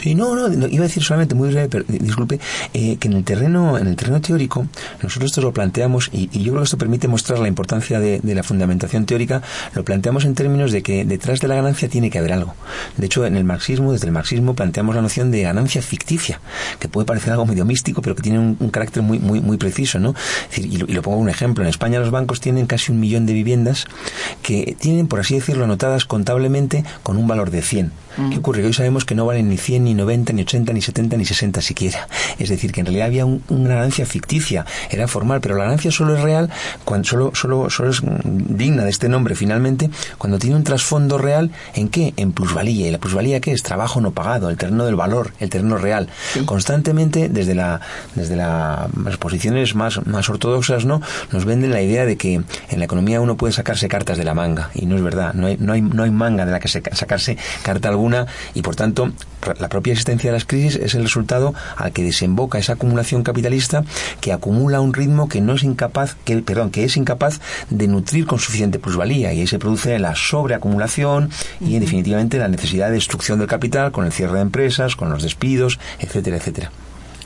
Sí, 0.03 0.15
no, 0.15 0.35
no, 0.35 0.67
iba 0.69 0.85
a 0.85 0.89
decir 0.89 1.03
solamente 1.03 1.35
muy 1.35 1.49
breve, 1.49 1.69
pero, 1.69 1.85
disculpe, 1.89 2.39
eh, 2.73 2.97
que 2.97 3.09
en 3.09 3.15
el 3.15 3.25
terreno, 3.25 3.79
en 3.79 3.87
el 3.87 3.97
terreno 3.97 4.21
teórico, 4.21 4.67
nosotros 5.03 5.31
esto 5.31 5.41
lo 5.41 5.53
planteamos 5.53 6.09
y, 6.13 6.31
y 6.33 6.43
yo 6.43 6.53
creo 6.53 6.59
que 6.59 6.65
esto 6.65 6.79
permite 6.79 7.09
mostrar 7.09 7.39
la 7.39 7.49
importancia 7.49 8.01
de, 8.01 8.21
la 8.23 8.43
fundamentación 8.43 9.07
teórica. 9.07 9.43
Lo 9.75 9.85
planteamos 9.85 10.25
en 10.25 10.35
términos 10.35 10.73
de 10.73 10.83
que 10.83 11.05
detrás 11.05 11.41
de 11.41 11.49
la 11.49 11.57
ganancia 11.57 11.89
tiene 11.89 12.11
que 12.11 12.19
haber 12.19 12.33
algo. 12.33 12.55
De 12.97 13.07
hecho, 13.07 13.27
en 13.27 13.37
el 13.37 13.45
marxismo, 13.45 13.93
desde 13.93 14.07
el 14.07 14.13
marxismo, 14.13 14.55
planteamos 14.55 14.95
la 14.95 15.03
noción 15.03 15.31
de 15.31 15.43
ganancia 15.43 15.83
ficticia, 15.83 16.41
que 16.79 16.89
puede 16.89 17.07
parecer 17.07 17.33
algo 17.33 17.47
medio 17.47 17.65
místico, 17.65 18.03
pero 18.03 18.15
que 18.15 18.23
tiene 18.23 18.39
un, 18.39 18.57
un 18.59 18.71
carácter 18.71 19.03
muy, 19.03 19.19
muy, 19.19 19.41
muy 19.41 19.57
preciso, 19.57 19.99
¿no? 19.99 20.11
Es 20.51 20.57
decir, 20.57 20.73
y, 20.73 20.77
lo, 20.79 20.87
y 20.87 20.93
lo 20.93 21.03
pongo 21.03 21.19
un 21.19 21.29
ejemplo. 21.29 21.65
En 21.65 21.69
España 21.69 21.99
los 21.99 22.11
bancos 22.11 22.41
tienen 22.41 22.67
casi 22.67 22.93
un 22.93 23.01
millón 23.01 23.27
de 23.27 23.33
viviendas 23.33 23.87
que 24.43 24.77
tienen, 24.79 25.09
por 25.09 25.21
así 25.21 25.35
decirlo, 25.35 25.65
anotadas 25.65 26.05
contablemente 26.05 26.85
con 27.03 27.17
un 27.17 27.27
valor 27.27 27.51
de 27.51 27.63
100. 27.63 28.02
¿Qué 28.31 28.39
ocurre? 28.39 28.65
Hoy 28.65 28.73
sabemos 28.73 29.05
que 29.05 29.15
no 29.15 29.27
valen 29.27 29.49
ni 29.49 29.57
100, 29.57 29.85
ni 29.85 29.95
90, 29.95 30.33
ni 30.33 30.43
80, 30.43 30.73
ni 30.73 30.83
70, 30.83 31.17
ni 31.17 31.25
60 31.25 31.61
siquiera. 31.61 32.09
Es 32.39 32.49
decir, 32.49 32.73
que 32.73 32.81
en 32.81 32.87
realidad 32.87 33.07
había 33.07 33.25
un- 33.27 33.43
una 33.49 33.71
ganancia 33.77 34.05
ficticia, 34.07 34.65
era 34.91 35.09
formal, 35.09 35.41
pero 35.41 35.57
la 35.57 35.65
ganancia 35.65 35.91
solo 35.91 36.17
es 36.17 36.23
real, 36.23 36.51
cuando 36.85 37.09
solo, 37.09 37.33
solo, 37.35 37.71
solo 37.71 37.91
es 37.91 38.03
mm, 38.03 38.09
digna 38.57 38.85
de 38.85 38.91
este 38.91 39.09
nombre 39.09 39.35
finalmente, 39.35 39.91
cuando 40.19 40.39
tiene 40.39 40.57
un 40.57 40.65
trasfondo 40.65 41.19
real, 41.19 41.51
¿en 41.75 41.89
qué? 41.89 42.13
En 42.17 42.33
plusvalía. 42.33 42.89
¿Y 42.89 42.91
la 42.91 42.99
plusvalía 42.99 43.41
qué 43.41 43.53
es? 43.53 43.63
Trabajo 43.63 44.01
no 44.01 44.11
pagado, 44.13 44.51
el 44.51 44.57
terreno 44.57 44.85
del 44.85 44.97
valor, 44.97 45.33
el 45.41 45.49
terreno 45.49 45.77
real. 45.79 46.09
Constantemente, 46.45 47.29
desde 47.31 47.55
la, 47.55 47.81
desde 48.15 48.37
la- 48.37 48.89
las 49.05 49.17
posiciones 49.17 49.75
más, 49.75 50.07
más 50.07 50.29
ortodoxas, 50.29 50.85
¿no? 50.85 51.01
Nos 51.33 51.45
venden 51.45 51.71
la 51.71 51.81
idea 51.81 52.05
de 52.05 52.17
que 52.17 52.35
en 52.35 52.79
la 52.79 52.85
economía 52.85 53.21
uno 53.21 53.37
puede 53.37 53.53
sacarse 53.53 53.89
cartas 53.89 54.19
de 54.19 54.25
la 54.25 54.35
manga, 54.35 54.71
y 54.75 54.87
no 54.87 54.97
es 54.97 55.03
verdad, 55.03 55.33
no 55.35 55.47
hay, 55.47 55.57
no 55.59 55.73
hay, 55.73 55.81
no 55.83 56.03
hay 56.03 56.11
manga 56.11 56.45
de 56.45 56.53
la 56.53 56.61
que 56.61 56.69
se- 56.69 56.83
sacarse 56.93 57.39
carta 57.63 57.89
alguna, 57.89 58.02
y 58.55 58.63
por 58.63 58.77
tanto, 58.77 59.13
la 59.59 59.69
propia 59.69 59.93
existencia 59.93 60.31
de 60.31 60.37
las 60.37 60.45
crisis 60.45 60.77
es 60.77 60.95
el 60.95 61.03
resultado 61.03 61.55
al 61.77 61.93
que 61.93 62.03
desemboca 62.03 62.59
esa 62.59 62.75
acumulación 62.75 63.23
capitalista 63.23 63.85
que 64.21 64.33
acumula 64.33 64.81
un 64.81 64.95
ritmo 64.95 65.29
que 65.29 65.41
no 65.41 65.55
es 65.55 65.63
incapaz, 65.63 66.17
que, 66.25 66.39
perdón, 66.39 66.71
que 66.71 66.85
es 66.85 66.97
incapaz 66.97 67.41
de 67.71 67.89
nutrir 67.89 68.27
con 68.27 68.39
suficiente 68.39 68.79
plusvalía, 68.79 69.33
y 69.33 69.41
ahí 69.41 69.47
se 69.47 69.59
produce 69.59 69.99
la 69.99 70.15
sobreacumulación 70.15 71.31
y 71.61 71.79
definitivamente 71.79 72.39
la 72.39 72.49
necesidad 72.49 72.89
de 72.89 72.95
destrucción 72.95 73.39
del 73.39 73.49
capital 73.49 73.93
con 73.93 74.05
el 74.05 74.13
cierre 74.13 74.35
de 74.35 74.41
empresas, 74.41 74.97
con 74.97 75.11
los 75.11 75.23
despidos, 75.23 75.79
etcétera, 75.99 76.37
etcétera. 76.37 76.71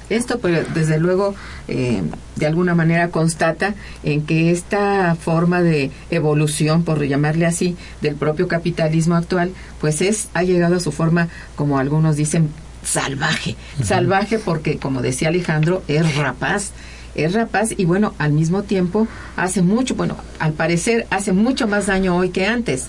Esto, 0.08 0.38
pues, 0.38 0.72
desde 0.74 0.98
luego, 0.98 1.34
eh, 1.68 2.02
de 2.36 2.46
alguna 2.46 2.74
manera 2.74 3.08
constata 3.08 3.74
en 4.02 4.22
que 4.22 4.50
esta 4.50 5.16
forma 5.16 5.62
de 5.62 5.90
evolución, 6.10 6.84
por 6.84 7.04
llamarle 7.04 7.46
así, 7.46 7.76
del 8.00 8.14
propio 8.14 8.48
capitalismo 8.48 9.16
actual, 9.16 9.52
pues 9.80 10.00
es 10.00 10.28
ha 10.34 10.42
llegado 10.42 10.76
a 10.76 10.80
su 10.80 10.92
forma, 10.92 11.28
como 11.56 11.78
algunos 11.78 12.16
dicen, 12.16 12.50
salvaje. 12.84 13.56
Salvaje 13.82 14.38
porque, 14.38 14.78
como 14.78 15.02
decía 15.02 15.28
Alejandro, 15.28 15.82
es 15.88 16.16
rapaz. 16.16 16.72
Es 17.14 17.32
rapaz 17.32 17.70
y 17.76 17.86
bueno, 17.86 18.14
al 18.18 18.32
mismo 18.32 18.62
tiempo 18.62 19.08
hace 19.36 19.62
mucho, 19.62 19.94
bueno, 19.94 20.18
al 20.38 20.52
parecer 20.52 21.06
hace 21.08 21.32
mucho 21.32 21.66
más 21.66 21.86
daño 21.86 22.14
hoy 22.14 22.28
que 22.28 22.46
antes. 22.46 22.88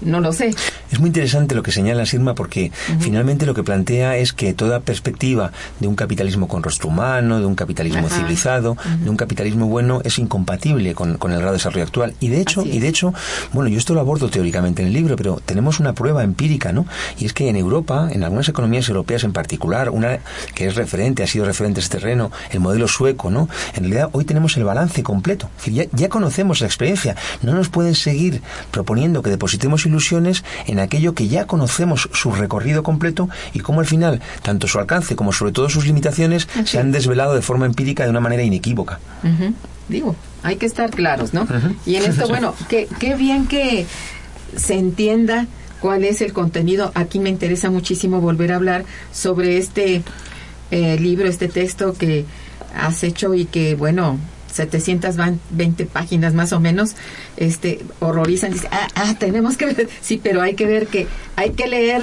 No 0.00 0.20
lo 0.20 0.32
sé. 0.32 0.54
Es 0.90 1.00
muy 1.00 1.08
interesante 1.08 1.54
lo 1.54 1.62
que 1.62 1.72
señala 1.72 2.06
Sirma 2.06 2.34
porque 2.34 2.70
finalmente 3.00 3.46
lo 3.46 3.54
que 3.54 3.62
plantea 3.62 4.16
es 4.16 4.32
que 4.32 4.54
toda 4.54 4.80
perspectiva 4.80 5.52
de 5.80 5.88
un 5.88 5.96
capitalismo 5.96 6.48
con 6.48 6.62
rostro 6.62 6.88
humano, 6.88 7.40
de 7.40 7.46
un 7.46 7.54
capitalismo 7.54 8.06
Ajá. 8.06 8.16
civilizado, 8.16 8.76
de 9.02 9.10
un 9.10 9.16
capitalismo 9.16 9.66
bueno 9.66 10.00
es 10.04 10.18
incompatible 10.18 10.94
con, 10.94 11.18
con 11.18 11.32
el 11.32 11.38
grado 11.38 11.52
de 11.52 11.58
desarrollo 11.58 11.84
actual. 11.84 12.14
Y 12.20 12.28
de 12.28 12.40
hecho, 12.40 12.64
y 12.64 12.78
de 12.78 12.88
hecho, 12.88 13.12
bueno, 13.52 13.68
yo 13.68 13.78
esto 13.78 13.94
lo 13.94 14.00
abordo 14.00 14.28
teóricamente 14.28 14.82
en 14.82 14.88
el 14.88 14.94
libro, 14.94 15.16
pero 15.16 15.40
tenemos 15.44 15.80
una 15.80 15.94
prueba 15.94 16.22
empírica, 16.22 16.72
¿no? 16.72 16.86
Y 17.18 17.26
es 17.26 17.32
que 17.32 17.48
en 17.48 17.56
Europa, 17.56 18.08
en 18.12 18.24
algunas 18.24 18.48
economías 18.48 18.88
europeas 18.88 19.24
en 19.24 19.32
particular, 19.32 19.90
una 19.90 20.18
que 20.54 20.66
es 20.66 20.76
referente, 20.76 21.22
ha 21.22 21.26
sido 21.26 21.44
referente 21.44 21.80
a 21.80 21.82
este 21.82 21.98
terreno, 21.98 22.30
el 22.50 22.60
modelo 22.60 22.88
sueco, 22.88 23.30
¿no? 23.30 23.48
En 23.74 23.84
realidad 23.84 24.10
hoy 24.12 24.24
tenemos 24.24 24.56
el 24.56 24.64
balance 24.64 25.02
completo. 25.02 25.50
Ya, 25.66 25.84
ya 25.92 26.08
conocemos 26.08 26.60
la 26.60 26.66
experiencia. 26.66 27.16
No 27.42 27.54
nos 27.54 27.68
pueden 27.68 27.94
seguir 27.94 28.42
proponiendo 28.70 29.22
que 29.22 29.30
depositemos 29.30 29.86
ilusiones 29.86 30.44
en 30.66 30.75
aquello 30.78 31.14
que 31.14 31.28
ya 31.28 31.46
conocemos 31.46 32.08
su 32.12 32.32
recorrido 32.32 32.82
completo 32.82 33.28
y 33.52 33.60
cómo 33.60 33.80
al 33.80 33.86
final, 33.86 34.20
tanto 34.42 34.68
su 34.68 34.78
alcance 34.78 35.16
como 35.16 35.32
sobre 35.32 35.52
todo 35.52 35.68
sus 35.68 35.86
limitaciones, 35.86 36.48
se 36.64 36.78
han 36.78 36.92
desvelado 36.92 37.34
de 37.34 37.42
forma 37.42 37.66
empírica 37.66 38.04
de 38.04 38.10
una 38.10 38.20
manera 38.20 38.42
inequívoca. 38.42 39.00
Digo, 39.88 40.16
hay 40.42 40.56
que 40.56 40.66
estar 40.66 40.90
claros, 40.90 41.32
¿no? 41.34 41.46
Y 41.84 41.96
en 41.96 42.04
esto, 42.10 42.28
bueno, 42.28 42.54
qué, 42.68 42.88
qué 42.98 43.14
bien 43.14 43.46
que 43.46 43.86
se 44.56 44.74
entienda 44.74 45.46
cuál 45.80 46.04
es 46.04 46.20
el 46.20 46.32
contenido. 46.32 46.92
Aquí 46.94 47.18
me 47.18 47.30
interesa 47.30 47.70
muchísimo 47.70 48.20
volver 48.20 48.52
a 48.52 48.56
hablar 48.56 48.84
sobre 49.12 49.58
este 49.58 50.02
eh, 50.70 50.98
libro, 50.98 51.28
este 51.28 51.48
texto 51.48 51.94
que 51.94 52.24
has 52.74 53.02
hecho 53.04 53.34
y 53.34 53.46
que, 53.46 53.74
bueno, 53.74 54.18
720 54.56 55.86
páginas 55.86 56.34
más 56.34 56.52
o 56.52 56.60
menos, 56.60 56.96
este, 57.36 57.84
horrorizan. 58.00 58.52
Dice, 58.52 58.68
ah, 58.70 58.88
ah, 58.94 59.14
tenemos 59.18 59.56
que 59.56 59.66
ver, 59.66 59.88
sí, 60.00 60.20
pero 60.22 60.42
hay 60.42 60.54
que 60.54 60.66
ver 60.66 60.86
que 60.86 61.06
hay 61.36 61.50
que 61.50 61.66
leer 61.66 62.02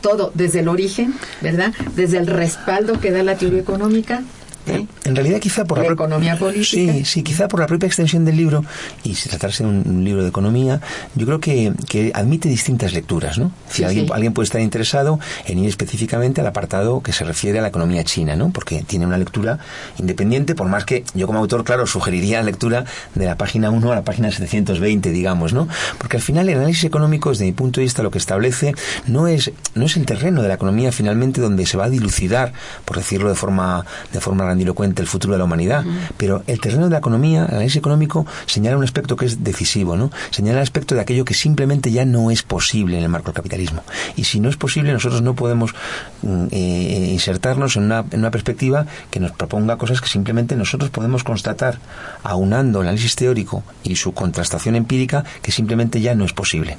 todo 0.00 0.30
desde 0.34 0.60
el 0.60 0.68
origen, 0.68 1.14
¿verdad? 1.40 1.72
Desde 1.94 2.18
el 2.18 2.26
respaldo 2.26 3.00
que 3.00 3.10
da 3.10 3.22
la 3.22 3.36
teoría 3.36 3.60
económica. 3.60 4.22
¿Eh? 4.66 4.86
En 5.04 5.16
realidad 5.16 5.40
quizá 5.40 5.64
por 5.64 5.78
la, 5.78 5.86
economía 5.86 6.36
política. 6.38 6.92
Sí, 6.92 7.04
sí, 7.04 7.22
quizá 7.22 7.48
por 7.48 7.60
la 7.60 7.66
propia 7.66 7.86
extensión 7.86 8.24
del 8.24 8.36
libro 8.36 8.64
y 9.04 9.14
si 9.14 9.28
tratarse 9.28 9.62
de 9.62 9.70
un, 9.70 9.82
un 9.86 10.04
libro 10.04 10.22
de 10.22 10.28
economía, 10.28 10.80
yo 11.14 11.26
creo 11.26 11.40
que, 11.40 11.72
que 11.88 12.12
admite 12.14 12.48
distintas 12.48 12.92
lecturas, 12.92 13.38
¿no? 13.38 13.52
Si 13.68 13.78
Sí, 13.78 13.84
alguien, 13.84 14.06
sí. 14.06 14.12
alguien 14.12 14.32
puede 14.32 14.44
estar 14.44 14.60
interesado 14.60 15.18
en 15.46 15.58
ir 15.58 15.68
específicamente 15.68 16.40
al 16.40 16.46
apartado 16.46 17.02
que 17.02 17.12
se 17.12 17.24
refiere 17.24 17.58
a 17.58 17.62
la 17.62 17.68
economía 17.68 18.04
china, 18.04 18.36
¿no? 18.36 18.50
Porque 18.50 18.82
tiene 18.82 19.06
una 19.06 19.18
lectura 19.18 19.58
independiente, 19.98 20.54
por 20.54 20.68
más 20.68 20.84
que 20.84 21.04
yo 21.14 21.26
como 21.26 21.38
autor, 21.38 21.64
claro, 21.64 21.86
sugeriría 21.86 22.38
la 22.38 22.44
lectura 22.44 22.84
de 23.14 23.26
la 23.26 23.36
página 23.36 23.70
1 23.70 23.92
a 23.92 23.94
la 23.94 24.02
página 24.02 24.30
720, 24.30 25.10
digamos, 25.10 25.52
¿no? 25.52 25.68
Porque 25.98 26.16
al 26.16 26.22
final 26.22 26.48
el 26.48 26.58
análisis 26.58 26.84
económico, 26.84 27.30
desde 27.30 27.44
mi 27.44 27.52
punto 27.52 27.80
de 27.80 27.84
vista, 27.84 28.02
lo 28.02 28.10
que 28.10 28.18
establece 28.18 28.74
no 29.06 29.26
es, 29.28 29.52
no 29.74 29.84
es 29.86 29.96
el 29.96 30.06
terreno 30.06 30.42
de 30.42 30.48
la 30.48 30.54
economía 30.54 30.92
finalmente 30.92 31.40
donde 31.40 31.66
se 31.66 31.76
va 31.76 31.84
a 31.84 31.90
dilucidar, 31.90 32.52
por 32.84 32.96
decirlo 32.96 33.28
de 33.28 33.34
forma, 33.34 33.84
de 34.12 34.20
forma 34.20 34.44
grandilocuente, 34.56 35.02
el 35.02 35.08
futuro 35.08 35.34
de 35.34 35.38
la 35.38 35.44
humanidad. 35.44 35.84
Pero 36.16 36.42
el 36.46 36.60
terreno 36.60 36.84
de 36.84 36.90
la 36.90 36.98
economía, 36.98 37.44
el 37.44 37.54
análisis 37.54 37.76
económico, 37.76 38.26
señala 38.46 38.76
un 38.76 38.84
aspecto 38.84 39.16
que 39.16 39.26
es 39.26 39.44
decisivo, 39.44 39.96
¿no? 39.96 40.10
Señala 40.30 40.58
el 40.58 40.62
aspecto 40.62 40.94
de 40.94 41.00
aquello 41.00 41.24
que 41.24 41.34
simplemente 41.34 41.90
ya 41.90 42.04
no 42.04 42.30
es 42.30 42.42
posible 42.42 42.98
en 42.98 43.04
el 43.04 43.08
marco 43.08 43.26
del 43.26 43.34
capitalismo. 43.34 43.82
Y 44.16 44.24
si 44.24 44.40
no 44.40 44.48
es 44.48 44.56
posible, 44.56 44.92
nosotros 44.92 45.22
no 45.22 45.34
podemos 45.34 45.74
mm, 46.22 46.46
eh, 46.50 47.10
insertarnos 47.12 47.76
en 47.76 47.84
una, 47.84 48.04
en 48.10 48.20
una 48.20 48.30
perspectiva 48.30 48.86
que 49.10 49.20
nos 49.20 49.32
proponga 49.32 49.76
cosas 49.76 50.00
que 50.00 50.08
simplemente 50.08 50.56
nosotros 50.56 50.90
podemos 50.90 51.24
constatar, 51.24 51.78
aunando 52.22 52.80
el 52.80 52.88
análisis 52.88 53.16
teórico 53.16 53.62
y 53.84 53.96
su 53.96 54.12
contrastación 54.12 54.76
empírica, 54.76 55.24
que 55.42 55.52
simplemente 55.52 56.00
ya 56.00 56.14
no 56.14 56.24
es 56.24 56.32
posible. 56.32 56.78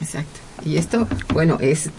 Exacto. 0.00 0.40
Y 0.64 0.76
esto, 0.76 1.08
bueno, 1.32 1.58
es 1.60 1.90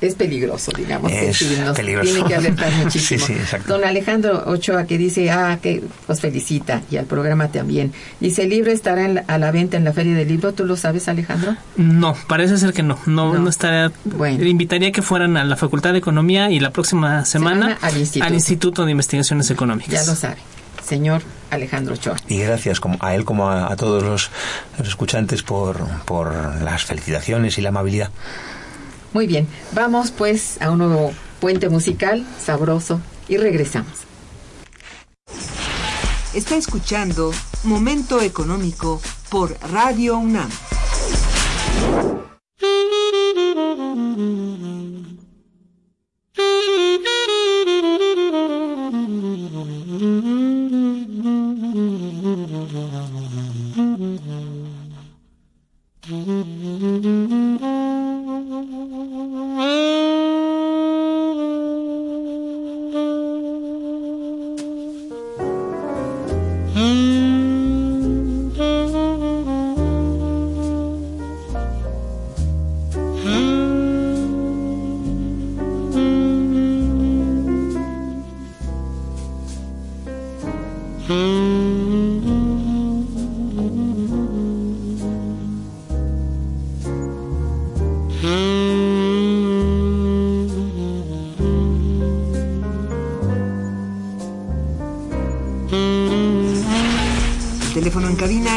es 0.00 0.14
peligroso, 0.14 0.72
digamos. 0.76 1.10
que 1.10 1.28
Es 1.30 1.58
nos 1.60 1.76
peligroso. 1.76 2.12
Tiene 2.12 2.28
que 2.28 2.34
alertar 2.34 2.72
muchísimo. 2.84 3.26
Sí, 3.26 3.32
sí, 3.34 3.38
exacto. 3.38 3.72
Don 3.72 3.84
Alejandro 3.84 4.42
Ochoa, 4.46 4.84
que 4.86 4.98
dice, 4.98 5.30
ah, 5.30 5.58
que 5.62 5.82
os 6.06 6.20
felicita, 6.20 6.82
y 6.90 6.96
al 6.96 7.06
programa 7.06 7.48
también. 7.48 7.92
Dice, 8.20 8.42
el 8.42 8.50
libro 8.50 8.70
estará 8.70 9.04
en 9.04 9.14
la- 9.16 9.24
a 9.26 9.38
la 9.38 9.50
venta 9.50 9.76
en 9.76 9.84
la 9.84 9.92
Feria 9.92 10.14
del 10.14 10.28
Libro. 10.28 10.52
¿Tú 10.54 10.64
lo 10.64 10.76
sabes, 10.76 11.08
Alejandro? 11.08 11.56
No, 11.76 12.14
parece 12.28 12.56
ser 12.58 12.72
que 12.72 12.82
no. 12.82 12.98
No, 13.06 13.32
No. 13.32 13.38
no, 13.40 13.50
estaría. 13.50 13.92
Bueno. 14.04 14.44
Invitaría 14.44 14.92
que 14.92 15.02
fueran 15.02 15.36
a 15.36 15.44
la 15.44 15.56
Facultad 15.56 15.92
de 15.92 15.98
Economía 15.98 16.50
y 16.50 16.60
la 16.60 16.70
próxima 16.70 17.24
semana, 17.24 17.60
Semana 17.74 17.78
al 17.82 17.96
Instituto. 17.96 18.34
Instituto 18.34 18.84
de 18.84 18.90
Investigaciones 18.92 19.50
Económicas. 19.50 19.92
Ya 19.92 20.04
lo 20.10 20.16
sabe. 20.16 20.36
Señor 20.84 21.22
Alejandro 21.50 21.94
Ochoa. 21.94 22.16
Y 22.28 22.38
gracias 22.40 22.78
como 22.78 22.98
a 23.00 23.14
él 23.14 23.24
como 23.24 23.48
a, 23.48 23.72
a 23.72 23.76
todos 23.76 24.02
los, 24.02 24.30
los 24.78 24.88
escuchantes 24.88 25.42
por, 25.42 25.78
por 26.04 26.34
las 26.62 26.84
felicitaciones 26.84 27.56
y 27.56 27.62
la 27.62 27.70
amabilidad. 27.70 28.10
Muy 29.14 29.28
bien, 29.28 29.46
vamos 29.72 30.10
pues 30.10 30.60
a 30.60 30.72
un 30.72 30.78
nuevo 30.78 31.12
puente 31.40 31.68
musical 31.68 32.26
sabroso 32.44 33.00
y 33.28 33.36
regresamos. 33.36 34.00
Está 36.34 36.56
escuchando 36.56 37.30
Momento 37.62 38.20
Económico 38.20 39.00
por 39.30 39.56
Radio 39.70 40.18
UNAM. 40.18 40.50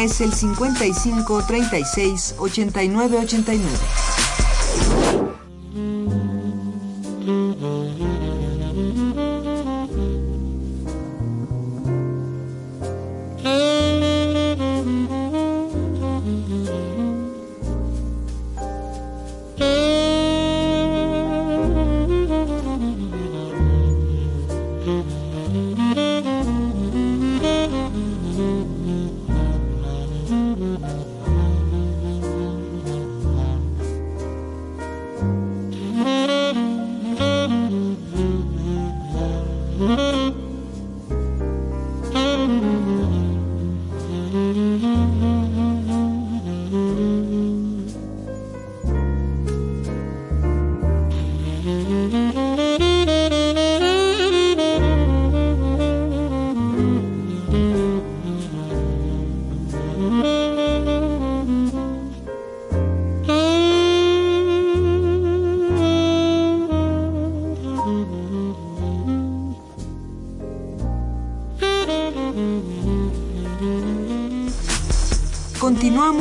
Es 0.08 0.22
el 0.22 0.34
55 0.34 1.44
36 1.46 2.36
89 2.38 3.20
89. 3.20 4.07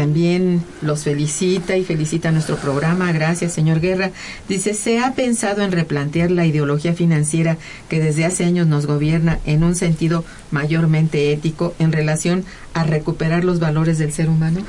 También 0.00 0.62
los 0.80 1.04
felicita 1.04 1.76
y 1.76 1.84
felicita 1.84 2.32
nuestro 2.32 2.56
programa. 2.56 3.12
Gracias, 3.12 3.52
señor 3.52 3.80
Guerra. 3.80 4.12
Dice, 4.48 4.72
¿se 4.72 4.98
ha 4.98 5.12
pensado 5.12 5.60
en 5.60 5.72
replantear 5.72 6.30
la 6.30 6.46
ideología 6.46 6.94
financiera 6.94 7.58
que 7.90 8.00
desde 8.00 8.24
hace 8.24 8.46
años 8.46 8.66
nos 8.66 8.86
gobierna 8.86 9.40
en 9.44 9.62
un 9.62 9.74
sentido 9.74 10.24
mayormente 10.50 11.34
ético 11.34 11.74
en 11.78 11.92
relación 11.92 12.46
a 12.72 12.84
recuperar 12.84 13.44
los 13.44 13.60
valores 13.60 13.98
del 13.98 14.10
ser 14.10 14.30
humano? 14.30 14.60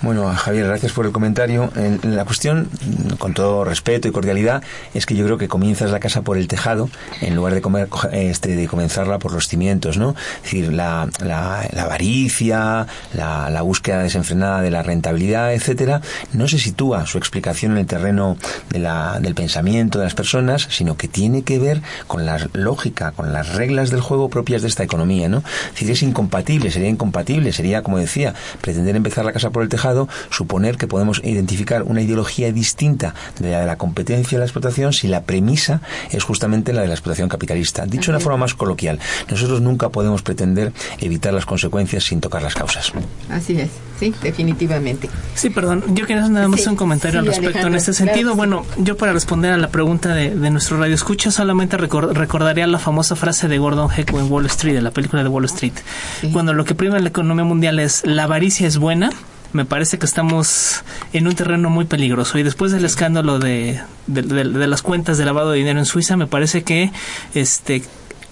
Bueno, 0.00 0.32
Javier, 0.32 0.66
gracias 0.66 0.92
por 0.92 1.06
el 1.06 1.12
comentario. 1.12 1.72
la 2.04 2.24
cuestión, 2.24 2.70
con 3.18 3.34
todo 3.34 3.64
respeto 3.64 4.06
y 4.06 4.12
cordialidad, 4.12 4.62
es 4.94 5.06
que 5.06 5.16
yo 5.16 5.24
creo 5.24 5.38
que 5.38 5.48
comienzas 5.48 5.90
la 5.90 5.98
casa 5.98 6.22
por 6.22 6.38
el 6.38 6.46
tejado 6.46 6.88
en 7.20 7.34
lugar 7.34 7.54
de, 7.54 7.60
comer, 7.60 7.88
este, 8.12 8.54
de 8.54 8.68
comenzarla 8.68 9.18
por 9.18 9.32
los 9.32 9.48
cimientos, 9.48 9.98
¿no? 9.98 10.14
Es 10.36 10.42
decir, 10.44 10.72
la, 10.72 11.08
la, 11.20 11.62
avaricia, 11.82 12.86
la, 13.12 13.50
la, 13.50 13.62
búsqueda 13.62 14.04
desenfrenada 14.04 14.62
de 14.62 14.70
la 14.70 14.84
rentabilidad, 14.84 15.52
etcétera, 15.52 16.00
no 16.32 16.46
se 16.46 16.58
sitúa 16.58 17.04
su 17.06 17.18
explicación 17.18 17.72
en 17.72 17.78
el 17.78 17.86
terreno 17.86 18.36
de 18.70 18.78
la, 18.78 19.18
del 19.18 19.34
pensamiento 19.34 19.98
de 19.98 20.04
las 20.04 20.14
personas, 20.14 20.68
sino 20.70 20.96
que 20.96 21.08
tiene 21.08 21.42
que 21.42 21.58
ver 21.58 21.82
con 22.06 22.24
la 22.24 22.38
lógica, 22.52 23.10
con 23.10 23.32
las 23.32 23.56
reglas 23.56 23.90
del 23.90 24.00
juego 24.00 24.28
propias 24.28 24.62
de 24.62 24.68
esta 24.68 24.84
economía, 24.84 25.28
¿no? 25.28 25.38
Es 25.38 25.72
decir, 25.72 25.90
es 25.90 26.02
incompatible, 26.04 26.70
sería 26.70 26.88
incompatible, 26.88 27.52
sería, 27.52 27.82
como 27.82 27.98
decía, 27.98 28.32
pretender 28.60 28.94
empezar 28.94 29.24
la 29.24 29.32
casa 29.32 29.50
por 29.50 29.64
el 29.64 29.68
tejado 29.68 29.87
suponer 30.30 30.76
que 30.76 30.86
podemos 30.86 31.20
identificar 31.24 31.82
una 31.82 32.02
ideología 32.02 32.52
distinta 32.52 33.14
de 33.38 33.50
la 33.50 33.60
de 33.60 33.66
la 33.66 33.76
competencia 33.76 34.36
y 34.36 34.38
la 34.38 34.44
explotación 34.44 34.92
si 34.92 35.08
la 35.08 35.22
premisa 35.22 35.80
es 36.10 36.22
justamente 36.24 36.72
la 36.72 36.82
de 36.82 36.88
la 36.88 36.94
explotación 36.94 37.28
capitalista. 37.28 37.86
Dicho 37.86 38.10
de 38.10 38.16
una 38.16 38.20
forma 38.20 38.38
más 38.38 38.54
coloquial, 38.54 38.98
nosotros 39.30 39.60
nunca 39.60 39.88
podemos 39.90 40.22
pretender 40.22 40.72
evitar 41.00 41.32
las 41.34 41.46
consecuencias 41.46 42.04
sin 42.04 42.20
tocar 42.20 42.42
las 42.42 42.54
causas. 42.54 42.92
Así 43.30 43.60
es, 43.60 43.70
sí, 43.98 44.14
definitivamente. 44.22 45.08
Sí, 45.34 45.50
perdón, 45.50 45.84
yo 45.88 46.06
quería 46.06 46.22
hacer 46.22 46.32
nada 46.32 46.48
más 46.48 46.66
un 46.66 46.76
comentario 46.76 47.20
al 47.20 47.26
respecto 47.26 47.66
en 47.66 47.74
este 47.74 47.92
sentido. 47.92 48.34
Bueno, 48.34 48.64
yo 48.78 48.96
para 48.96 49.12
responder 49.12 49.52
a 49.52 49.56
la 49.56 49.68
pregunta 49.68 50.14
de, 50.14 50.30
nuestro 50.48 50.78
radio 50.78 50.94
escucha 50.94 51.30
solamente 51.30 51.76
recordaría 51.76 52.66
la 52.66 52.78
famosa 52.78 53.16
frase 53.16 53.48
de 53.48 53.58
Gordon 53.58 53.90
Gekko 53.90 54.18
en 54.18 54.30
Wall 54.30 54.46
Street, 54.46 54.74
de 54.74 54.82
la 54.82 54.90
película 54.90 55.22
de 55.22 55.28
Wall 55.28 55.44
Street, 55.44 55.74
cuando 56.32 56.54
lo 56.54 56.64
que 56.64 56.74
prima 56.74 56.96
en 56.96 57.04
la 57.04 57.10
economía 57.10 57.44
mundial 57.44 57.78
es 57.78 58.02
la 58.06 58.24
avaricia 58.24 58.66
es 58.66 58.78
buena, 58.78 59.10
me 59.52 59.64
parece 59.64 59.98
que 59.98 60.06
estamos 60.06 60.82
en 61.12 61.26
un 61.26 61.34
terreno 61.34 61.70
muy 61.70 61.84
peligroso. 61.86 62.38
Y 62.38 62.42
después 62.42 62.72
del 62.72 62.84
escándalo 62.84 63.38
de, 63.38 63.80
de, 64.06 64.44
las 64.44 64.82
cuentas 64.82 65.18
de 65.18 65.24
lavado 65.24 65.50
de 65.50 65.58
dinero 65.58 65.78
en 65.78 65.86
Suiza, 65.86 66.16
me 66.16 66.26
parece 66.26 66.62
que 66.62 66.90
este 67.34 67.82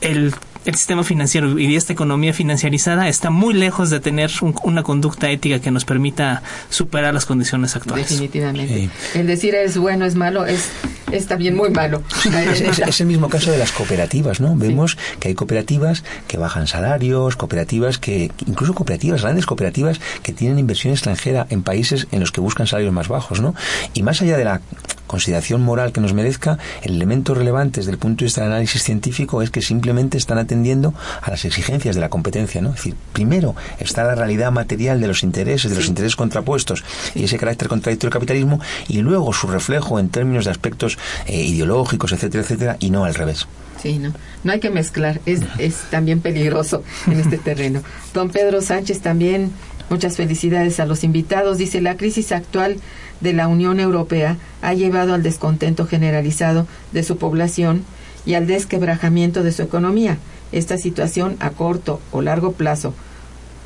el 0.00 0.34
el 0.66 0.74
sistema 0.74 1.04
financiero 1.04 1.58
y 1.58 1.76
esta 1.76 1.92
economía 1.92 2.32
financiarizada 2.32 3.08
está 3.08 3.30
muy 3.30 3.54
lejos 3.54 3.88
de 3.90 4.00
tener 4.00 4.30
una 4.64 4.82
conducta 4.82 5.30
ética 5.30 5.60
que 5.60 5.70
nos 5.70 5.84
permita 5.84 6.42
superar 6.70 7.14
las 7.14 7.24
condiciones 7.24 7.76
actuales. 7.76 8.10
Definitivamente. 8.10 8.90
El 9.14 9.26
decir 9.26 9.54
es 9.54 9.78
bueno, 9.78 10.04
es 10.04 10.16
malo, 10.16 10.44
es, 10.44 10.68
es 11.12 11.26
también 11.26 11.54
muy 11.56 11.70
malo. 11.70 12.02
es, 12.24 13.00
el 13.00 13.06
mismo 13.06 13.28
caso 13.28 13.52
de 13.52 13.58
las 13.58 13.70
cooperativas, 13.70 14.40
¿no? 14.40 14.56
Vemos 14.56 14.98
que 15.20 15.28
hay 15.28 15.34
cooperativas 15.34 16.02
que 16.26 16.36
bajan 16.36 16.66
salarios, 16.66 17.36
cooperativas 17.36 17.98
que, 17.98 18.32
incluso 18.46 18.74
cooperativas, 18.74 19.22
grandes 19.22 19.46
cooperativas 19.46 20.00
que 20.22 20.32
tienen 20.32 20.58
inversión 20.58 20.92
extranjera 20.92 21.46
en 21.48 21.62
países 21.62 22.08
en 22.10 22.20
los 22.20 22.32
que 22.32 22.40
buscan 22.40 22.66
salarios 22.66 22.92
más 22.92 23.06
bajos, 23.06 23.40
¿no? 23.40 23.54
Y 23.94 24.02
más 24.02 24.20
allá 24.20 24.36
de 24.36 24.44
la 24.44 24.60
consideración 25.06 25.62
moral 25.62 25.92
que 25.92 26.00
nos 26.00 26.12
merezca, 26.12 26.58
el 26.82 26.94
elemento 26.96 27.34
relevante 27.34 27.80
desde 27.80 27.92
el 27.92 27.98
punto 27.98 28.20
de 28.20 28.26
vista 28.26 28.42
del 28.42 28.52
análisis 28.52 28.82
científico 28.82 29.42
es 29.42 29.50
que 29.50 29.62
simplemente 29.62 30.18
están 30.18 30.38
atendiendo 30.38 30.94
a 31.22 31.30
las 31.30 31.44
exigencias 31.44 31.94
de 31.94 32.00
la 32.00 32.08
competencia, 32.08 32.60
¿no? 32.60 32.70
Es 32.70 32.76
decir, 32.76 32.94
primero 33.12 33.54
está 33.78 34.04
la 34.04 34.14
realidad 34.14 34.52
material 34.52 35.00
de 35.00 35.08
los 35.08 35.22
intereses, 35.22 35.70
de 35.70 35.76
los 35.76 35.88
intereses 35.88 36.16
contrapuestos 36.16 36.84
y 37.14 37.24
ese 37.24 37.38
carácter 37.38 37.68
contradictorio 37.68 38.10
del 38.10 38.20
capitalismo 38.20 38.60
y 38.88 38.98
luego 38.98 39.32
su 39.32 39.46
reflejo 39.46 39.98
en 39.98 40.08
términos 40.08 40.44
de 40.44 40.50
aspectos 40.50 40.98
eh, 41.26 41.42
ideológicos, 41.42 42.12
etcétera, 42.12 42.42
etcétera, 42.42 42.76
y 42.80 42.90
no 42.90 43.04
al 43.04 43.14
revés. 43.14 43.46
Sí, 43.80 43.98
no, 43.98 44.12
no 44.42 44.52
hay 44.52 44.60
que 44.60 44.70
mezclar, 44.70 45.20
es, 45.26 45.40
es 45.58 45.76
también 45.90 46.20
peligroso 46.20 46.82
en 47.06 47.20
este 47.20 47.38
terreno. 47.50 47.82
Don 48.14 48.30
Pedro 48.30 48.62
Sánchez 48.62 49.00
también, 49.00 49.52
muchas 49.90 50.16
felicidades 50.16 50.80
a 50.80 50.86
los 50.86 51.04
invitados. 51.04 51.58
Dice, 51.58 51.80
la 51.80 51.96
crisis 51.96 52.32
actual 52.32 52.76
de 53.20 53.32
la 53.32 53.48
Unión 53.48 53.80
Europea 53.80 54.36
ha 54.62 54.74
llevado 54.74 55.14
al 55.14 55.22
descontento 55.22 55.86
generalizado 55.86 56.66
de 56.92 57.02
su 57.02 57.16
población 57.16 57.84
y 58.24 58.34
al 58.34 58.46
desquebrajamiento 58.46 59.42
de 59.42 59.52
su 59.52 59.62
economía. 59.62 60.18
Esta 60.52 60.78
situación 60.78 61.36
a 61.40 61.50
corto 61.50 62.00
o 62.12 62.22
largo 62.22 62.52
plazo 62.52 62.94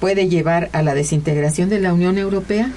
puede 0.01 0.28
llevar 0.28 0.70
a 0.72 0.82
la 0.82 0.94
desintegración 0.94 1.68
de 1.68 1.78
la 1.78 1.92
Unión 1.92 2.18
Europea? 2.18 2.70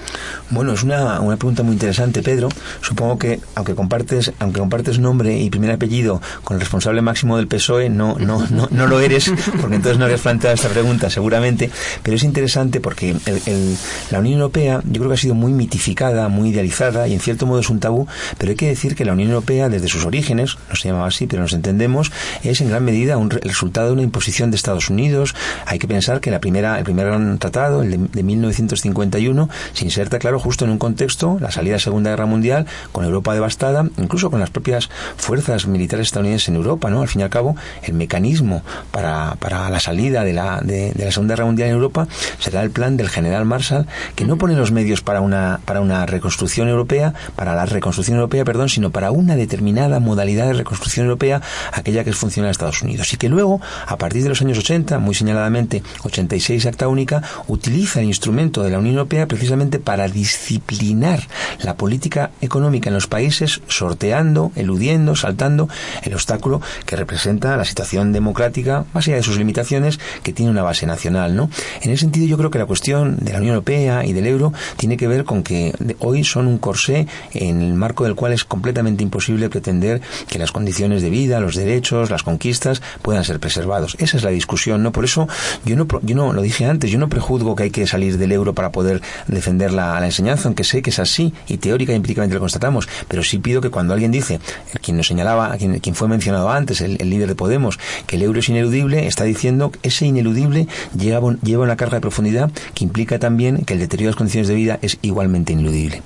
Bueno, 0.49 0.73
es 0.73 0.83
una, 0.83 1.19
una 1.21 1.37
pregunta 1.37 1.63
muy 1.63 1.73
interesante, 1.73 2.21
Pedro. 2.21 2.49
Supongo 2.81 3.17
que 3.17 3.39
aunque 3.55 3.75
compartes, 3.75 4.33
aunque 4.39 4.59
compartes 4.59 4.99
nombre 4.99 5.39
y 5.39 5.49
primer 5.49 5.71
apellido 5.71 6.21
con 6.43 6.55
el 6.55 6.61
responsable 6.61 7.01
máximo 7.01 7.37
del 7.37 7.47
PSOE, 7.47 7.89
no, 7.89 8.17
no, 8.19 8.45
no, 8.49 8.67
no 8.69 8.87
lo 8.87 8.99
eres, 8.99 9.31
porque 9.61 9.75
entonces 9.77 9.97
no 9.97 10.05
habrías 10.05 10.21
planteado 10.21 10.55
esta 10.55 10.69
pregunta, 10.69 11.09
seguramente. 11.09 11.69
Pero 12.03 12.17
es 12.17 12.23
interesante 12.23 12.79
porque 12.81 13.15
el, 13.25 13.77
la 14.11 14.19
Unión 14.19 14.35
Europea, 14.35 14.81
yo 14.83 14.99
creo 14.99 15.07
que 15.07 15.15
ha 15.15 15.17
sido 15.17 15.35
muy 15.35 15.53
mitificada, 15.53 16.27
muy 16.27 16.49
idealizada 16.49 17.07
y 17.07 17.13
en 17.13 17.19
cierto 17.19 17.45
modo 17.45 17.59
es 17.59 17.69
un 17.69 17.79
tabú. 17.79 18.07
Pero 18.37 18.51
hay 18.51 18.55
que 18.55 18.67
decir 18.67 18.95
que 18.95 19.05
la 19.05 19.13
Unión 19.13 19.29
Europea, 19.29 19.69
desde 19.69 19.87
sus 19.87 20.05
orígenes, 20.05 20.57
no 20.69 20.75
se 20.75 20.89
llamaba 20.89 21.07
así, 21.07 21.27
pero 21.27 21.41
nos 21.41 21.53
entendemos, 21.53 22.11
es 22.43 22.61
en 22.61 22.69
gran 22.69 22.83
medida 22.83 23.17
un, 23.17 23.31
el 23.31 23.49
resultado 23.49 23.87
de 23.87 23.93
una 23.93 24.01
imposición 24.01 24.51
de 24.51 24.57
Estados 24.57 24.89
Unidos. 24.89 25.35
Hay 25.65 25.79
que 25.79 25.87
pensar 25.87 26.19
que 26.19 26.31
la 26.31 26.39
primera, 26.39 26.77
el 26.77 26.83
primer 26.83 27.07
tratado, 27.39 27.83
el 27.83 28.11
de, 28.11 28.23
1951, 28.23 29.49
se 29.73 29.85
inserta, 29.85 30.19
claro, 30.19 30.39
justo 30.39 30.65
en 30.65 30.71
un 30.71 30.77
contexto, 30.77 31.37
la 31.39 31.51
salida 31.51 31.73
de 31.73 31.77
la 31.77 31.83
Segunda 31.83 32.09
Guerra 32.11 32.25
Mundial, 32.25 32.65
con 32.91 33.05
Europa 33.05 33.33
devastada, 33.33 33.85
incluso 33.97 34.29
con 34.29 34.39
las 34.39 34.49
propias 34.49 34.89
fuerzas 35.17 35.67
militares 35.67 36.07
estadounidenses 36.07 36.49
en 36.49 36.55
Europa, 36.55 36.89
¿no? 36.89 37.01
Al 37.01 37.07
fin 37.07 37.21
y 37.21 37.23
al 37.23 37.29
cabo, 37.29 37.55
el 37.83 37.93
mecanismo 37.93 38.63
para, 38.91 39.35
para 39.39 39.69
la 39.69 39.79
salida 39.79 40.23
de 40.23 40.33
la, 40.33 40.61
de, 40.61 40.93
la 40.95 41.11
Segunda 41.11 41.35
Guerra 41.35 41.45
Mundial 41.45 41.69
en 41.69 41.75
Europa 41.75 42.07
será 42.39 42.61
el 42.61 42.71
plan 42.71 42.97
del 42.97 43.09
general 43.09 43.45
Marshall, 43.45 43.87
que 44.15 44.25
no 44.25 44.37
pone 44.37 44.55
los 44.55 44.71
medios 44.71 45.01
para 45.01 45.21
una, 45.21 45.59
para 45.65 45.81
una 45.81 46.05
reconstrucción 46.05 46.67
europea, 46.67 47.13
para 47.35 47.55
la 47.55 47.65
reconstrucción 47.65 48.17
europea, 48.17 48.45
perdón, 48.45 48.69
sino 48.69 48.91
para 48.91 49.11
una 49.11 49.35
determinada 49.35 49.99
modalidad 49.99 50.47
de 50.47 50.53
reconstrucción 50.53 51.05
europea, 51.05 51.41
aquella 51.71 52.03
que 52.03 52.09
es 52.09 52.15
funcional 52.15 52.47
en 52.47 52.51
Estados 52.51 52.81
Unidos. 52.81 53.13
Y 53.13 53.17
que 53.17 53.29
luego, 53.29 53.61
a 53.87 53.97
partir 53.97 54.23
de 54.23 54.29
los 54.29 54.41
años 54.41 54.57
80, 54.57 54.99
muy 54.99 55.15
señaladamente 55.15 55.83
86 56.03 56.65
acta 56.65 56.87
única, 56.87 57.02
utiliza 57.47 57.99
el 57.99 58.07
instrumento 58.07 58.63
de 58.63 58.69
la 58.69 58.79
Unión 58.79 58.95
Europea 58.95 59.27
precisamente 59.27 59.79
para 59.79 60.07
disciplinar 60.07 61.27
la 61.61 61.75
política 61.75 62.31
económica 62.41 62.89
en 62.89 62.95
los 62.95 63.07
países, 63.07 63.61
sorteando, 63.67 64.51
eludiendo, 64.55 65.15
saltando 65.15 65.69
el 66.03 66.13
obstáculo 66.13 66.61
que 66.85 66.95
representa 66.95 67.57
la 67.57 67.65
situación 67.65 68.13
democrática, 68.13 68.85
más 68.93 69.07
allá 69.07 69.17
de 69.17 69.23
sus 69.23 69.37
limitaciones, 69.37 69.99
que 70.23 70.33
tiene 70.33 70.51
una 70.51 70.63
base 70.63 70.85
nacional. 70.85 71.35
¿no? 71.35 71.49
En 71.81 71.91
ese 71.91 72.01
sentido, 72.01 72.27
yo 72.27 72.37
creo 72.37 72.51
que 72.51 72.59
la 72.59 72.65
cuestión 72.65 73.17
de 73.17 73.31
la 73.31 73.39
Unión 73.39 73.55
Europea 73.55 74.05
y 74.05 74.13
del 74.13 74.27
euro 74.27 74.53
tiene 74.77 74.97
que 74.97 75.07
ver 75.07 75.23
con 75.25 75.43
que 75.43 75.73
hoy 75.99 76.23
son 76.23 76.47
un 76.47 76.57
corsé 76.57 77.07
en 77.33 77.61
el 77.61 77.73
marco 77.73 78.03
del 78.03 78.15
cual 78.15 78.33
es 78.33 78.43
completamente 78.45 79.03
imposible 79.03 79.49
pretender 79.49 80.01
que 80.27 80.39
las 80.39 80.51
condiciones 80.51 81.01
de 81.01 81.09
vida, 81.09 81.39
los 81.39 81.55
derechos, 81.55 82.09
las 82.09 82.23
conquistas 82.23 82.81
puedan 83.01 83.23
ser 83.23 83.39
preservados. 83.39 83.95
Esa 83.99 84.17
es 84.17 84.23
la 84.23 84.29
discusión, 84.29 84.83
¿no? 84.83 84.91
Por 84.91 85.05
eso 85.05 85.27
yo 85.65 85.75
no, 85.75 85.87
yo 86.01 86.15
no 86.15 86.33
lo 86.33 86.41
dije 86.41 86.65
antes, 86.65 86.91
yo 86.93 86.99
no 86.99 87.09
prejuzgo 87.09 87.55
que 87.55 87.63
hay 87.63 87.69
que 87.71 87.87
salir 87.87 88.19
del 88.19 88.31
euro 88.31 88.53
para 88.53 88.71
poder 88.71 89.01
defender 89.25 89.73
la, 89.73 89.99
la 89.99 90.05
enseñanza, 90.05 90.47
aunque 90.47 90.63
sé 90.63 90.83
que 90.83 90.91
es 90.91 90.99
así 90.99 91.33
y 91.47 91.57
teórica 91.57 91.91
y 91.91 91.95
empíricamente 91.95 92.35
lo 92.35 92.39
constatamos, 92.39 92.87
pero 93.07 93.23
sí 93.23 93.39
pido 93.39 93.61
que 93.61 93.71
cuando 93.71 93.95
alguien 93.95 94.11
dice, 94.11 94.39
quien 94.83 94.97
nos 94.97 95.07
señalaba, 95.07 95.57
quien, 95.57 95.79
quien 95.79 95.95
fue 95.95 96.07
mencionado 96.07 96.51
antes, 96.51 96.81
el, 96.81 96.97
líder 97.09 97.29
de 97.29 97.35
Podemos, 97.35 97.79
que 98.05 98.17
el 98.17 98.21
euro 98.21 98.39
es 98.41 98.49
ineludible, 98.49 99.07
está 99.07 99.23
diciendo 99.23 99.71
que 99.71 99.79
ese 99.81 100.05
ineludible 100.05 100.67
lleva, 100.95 101.35
lleva 101.41 101.63
una 101.63 101.77
carga 101.77 101.95
de 101.95 102.01
profundidad 102.01 102.51
que 102.75 102.83
implica 102.83 103.17
también 103.17 103.65
que 103.65 103.73
el 103.73 103.79
deterioro 103.79 104.09
de 104.09 104.11
las 104.11 104.17
condiciones 104.17 104.47
de 104.47 104.55
vida 104.55 104.77
es 104.83 104.99
igualmente 105.01 105.53
ineludible. 105.53 106.03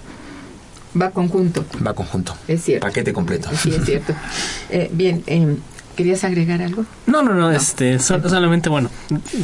Va 1.00 1.12
conjunto. 1.12 1.66
Va 1.86 1.94
conjunto. 1.94 2.34
Es 2.48 2.64
cierto. 2.64 2.88
Paquete 2.88 3.12
completo. 3.12 3.50
Sí, 3.62 3.74
es 3.76 3.86
cierto. 3.86 4.14
Eh, 4.70 4.90
bien, 4.92 5.24
eh, 5.28 5.56
¿Querías 5.98 6.24
agregar 6.24 6.62
algo? 6.62 6.86
No, 7.08 7.24
no, 7.24 7.34
no, 7.34 7.50
este, 7.50 7.98
solamente, 7.98 8.70
bueno, 8.70 8.92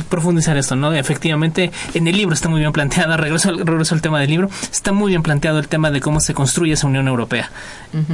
profundizar 0.07 0.55
esto, 0.55 0.75
¿no? 0.75 0.93
Efectivamente, 0.93 1.71
en 1.95 2.07
el 2.07 2.15
libro 2.15 2.35
está 2.35 2.47
muy 2.47 2.59
bien 2.59 2.71
planteado, 2.71 3.17
regreso, 3.17 3.51
regreso 3.53 3.95
al 3.95 4.03
tema 4.03 4.19
del 4.19 4.29
libro, 4.29 4.51
está 4.71 4.91
muy 4.91 5.09
bien 5.09 5.23
planteado 5.23 5.57
el 5.57 5.67
tema 5.67 5.89
de 5.89 5.99
cómo 5.99 6.19
se 6.19 6.35
construye 6.35 6.73
esa 6.73 6.85
Unión 6.85 7.07
Europea. 7.07 7.49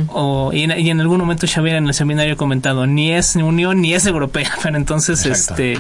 o, 0.08 0.52
y, 0.54 0.64
en, 0.64 1.02
algún 1.02 1.18
momento 1.18 1.48
Xavier 1.48 1.76
en 1.76 1.88
el 1.88 1.94
seminario 1.94 2.36
ha 2.36 2.38
comentado, 2.38 2.88
ni 2.88 3.12
es 3.12 3.36
Unión 3.36 3.82
ni 3.82 3.94
es 3.94 4.06
Europea, 4.06 4.50
pero 4.64 4.78
entonces, 4.78 5.26
este, 5.26 5.78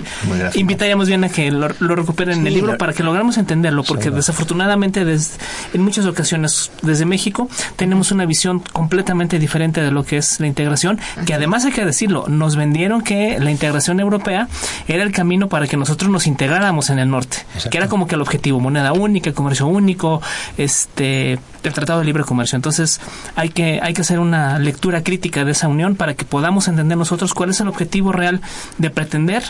invitaríamos 0.55 1.07
bien 1.07 1.23
a 1.23 1.29
que 1.29 1.51
lo, 1.51 1.69
recuperen 1.69 2.39
en 2.39 2.47
el 2.47 2.55
libro 2.55 2.77
para 2.77 2.91
que 2.91 3.03
logramos 3.03 3.37
entenderlo, 3.37 3.85
porque 3.85 4.11
desafortunadamente 4.11 4.99
en 4.99 5.81
muchas 5.81 6.05
ocasiones 6.05 6.71
desde 6.81 7.05
México 7.05 7.47
tenemos 7.77 8.11
una 8.11 8.25
visión 8.25 8.59
completamente 8.73 9.39
diferente 9.39 9.79
de 9.79 9.91
lo 9.91 10.03
que 10.03 10.17
es 10.17 10.41
la 10.41 10.47
integración, 10.47 10.99
que 11.25 11.33
además 11.33 11.63
hay 11.63 11.71
que 11.71 11.85
decirlo, 11.85 12.25
no 12.27 12.48
nos 12.49 12.55
vendieron 12.55 13.03
que 13.03 13.39
la 13.39 13.51
integración 13.51 13.99
europea 13.99 14.47
era 14.87 15.03
el 15.03 15.11
camino 15.11 15.49
para 15.49 15.67
que 15.67 15.77
nosotros 15.77 16.09
nos 16.09 16.25
integráramos 16.25 16.89
en 16.89 16.97
el 16.97 17.07
norte, 17.07 17.37
que 17.69 17.77
era 17.77 17.87
como 17.87 18.07
que 18.07 18.15
el 18.15 18.21
objetivo, 18.21 18.59
moneda 18.59 18.91
única, 18.91 19.31
comercio 19.33 19.67
único, 19.67 20.19
este 20.57 21.33
el 21.61 21.73
Tratado 21.73 21.99
de 21.99 22.05
Libre 22.05 22.23
Comercio. 22.23 22.55
Entonces, 22.55 23.01
hay 23.35 23.49
que 23.49 23.79
hay 23.83 23.93
que 23.93 24.01
hacer 24.01 24.17
una 24.17 24.57
lectura 24.57 25.03
crítica 25.03 25.45
de 25.45 25.51
esa 25.51 25.67
unión 25.67 25.95
para 25.95 26.15
que 26.15 26.25
podamos 26.25 26.67
entender 26.67 26.97
nosotros 26.97 27.35
cuál 27.35 27.51
es 27.51 27.59
el 27.59 27.67
objetivo 27.67 28.13
real 28.13 28.41
de 28.79 28.89
pretender 28.89 29.43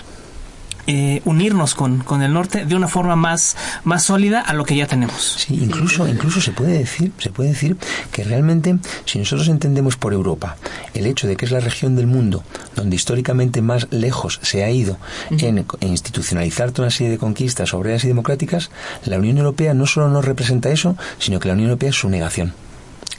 eh, 0.92 1.22
unirnos 1.24 1.76
con, 1.76 2.00
con 2.00 2.24
el 2.24 2.34
norte 2.34 2.66
de 2.66 2.76
una 2.76 2.88
forma 2.88 3.16
más, 3.16 3.56
más 3.84 4.02
sólida 4.02 4.42
a 4.42 4.54
lo 4.54 4.66
que 4.66 4.76
ya 4.76 4.88
tenemos. 4.88 5.36
Sí, 5.38 5.54
incluso, 5.62 6.08
incluso 6.08 6.42
se 6.42 6.52
puede 6.52 6.80
decir, 6.80 7.12
se 7.20 7.30
puede 7.30 7.50
decir 7.50 7.78
que 8.12 8.24
realmente, 8.24 8.76
si 9.06 9.20
nosotros 9.20 9.50
entendemos 9.50 9.98
por 9.98 10.14
Europa 10.14 10.58
el 10.96 11.06
hecho 11.06 11.28
de 11.28 11.36
que 11.36 11.46
es 11.46 11.52
la 11.52 11.60
región 11.60 11.96
del 11.96 12.08
mundo 12.08 12.44
donde 12.76 12.96
históricamente 12.96 13.62
más 13.62 13.86
lejos 13.92 14.40
se 14.42 14.64
ha 14.64 14.72
ido 14.72 14.98
en, 15.30 15.64
institucionalizar 15.82 16.72
toda 16.72 16.88
una 16.88 16.92
serie 16.92 17.12
de 17.12 17.20
conquistas 17.20 17.76
obreras 17.76 18.04
y 18.04 18.08
democráticas, 18.08 18.72
la 19.06 19.20
Unión 19.20 19.38
Europea 19.38 19.76
no 19.76 19.86
solo 19.86 20.10
no 20.10 20.24
representa 20.24 20.72
eso, 20.72 20.96
sino 21.20 21.40
que 21.40 21.50
la 21.50 21.54
Unión 21.54 21.70
Europea 21.70 21.90
es 21.92 21.98
su 21.98 22.10
negación 22.10 22.52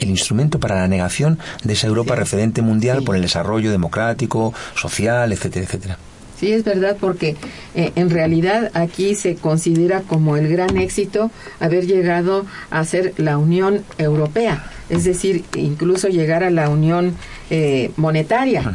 el 0.01 0.09
instrumento 0.09 0.59
para 0.59 0.75
la 0.75 0.87
negación 0.87 1.39
de 1.63 1.73
esa 1.73 1.87
Europa 1.87 2.15
referente 2.15 2.61
mundial 2.61 3.03
por 3.03 3.15
el 3.15 3.21
desarrollo 3.21 3.71
democrático, 3.71 4.51
social, 4.75 5.31
etcétera, 5.31 5.65
etcétera. 5.65 5.97
Sí, 6.41 6.53
es 6.53 6.63
verdad, 6.63 6.97
porque 6.99 7.35
eh, 7.75 7.91
en 7.95 8.09
realidad 8.09 8.71
aquí 8.73 9.13
se 9.13 9.35
considera 9.35 10.01
como 10.01 10.37
el 10.37 10.47
gran 10.47 10.75
éxito 10.75 11.29
haber 11.59 11.85
llegado 11.85 12.47
a 12.71 12.83
ser 12.83 13.13
la 13.17 13.37
Unión 13.37 13.83
Europea, 13.99 14.65
es 14.89 15.03
decir, 15.03 15.43
incluso 15.55 16.07
llegar 16.07 16.43
a 16.43 16.49
la 16.49 16.69
Unión 16.69 17.15
eh, 17.51 17.91
Monetaria. 17.95 18.73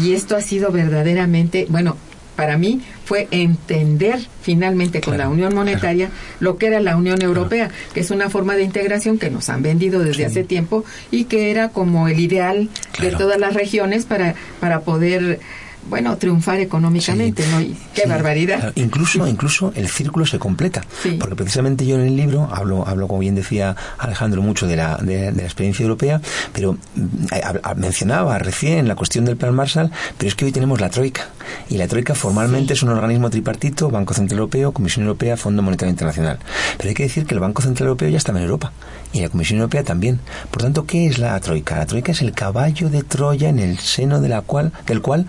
Y 0.00 0.12
esto 0.12 0.36
ha 0.36 0.40
sido 0.40 0.70
verdaderamente, 0.70 1.66
bueno, 1.68 1.96
para 2.36 2.56
mí 2.56 2.82
fue 3.04 3.26
entender 3.32 4.20
finalmente 4.40 5.00
con 5.00 5.18
la 5.18 5.28
Unión 5.28 5.52
Monetaria 5.56 6.10
lo 6.38 6.56
que 6.56 6.68
era 6.68 6.78
la 6.78 6.96
Unión 6.96 7.20
Europea, 7.20 7.68
que 7.94 7.98
es 7.98 8.12
una 8.12 8.30
forma 8.30 8.54
de 8.54 8.62
integración 8.62 9.18
que 9.18 9.28
nos 9.28 9.48
han 9.48 9.64
vendido 9.64 10.04
desde 10.04 10.24
hace 10.24 10.44
tiempo 10.44 10.84
y 11.10 11.24
que 11.24 11.50
era 11.50 11.70
como 11.70 12.06
el 12.06 12.20
ideal 12.20 12.68
de 13.00 13.10
todas 13.10 13.40
las 13.40 13.54
regiones 13.54 14.04
para, 14.04 14.36
para 14.60 14.82
poder 14.82 15.40
bueno, 15.88 16.16
triunfar 16.16 16.60
económicamente, 16.60 17.44
¿no? 17.48 17.64
qué 17.94 18.06
barbaridad. 18.06 18.72
Incluso, 18.74 19.26
incluso 19.26 19.72
el 19.74 19.88
círculo 19.88 20.26
se 20.26 20.38
completa, 20.38 20.84
porque 21.18 21.36
precisamente 21.36 21.86
yo 21.86 21.96
en 21.96 22.02
el 22.02 22.16
libro 22.16 22.48
hablo, 22.52 22.86
hablo 22.86 23.08
como 23.08 23.20
bien 23.20 23.34
decía 23.34 23.76
Alejandro, 23.98 24.42
mucho 24.42 24.66
de 24.66 24.76
la, 24.76 24.96
de, 24.96 25.32
la 25.32 25.42
experiencia 25.42 25.82
europea, 25.82 26.20
pero 26.52 26.74
mm, 26.94 27.76
mencionaba 27.76 28.38
recién 28.38 28.88
la 28.88 28.94
cuestión 28.94 29.24
del 29.24 29.36
Plan 29.36 29.54
Marshall, 29.54 29.90
pero 30.16 30.28
es 30.28 30.34
que 30.34 30.44
hoy 30.44 30.52
tenemos 30.52 30.80
la 30.80 30.90
Troika, 30.90 31.28
y 31.68 31.76
la 31.76 31.88
Troika 31.88 32.14
formalmente 32.14 32.74
es 32.74 32.82
un 32.82 32.90
organismo 32.90 33.30
tripartito, 33.30 33.90
Banco 33.90 34.14
Central 34.14 34.38
Europeo, 34.38 34.72
Comisión 34.72 35.06
Europea, 35.06 35.36
Fondo 35.36 35.62
Monetario 35.62 35.90
Internacional. 35.90 36.38
Pero 36.76 36.88
hay 36.88 36.94
que 36.94 37.02
decir 37.04 37.26
que 37.26 37.34
el 37.34 37.40
Banco 37.40 37.62
Central 37.62 37.88
Europeo 37.88 38.08
ya 38.08 38.18
está 38.18 38.32
en 38.32 38.38
Europa, 38.38 38.72
y 39.12 39.20
la 39.20 39.28
Comisión 39.28 39.58
Europea 39.58 39.82
también. 39.84 40.20
Por 40.50 40.62
tanto, 40.62 40.86
¿qué 40.86 41.06
es 41.06 41.18
la 41.18 41.38
Troika? 41.40 41.78
La 41.78 41.86
Troika 41.86 42.12
es 42.12 42.20
el 42.22 42.32
caballo 42.32 42.90
de 42.90 43.02
Troya 43.02 43.48
en 43.48 43.58
el 43.58 43.78
seno 43.78 44.20
de 44.20 44.28
la 44.28 44.42
cual, 44.42 44.72
del 44.86 45.00
cual 45.00 45.26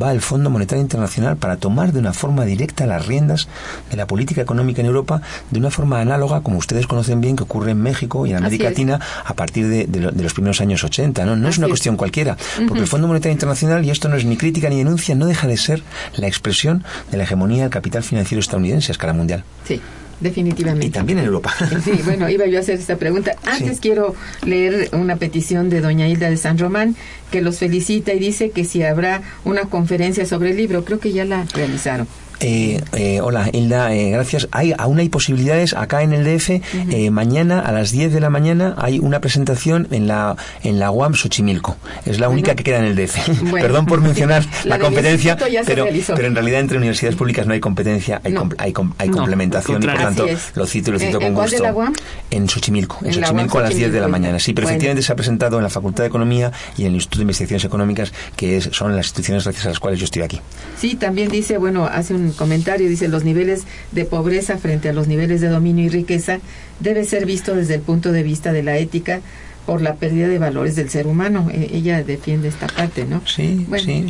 va 0.00 0.12
el 0.12 0.20
Fondo 0.20 0.50
Monetario 0.50 0.82
Internacional 0.82 1.36
para 1.36 1.56
tomar 1.56 1.92
de 1.92 2.00
una 2.00 2.12
forma 2.12 2.44
directa 2.44 2.86
las 2.86 3.06
riendas 3.06 3.48
de 3.90 3.96
la 3.96 4.06
política 4.06 4.42
económica 4.42 4.80
en 4.80 4.86
Europa 4.86 5.22
de 5.50 5.58
una 5.58 5.70
forma 5.70 6.00
análoga, 6.00 6.40
como 6.40 6.58
ustedes 6.58 6.86
conocen 6.86 7.20
bien, 7.20 7.36
que 7.36 7.44
ocurre 7.44 7.72
en 7.72 7.80
México 7.80 8.26
y 8.26 8.30
en 8.30 8.38
América 8.38 8.64
Latina 8.64 9.00
a 9.24 9.34
partir 9.34 9.68
de, 9.68 9.86
los 10.00 10.34
primeros 10.34 10.60
años 10.60 10.82
80. 10.82 11.24
No, 11.24 11.36
no 11.36 11.48
es 11.48 11.58
una 11.58 11.68
cuestión 11.68 11.96
cualquiera, 11.96 12.36
porque 12.66 12.80
el 12.80 12.88
Fondo 12.88 13.06
Monetario 13.06 13.32
Internacional, 13.32 13.84
y 13.84 13.90
esto 13.90 14.08
no 14.08 14.16
es 14.16 14.24
ni 14.24 14.36
crítica 14.36 14.68
ni 14.68 14.78
denuncia, 14.78 15.14
no 15.14 15.26
deja 15.26 15.46
de 15.46 15.56
ser 15.60 15.82
la 16.16 16.26
expresión 16.26 16.84
de 17.10 17.18
la 17.18 17.24
hegemonía 17.24 17.62
del 17.62 17.70
capital 17.70 18.02
financiero 18.02 18.40
estadounidense 18.40 18.90
a 18.90 18.94
escala 18.94 19.12
mundial. 19.12 19.44
Sí 19.64 19.80
definitivamente. 20.20 20.86
Y 20.86 20.90
también 20.90 21.18
en 21.18 21.24
Europa. 21.26 21.52
Sí, 21.84 21.92
bueno, 22.04 22.28
iba 22.28 22.46
yo 22.46 22.58
a 22.58 22.60
hacer 22.60 22.78
esta 22.78 22.96
pregunta. 22.96 23.36
Antes 23.44 23.80
quiero 23.80 24.14
leer 24.44 24.90
una 24.92 25.16
petición 25.16 25.70
de 25.70 25.80
doña 25.80 26.08
Hilda 26.08 26.28
de 26.28 26.36
San 26.36 26.58
Román 26.58 26.94
que 27.30 27.40
los 27.40 27.58
felicita 27.58 28.12
y 28.12 28.18
dice 28.18 28.50
que 28.50 28.64
si 28.64 28.82
habrá 28.82 29.22
una 29.44 29.62
conferencia 29.62 30.26
sobre 30.26 30.50
el 30.50 30.58
libro, 30.58 30.84
creo 30.84 31.00
que 31.00 31.12
ya 31.12 31.24
la 31.24 31.46
realizaron. 31.54 32.06
Eh, 32.40 32.80
eh, 32.94 33.20
hola, 33.20 33.50
Hilda, 33.52 33.94
eh, 33.94 34.10
gracias. 34.10 34.48
Hay, 34.50 34.72
aún 34.76 34.98
hay 34.98 35.10
posibilidades 35.10 35.74
acá 35.74 36.02
en 36.02 36.14
el 36.14 36.24
DF. 36.24 36.50
Eh, 36.90 37.10
mañana 37.10 37.60
a 37.60 37.70
las 37.70 37.92
10 37.92 38.12
de 38.14 38.20
la 38.20 38.30
mañana 38.30 38.74
hay 38.78 38.98
una 38.98 39.20
presentación 39.20 39.88
en 39.90 40.06
la, 40.06 40.36
en 40.62 40.78
la 40.78 40.90
UAM 40.90 41.14
Xochimilco. 41.14 41.76
Es 42.06 42.18
la 42.18 42.30
única 42.30 42.54
que 42.54 42.64
queda 42.64 42.78
en 42.78 42.84
el 42.84 42.96
DF. 42.96 43.52
Perdón 43.52 43.84
por 43.84 44.00
mencionar 44.00 44.44
la, 44.64 44.78
competencia, 44.78 45.36
pero, 45.66 45.86
pero 46.14 46.26
en 46.26 46.34
realidad 46.34 46.60
entre 46.60 46.78
universidades 46.78 47.16
públicas 47.16 47.46
no 47.46 47.52
hay 47.52 47.60
competencia, 47.60 48.22
hay, 48.24 48.34
hay, 48.56 48.72
hay 48.98 49.08
complementación 49.10 49.82
y 49.82 49.86
por 49.86 49.96
tanto 49.96 50.26
lo 50.54 50.66
cito 50.66 50.90
y 50.90 50.92
lo 50.94 50.98
cito 50.98 51.20
con 51.20 51.34
gusto. 51.34 51.62
la 51.62 51.74
UAM? 51.74 51.92
En 52.30 52.48
Xochimilco. 52.48 52.98
En, 53.04 53.12
Xochimilco 53.12 53.58
a 53.58 53.62
las 53.62 53.74
10 53.74 53.92
de 53.92 54.00
la 54.00 54.08
mañana. 54.08 54.38
Sí, 54.38 54.54
pero 54.54 54.66
efectivamente 54.66 55.02
se 55.02 55.12
ha 55.12 55.16
presentado 55.16 55.58
en 55.58 55.64
la 55.64 55.70
Facultad 55.70 56.04
de 56.04 56.08
Economía 56.08 56.50
y 56.78 56.82
en 56.82 56.88
el 56.88 56.94
Instituto 56.94 57.18
de 57.18 57.24
Investigaciones 57.24 57.64
Económicas, 57.64 58.12
que 58.34 58.56
es, 58.56 58.70
son 58.72 58.96
las 58.96 59.06
instituciones 59.06 59.44
gracias 59.44 59.66
a 59.66 59.68
las 59.68 59.78
cuales 59.78 59.98
yo 59.98 60.04
estoy 60.06 60.22
aquí. 60.22 60.40
Sí, 60.78 60.94
también 60.94 61.28
dice, 61.28 61.58
bueno, 61.58 61.84
hace 61.84 62.14
un 62.14 62.29
comentario, 62.32 62.88
dice, 62.88 63.08
los 63.08 63.24
niveles 63.24 63.64
de 63.92 64.04
pobreza 64.04 64.58
frente 64.58 64.88
a 64.88 64.92
los 64.92 65.08
niveles 65.08 65.40
de 65.40 65.48
dominio 65.48 65.86
y 65.86 65.88
riqueza 65.88 66.38
debe 66.80 67.04
ser 67.04 67.26
visto 67.26 67.54
desde 67.54 67.74
el 67.74 67.80
punto 67.80 68.12
de 68.12 68.22
vista 68.22 68.52
de 68.52 68.62
la 68.62 68.76
ética 68.78 69.20
por 69.66 69.82
la 69.82 69.94
pérdida 69.94 70.28
de 70.28 70.38
valores 70.38 70.76
del 70.76 70.90
ser 70.90 71.06
humano. 71.06 71.48
E, 71.50 71.70
ella 71.76 72.02
defiende 72.02 72.48
esta 72.48 72.66
parte, 72.66 73.04
¿no? 73.04 73.22
Sí, 73.26 73.66
sí. 73.78 74.06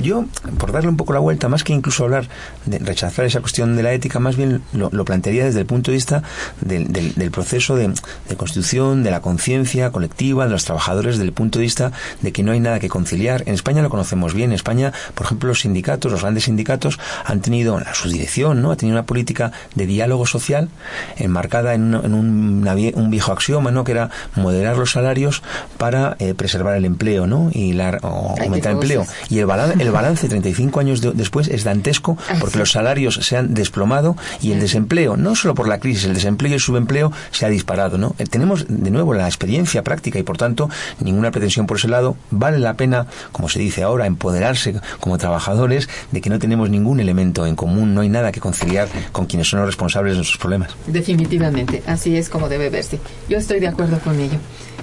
Yo, 0.00 0.24
por 0.58 0.72
darle 0.72 0.88
un 0.88 0.96
poco 0.96 1.12
la 1.12 1.20
vuelta, 1.20 1.48
más 1.48 1.64
que 1.64 1.72
incluso 1.72 2.04
hablar 2.04 2.28
de 2.66 2.78
rechazar 2.78 3.24
esa 3.24 3.40
cuestión 3.40 3.76
de 3.76 3.82
la 3.82 3.92
ética, 3.92 4.18
más 4.18 4.36
bien 4.36 4.62
lo, 4.72 4.90
plantearía 5.04 5.44
desde 5.44 5.60
el 5.60 5.66
punto 5.66 5.90
de 5.90 5.96
vista 5.96 6.22
del, 6.60 6.92
del, 6.92 7.30
proceso 7.30 7.76
de, 7.76 7.92
de, 8.28 8.36
constitución, 8.36 9.02
de 9.02 9.10
la 9.10 9.20
conciencia 9.20 9.90
colectiva, 9.90 10.44
de 10.44 10.50
los 10.50 10.64
trabajadores, 10.64 11.16
desde 11.16 11.26
el 11.26 11.32
punto 11.32 11.58
de 11.58 11.64
vista 11.64 11.92
de 12.20 12.32
que 12.32 12.42
no 12.42 12.52
hay 12.52 12.60
nada 12.60 12.80
que 12.80 12.88
conciliar. 12.88 13.42
En 13.46 13.54
España 13.54 13.82
lo 13.82 13.90
conocemos 13.90 14.34
bien. 14.34 14.50
En 14.50 14.56
España, 14.56 14.92
por 15.14 15.26
ejemplo, 15.26 15.48
los 15.48 15.60
sindicatos, 15.60 16.10
los 16.10 16.22
grandes 16.22 16.44
sindicatos, 16.44 16.98
han 17.24 17.40
tenido 17.40 17.76
a 17.76 17.94
su 17.94 18.08
dirección, 18.08 18.62
¿no? 18.62 18.72
Ha 18.72 18.76
tenido 18.76 18.96
una 18.96 19.06
política 19.06 19.52
de 19.74 19.86
diálogo 19.86 20.26
social 20.26 20.68
enmarcada 21.16 21.74
en, 21.74 21.94
en 21.94 22.14
un, 22.14 22.68
un 22.94 23.10
viejo 23.10 23.32
axioma, 23.32 23.70
¿no? 23.70 23.84
Que 23.84 23.92
era 23.92 24.10
moderar 24.52 24.76
los 24.76 24.92
salarios 24.92 25.42
para 25.78 26.16
eh, 26.18 26.34
preservar 26.34 26.76
el 26.76 26.84
empleo, 26.84 27.26
¿no? 27.26 27.50
Y 27.52 27.72
la, 27.72 27.98
aumentar 28.02 28.72
el 28.72 28.78
empleo. 28.78 29.06
Y 29.30 29.38
el, 29.38 29.46
balance, 29.46 29.82
el 29.82 29.90
balance 29.90 30.28
35 30.28 30.80
años 30.80 31.00
después 31.00 31.48
es 31.48 31.64
dantesco 31.64 32.18
porque 32.38 32.58
los 32.58 32.70
salarios 32.70 33.14
se 33.22 33.36
han 33.36 33.54
desplomado 33.54 34.16
y 34.40 34.52
el 34.52 34.60
desempleo, 34.60 35.16
no 35.16 35.34
solo 35.34 35.54
por 35.54 35.68
la 35.68 35.78
crisis, 35.78 36.04
el 36.04 36.14
desempleo 36.14 36.50
y 36.50 36.54
el 36.54 36.60
subempleo 36.60 37.12
se 37.30 37.46
ha 37.46 37.48
disparado, 37.48 37.96
¿no? 37.96 38.14
Eh, 38.18 38.24
tenemos 38.24 38.66
de 38.68 38.90
nuevo 38.90 39.14
la 39.14 39.26
experiencia 39.26 39.82
práctica 39.82 40.18
y 40.18 40.22
por 40.22 40.36
tanto 40.36 40.68
ninguna 41.00 41.30
pretensión 41.30 41.66
por 41.66 41.78
ese 41.78 41.88
lado. 41.88 42.16
Vale 42.30 42.58
la 42.58 42.74
pena, 42.74 43.06
como 43.32 43.48
se 43.48 43.58
dice 43.58 43.82
ahora, 43.82 44.06
empoderarse 44.06 44.74
como 45.00 45.16
trabajadores 45.16 45.88
de 46.10 46.20
que 46.20 46.30
no 46.30 46.38
tenemos 46.38 46.68
ningún 46.68 47.00
elemento 47.00 47.46
en 47.46 47.56
común, 47.56 47.94
no 47.94 48.02
hay 48.02 48.08
nada 48.10 48.32
que 48.32 48.40
conciliar 48.40 48.88
con 49.12 49.26
quienes 49.26 49.48
son 49.48 49.60
los 49.60 49.66
responsables 49.66 50.12
de 50.12 50.18
nuestros 50.18 50.38
problemas. 50.38 50.70
Definitivamente, 50.86 51.82
así 51.86 52.16
es 52.16 52.28
como 52.28 52.48
debe 52.48 52.68
verse. 52.68 53.00
Yo 53.28 53.38
estoy 53.38 53.60
de 53.60 53.68
acuerdo 53.68 53.98
con 54.00 54.18
ello. 54.20 54.31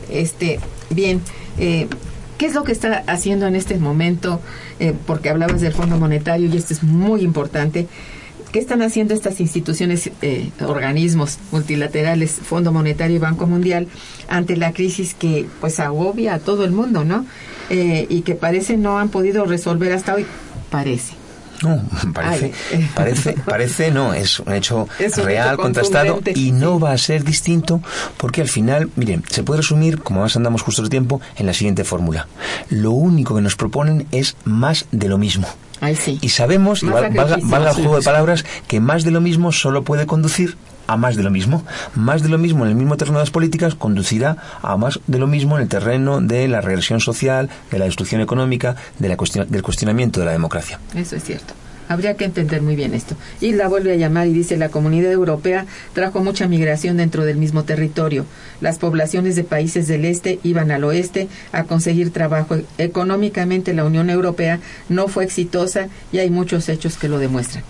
Este, 0.09 0.59
bien, 0.89 1.21
eh, 1.57 1.87
¿qué 2.37 2.45
es 2.45 2.53
lo 2.53 2.63
que 2.63 2.71
está 2.71 3.03
haciendo 3.07 3.47
en 3.47 3.55
este 3.55 3.77
momento? 3.77 4.41
Eh, 4.79 4.93
porque 5.05 5.29
hablabas 5.29 5.61
del 5.61 5.73
Fondo 5.73 5.97
Monetario 5.97 6.49
y 6.49 6.57
esto 6.57 6.73
es 6.73 6.83
muy 6.83 7.21
importante. 7.21 7.87
¿Qué 8.51 8.57
están 8.57 8.81
haciendo 8.81 9.13
estas 9.13 9.39
instituciones, 9.41 10.09
eh, 10.23 10.49
organismos 10.65 11.37
multilaterales, 11.51 12.31
Fondo 12.31 12.71
Monetario 12.71 13.17
y 13.17 13.19
Banco 13.19 13.45
Mundial, 13.45 13.87
ante 14.27 14.57
la 14.57 14.73
crisis 14.73 15.13
que 15.13 15.45
pues 15.61 15.79
agobia 15.79 16.33
a 16.33 16.39
todo 16.39 16.65
el 16.65 16.71
mundo, 16.71 17.03
¿no? 17.03 17.25
y 17.71 18.21
que 18.21 18.33
parece 18.33 18.77
no 18.77 18.97
han 18.97 19.09
podido 19.09 19.45
resolver 19.45 19.91
hasta 19.91 20.15
hoy? 20.15 20.25
Parece. 20.71 21.18
No, 21.63 21.81
parece, 22.13 22.53
parece, 22.93 23.33
parece, 23.45 23.91
no, 23.91 24.13
es 24.13 24.39
un 24.39 24.53
hecho 24.53 24.87
real, 25.23 25.57
contrastado 25.57 26.21
y 26.33 26.51
no 26.51 26.79
va 26.79 26.91
a 26.91 26.97
ser 26.97 27.23
distinto 27.23 27.81
porque 28.17 28.41
al 28.41 28.47
final, 28.47 28.89
miren, 28.95 29.23
se 29.29 29.43
puede 29.43 29.61
resumir, 29.61 29.99
como 30.01 30.21
más 30.21 30.35
andamos 30.35 30.61
justo 30.61 30.81
de 30.81 30.89
tiempo, 30.89 31.21
en 31.37 31.45
la 31.45 31.53
siguiente 31.53 31.83
fórmula. 31.83 32.27
Lo 32.69 32.91
único 32.91 33.35
que 33.35 33.41
nos 33.41 33.55
proponen 33.55 34.07
es 34.11 34.35
más 34.45 34.85
de 34.91 35.09
lo 35.09 35.17
mismo. 35.17 35.47
Y 36.21 36.29
sabemos, 36.29 36.83
y 36.83 36.87
valga, 36.87 37.35
el 37.35 37.73
juego 37.73 37.97
de 37.97 38.03
palabras, 38.03 38.45
que 38.67 38.79
más 38.79 39.03
de 39.03 39.11
lo 39.11 39.21
mismo 39.21 39.51
solo 39.51 39.83
puede 39.83 40.05
conducir 40.05 40.57
a 40.89 40.97
más 40.97 41.15
de 41.15 41.23
lo 41.23 41.29
mismo. 41.29 41.63
Más 41.93 42.23
de 42.23 42.29
lo 42.29 42.39
mismo 42.39 42.65
en 42.65 42.71
el 42.71 42.75
mismo 42.75 42.97
terreno 42.97 43.19
de 43.19 43.23
las 43.23 43.31
políticas 43.31 43.75
conducirá 43.75 44.37
a 44.63 44.75
más 44.75 44.99
de 45.05 45.19
lo 45.19 45.27
mismo 45.27 45.55
en 45.55 45.63
el 45.63 45.69
terreno 45.69 46.19
de 46.19 46.47
la 46.47 46.61
regresión 46.61 46.99
social, 46.99 47.49
de 47.69 47.77
la 47.77 47.85
destrucción 47.85 48.21
económica, 48.21 48.75
de 48.97 49.09
la 49.09 49.17
del 49.47 49.61
cuestionamiento 49.61 50.19
de 50.19 50.25
la 50.25 50.31
democracia. 50.31 50.79
Eso 50.95 51.15
es 51.15 51.23
cierto. 51.23 51.53
Habría 51.89 52.13
que 52.13 52.23
entender 52.23 52.61
muy 52.61 52.75
bien 52.75 52.93
esto. 52.93 53.15
Y 53.41 53.51
la 53.51 53.67
vuelve 53.67 53.91
a 53.91 53.95
llamar 53.95 54.27
y 54.27 54.33
dice, 54.33 54.57
la 54.57 54.69
comunidad 54.69 55.11
europea 55.11 55.65
trajo 55.93 56.23
mucha 56.23 56.47
migración 56.47 56.97
dentro 56.97 57.25
del 57.25 57.37
mismo 57.37 57.63
territorio. 57.63 58.25
Las 58.61 58.77
poblaciones 58.77 59.35
de 59.35 59.43
países 59.43 59.87
del 59.87 60.05
este 60.05 60.39
iban 60.43 60.69
al 60.69 60.83
oeste 60.83 61.27
a 61.51 61.63
conseguir 61.63 62.13
trabajo. 62.13 62.57
Económicamente 62.77 63.73
la 63.73 63.85
Unión 63.85 64.11
Europea 64.11 64.59
no 64.87 65.07
fue 65.07 65.23
exitosa 65.23 65.89
y 66.11 66.19
hay 66.19 66.29
muchos 66.29 66.69
hechos 66.69 66.97
que 66.97 67.09
lo 67.09 67.17
demuestran. 67.17 67.63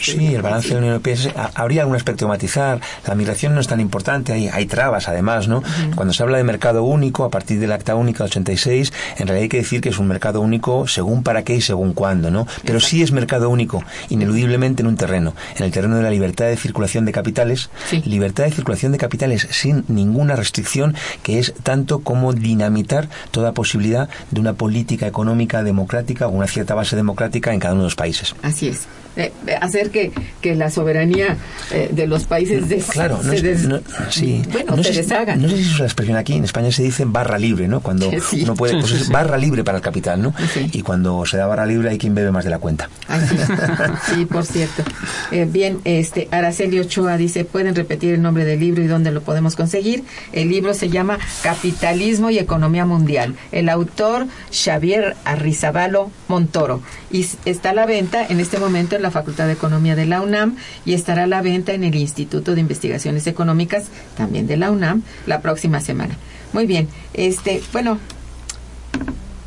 sí, 0.00 0.34
el 0.34 0.42
balance 0.42 0.68
de 0.68 0.74
la 0.74 0.80
Unión 0.80 0.94
Europea, 0.94 1.50
habría 1.54 1.82
algún 1.82 1.96
aspecto 1.96 2.24
a 2.26 2.28
matizar. 2.28 2.80
La 3.06 3.14
migración 3.14 3.54
no 3.54 3.60
es 3.60 3.68
tan 3.68 3.80
importante, 3.80 4.32
hay, 4.32 4.48
hay 4.48 4.66
trabas 4.66 5.08
además, 5.08 5.46
¿no? 5.46 5.62
Cuando 5.94 6.12
se 6.12 6.22
habla 6.24 6.38
de 6.38 6.44
mercado 6.44 6.82
único, 6.82 7.24
a 7.24 7.30
partir 7.30 7.60
del 7.60 7.70
Acta 7.70 7.94
Única 7.94 8.24
86, 8.24 8.92
en 9.18 9.26
realidad 9.28 9.42
hay 9.42 9.48
que 9.48 9.58
decir 9.58 9.80
que 9.80 9.90
es 9.90 9.98
un 9.98 10.08
mercado 10.08 10.40
único 10.40 10.88
según 10.88 11.22
para 11.22 11.44
qué 11.44 11.54
y 11.54 11.60
según 11.60 11.92
cuándo, 11.92 12.32
¿no? 12.32 12.48
Pero 12.64 12.80
sí 12.80 13.02
es 13.02 13.12
mercado 13.12 13.51
único, 13.52 13.84
ineludiblemente 14.08 14.82
en 14.82 14.88
un 14.88 14.96
terreno, 14.96 15.34
en 15.56 15.64
el 15.64 15.70
terreno 15.70 15.96
de 15.96 16.02
la 16.02 16.10
libertad 16.10 16.46
de 16.46 16.56
circulación 16.56 17.04
de 17.04 17.12
capitales, 17.12 17.70
Sí. 17.88 18.02
libertad 18.06 18.44
de 18.44 18.50
circulación 18.52 18.92
de 18.92 18.98
capitales 18.98 19.46
sin 19.50 19.84
ninguna 19.88 20.34
restricción, 20.36 20.94
que 21.22 21.38
es 21.38 21.54
tanto 21.62 22.00
como 22.00 22.32
dinamitar 22.32 23.08
toda 23.30 23.52
posibilidad 23.52 24.08
de 24.30 24.40
una 24.40 24.54
política 24.54 25.06
económica 25.06 25.62
democrática 25.62 26.26
o 26.26 26.30
una 26.30 26.46
cierta 26.46 26.74
base 26.74 26.96
democrática 26.96 27.52
en 27.52 27.60
cada 27.60 27.74
uno 27.74 27.82
de 27.82 27.86
los 27.86 27.96
países. 27.96 28.34
Así 28.42 28.68
es. 28.68 28.86
Eh, 29.16 29.30
hacer 29.60 29.90
que, 29.90 30.10
que 30.40 30.54
la 30.54 30.70
soberanía 30.70 31.36
eh, 31.70 31.90
de 31.92 32.06
los 32.06 32.24
países 32.24 32.68
des- 32.68 32.86
Claro, 32.86 33.18
no 33.22 33.30
se 33.30 33.36
es- 33.36 33.42
des- 33.42 33.64
no- 33.68 33.80
sí. 34.10 34.42
bueno, 34.50 34.76
no 34.76 34.82
se 34.82 34.88
sé, 34.94 34.94
si- 34.94 35.00
deshagan. 35.02 35.42
no 35.42 35.48
sé 35.48 35.56
si 35.56 35.62
es 35.70 35.78
la 35.78 35.84
expresión 35.84 36.16
aquí, 36.16 36.32
en 36.34 36.44
España 36.44 36.72
se 36.72 36.82
dice 36.82 37.04
barra 37.04 37.38
libre, 37.38 37.68
¿no? 37.68 37.80
Cuando 37.80 38.10
Sí. 38.30 38.42
uno 38.42 38.54
puede, 38.54 38.80
pues 38.80 38.92
es 38.92 39.08
barra 39.10 39.36
libre 39.36 39.64
para 39.64 39.78
el 39.78 39.82
capital, 39.84 40.22
¿no? 40.22 40.32
Sí. 40.54 40.70
Y 40.72 40.82
cuando 40.82 41.26
se 41.26 41.36
da 41.36 41.46
barra 41.46 41.66
libre 41.66 41.90
hay 41.90 41.98
quien 41.98 42.14
bebe 42.14 42.30
más 42.30 42.44
de 42.44 42.50
la 42.50 42.58
cuenta. 42.58 42.88
Ay, 43.08 43.20
sí. 43.28 43.36
Sí, 44.14 44.24
por 44.26 44.44
cierto. 44.46 44.82
Eh, 45.30 45.46
bien, 45.50 45.80
este 45.84 46.28
Araceli 46.30 46.78
Ochoa 46.80 47.16
dice, 47.16 47.44
¿pueden 47.44 47.74
repetir 47.74 48.14
el 48.14 48.22
nombre 48.22 48.44
del 48.44 48.60
libro 48.60 48.82
y 48.82 48.86
dónde 48.86 49.10
lo 49.10 49.22
podemos 49.22 49.56
conseguir? 49.56 50.04
El 50.32 50.48
libro 50.48 50.74
se 50.74 50.88
llama 50.88 51.18
Capitalismo 51.42 52.30
y 52.30 52.38
Economía 52.38 52.84
Mundial. 52.86 53.34
El 53.52 53.68
autor 53.68 54.26
Xavier 54.52 55.16
Arrizabalo 55.24 56.10
Montoro. 56.28 56.80
Y 57.10 57.26
está 57.44 57.70
a 57.70 57.74
la 57.74 57.86
venta 57.86 58.26
en 58.26 58.40
este 58.40 58.58
momento 58.58 58.96
en 58.96 59.01
la 59.02 59.10
Facultad 59.10 59.46
de 59.46 59.52
Economía 59.52 59.94
de 59.96 60.06
la 60.06 60.22
UNAM 60.22 60.56
y 60.84 60.94
estará 60.94 61.24
a 61.24 61.26
la 61.26 61.42
venta 61.42 61.72
en 61.72 61.84
el 61.84 61.94
Instituto 61.94 62.54
de 62.54 62.60
Investigaciones 62.60 63.26
Económicas, 63.26 63.84
también 64.16 64.46
de 64.46 64.56
la 64.56 64.70
UNAM, 64.70 65.02
la 65.26 65.40
próxima 65.40 65.80
semana. 65.80 66.16
Muy 66.52 66.66
bien. 66.66 66.88
Este, 67.14 67.62
bueno, 67.72 67.98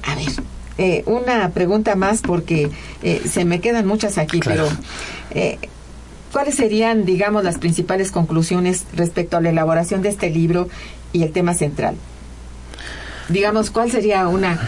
a 0.04 0.16
ver, 0.16 0.28
eh, 0.78 1.04
una 1.06 1.50
pregunta 1.50 1.96
más 1.96 2.22
porque 2.22 2.70
eh, 3.02 3.22
se 3.30 3.46
me 3.46 3.62
quedan 3.62 3.88
muchas 3.88 4.18
aquí, 4.18 4.40
Claro. 4.40 4.68
pero 5.30 5.42
eh, 5.42 5.58
¿cuáles 6.32 6.56
serían, 6.56 7.06
digamos, 7.06 7.44
las 7.44 7.58
principales 7.58 8.12
conclusiones 8.12 8.84
respecto 8.96 9.38
a 9.38 9.42
la 9.42 9.50
elaboración 9.50 10.02
de 10.02 10.10
este 10.10 10.30
libro 10.30 10.68
y 11.14 11.24
el 11.24 11.32
tema 11.32 11.54
central? 11.54 11.96
Digamos, 13.30 13.72
¿cuál 13.72 13.90
sería 13.90 14.28
una... 14.28 14.60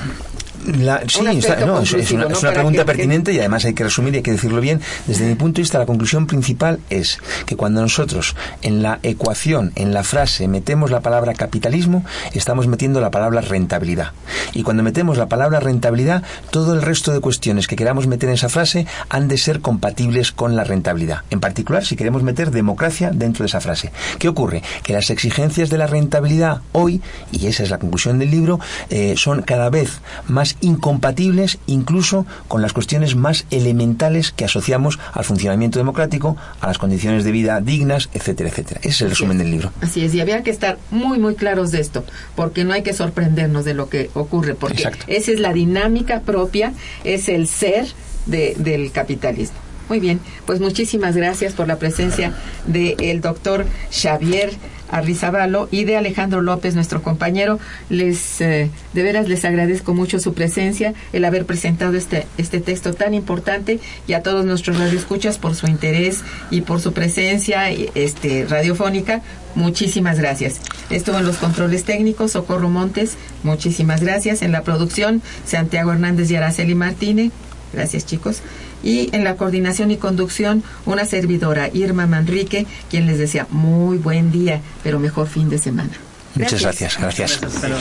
La- 0.66 1.02
sí, 1.08 1.26
está- 1.38 1.66
no, 1.66 1.82
es, 1.82 2.12
una, 2.12 2.28
pregunta 2.52 2.80
que- 2.80 2.86
pertinente 2.86 3.34
y 3.34 3.40
además 3.40 3.66
hay 3.66 3.74
que 3.74 3.84
resumir 3.84 4.14
y 4.14 4.18
hay 4.18 4.24
que 4.24 4.32
decirlo 4.32 4.60
bien. 4.62 4.82
Desde 5.06 5.26
mi 5.26 5.36
punto 5.36 5.58
de 5.58 5.62
vista, 5.64 5.78
la 5.80 5.86
conclusión 5.86 6.28
principal 6.28 6.80
es 6.90 7.20
que 7.46 7.56
cuando 7.56 7.82
nosotros 7.82 8.36
en 8.62 8.82
la 8.82 9.00
ecuación, 9.04 9.72
en 9.76 9.94
la 9.94 10.04
frase, 10.04 10.48
metemos 10.48 10.92
la 10.92 11.02
palabra 11.02 11.34
capitalismo, 11.34 12.04
estamos 12.34 12.68
metiendo 12.68 13.00
la 13.02 13.12
palabra 13.12 13.42
rentabilidad. 13.42 14.12
Y 14.54 14.64
cuando 14.64 14.84
metemos 14.84 15.18
la 15.18 15.28
palabra 15.28 15.60
rentabilidad, 15.60 16.24
todo 16.52 16.74
el 16.74 16.82
resto 16.82 17.12
de 17.12 17.20
cuestiones 17.20 17.68
que 17.68 17.76
queramos 17.76 18.08
meter 18.08 18.30
en 18.30 18.36
esa 18.36 18.50
frase 18.50 18.88
han 19.10 19.28
de 19.28 19.38
ser 19.38 19.62
compatibles 19.62 20.32
con 20.32 20.56
la 20.56 20.64
rentabilidad. 20.64 21.22
En 21.30 21.40
particular, 21.40 21.86
si 21.86 21.96
queremos 21.96 22.24
meter 22.24 22.52
democracia 22.52 23.12
dentro 23.14 23.44
de 23.44 23.48
esa 23.48 23.62
frase. 23.62 23.92
¿Qué 24.20 24.28
ocurre? 24.28 24.64
Que 24.84 24.94
las 24.94 25.10
exigencias 25.10 25.70
de 25.70 25.78
la 25.78 25.88
rentabilidad 25.88 26.62
hoy, 26.72 27.02
y 27.32 27.48
esa 27.48 27.64
es 27.64 27.70
la 27.70 27.78
conclusión 27.80 28.20
del 28.20 28.32
libro, 28.32 28.60
eh, 28.90 29.16
son 29.18 29.42
cada 29.42 29.70
vez 29.70 30.00
más 30.28 30.47
incompatibles 30.62 31.60
incluso 31.68 32.26
con 32.48 32.62
las 32.62 32.72
cuestiones 32.74 33.16
más 33.16 33.46
elementales 33.52 34.32
que 34.32 34.46
asociamos 34.46 34.98
al 35.14 35.26
funcionamiento 35.26 35.80
democrático, 35.80 36.38
a 36.62 36.68
las 36.68 36.78
condiciones 36.78 37.24
de 37.26 37.32
vida 37.32 37.60
dignas, 37.60 38.10
etcétera, 38.14 38.50
etcétera. 38.50 38.80
Ese 38.82 38.90
es 38.90 39.02
el 39.02 39.10
resumen 39.10 39.38
del 39.38 39.52
libro. 39.52 39.72
Así 39.82 40.04
es, 40.06 40.14
y 40.14 40.22
había 40.22 40.44
que 40.44 40.52
estar 40.52 40.78
muy, 40.92 41.20
muy 41.20 41.36
claros 41.36 41.72
de 41.72 41.82
esto, 41.82 42.06
porque 42.36 42.64
no 42.64 42.74
hay 42.74 42.84
que 42.84 42.94
sorprendernos 42.94 43.66
de 43.66 43.74
lo 43.74 43.90
que 43.90 44.10
ocurre, 44.14 44.56
porque 44.56 44.78
Exacto. 44.78 45.06
esa 45.08 45.32
es 45.32 45.40
la 45.40 45.54
dinámica 45.54 46.22
propia, 46.22 46.74
es 47.04 47.28
el 47.30 47.48
ser 47.48 47.88
de- 48.26 48.56
del 48.58 48.92
capitalismo. 48.92 49.58
Muy 49.90 50.00
bien, 50.02 50.20
pues 50.46 50.60
muchísimas 50.60 51.16
gracias 51.16 51.54
por 51.54 51.66
la 51.68 51.78
presencia 51.80 52.34
del 52.66 53.22
doctor 53.22 53.66
Xavier 53.90 54.52
Arrizabalo 54.90 55.68
y 55.72 55.84
de 55.86 55.98
Alejandro 55.98 56.42
López, 56.42 56.76
nuestro 56.76 57.02
compañero. 57.02 57.60
Les, 57.90 58.42
eh, 58.42 58.70
de 58.94 59.04
veras 59.04 59.28
les 59.28 59.46
agradezco 59.46 59.94
mucho 59.94 60.20
su 60.20 60.34
presencia, 60.34 60.94
el 61.14 61.26
haber 61.26 61.46
presentado 61.46 61.96
este, 61.96 62.28
este 62.38 62.60
texto 62.60 62.94
tan 62.94 63.14
importante 63.14 63.80
y 64.08 64.14
a 64.14 64.24
todos 64.24 64.46
nuestros 64.46 64.78
radioescuchas 64.78 65.38
por 65.38 65.56
su 65.56 65.68
interés 65.68 66.22
y 66.52 66.62
por 66.62 66.82
su 66.82 66.94
presencia 66.94 67.70
este, 67.70 68.46
radiofónica. 68.46 69.22
Muchísimas 69.56 70.20
gracias. 70.20 70.62
Estuvo 70.90 71.18
en 71.18 71.26
los 71.26 71.38
controles 71.38 71.84
técnicos 71.84 72.34
Socorro 72.34 72.70
Montes. 72.70 73.18
Muchísimas 73.44 74.02
gracias. 74.02 74.42
En 74.42 74.52
la 74.52 74.62
producción 74.62 75.22
Santiago 75.46 75.92
Hernández 75.92 76.30
y 76.30 76.36
Araceli 76.36 76.76
Martínez. 76.76 77.32
Gracias 77.74 78.06
chicos. 78.06 78.42
Y 78.84 79.10
en 79.16 79.24
la 79.24 79.36
coordinación 79.36 79.92
y 79.92 79.98
conducción 79.98 80.64
una 80.86 81.06
servidora 81.06 81.70
Irma 81.74 82.08
Manrique, 82.08 82.68
quien 82.90 83.06
les 83.08 83.18
desea 83.18 83.48
muy 83.50 83.98
buen 83.98 84.32
día, 84.32 84.62
pero 84.84 85.00
mejor 85.00 85.28
fin 85.28 85.50
de 85.50 85.58
semana. 85.58 85.92
Muchas 86.36 86.62
gracias, 86.62 86.98
gracias. 86.98 87.42
Luego. 87.42 87.78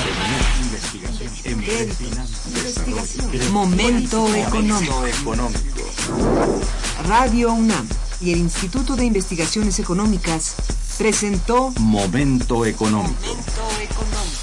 Momento 3.53 4.35
económico. 4.35 5.03
Radio 7.07 7.53
UNAM 7.53 7.87
y 8.21 8.33
el 8.33 8.39
Instituto 8.39 8.97
de 8.97 9.05
Investigaciones 9.05 9.79
Económicas 9.79 10.55
presentó 10.99 11.73
Momento 11.79 12.65
económico. 12.65 13.15
Momento 13.21 13.63
económico. 13.83 14.36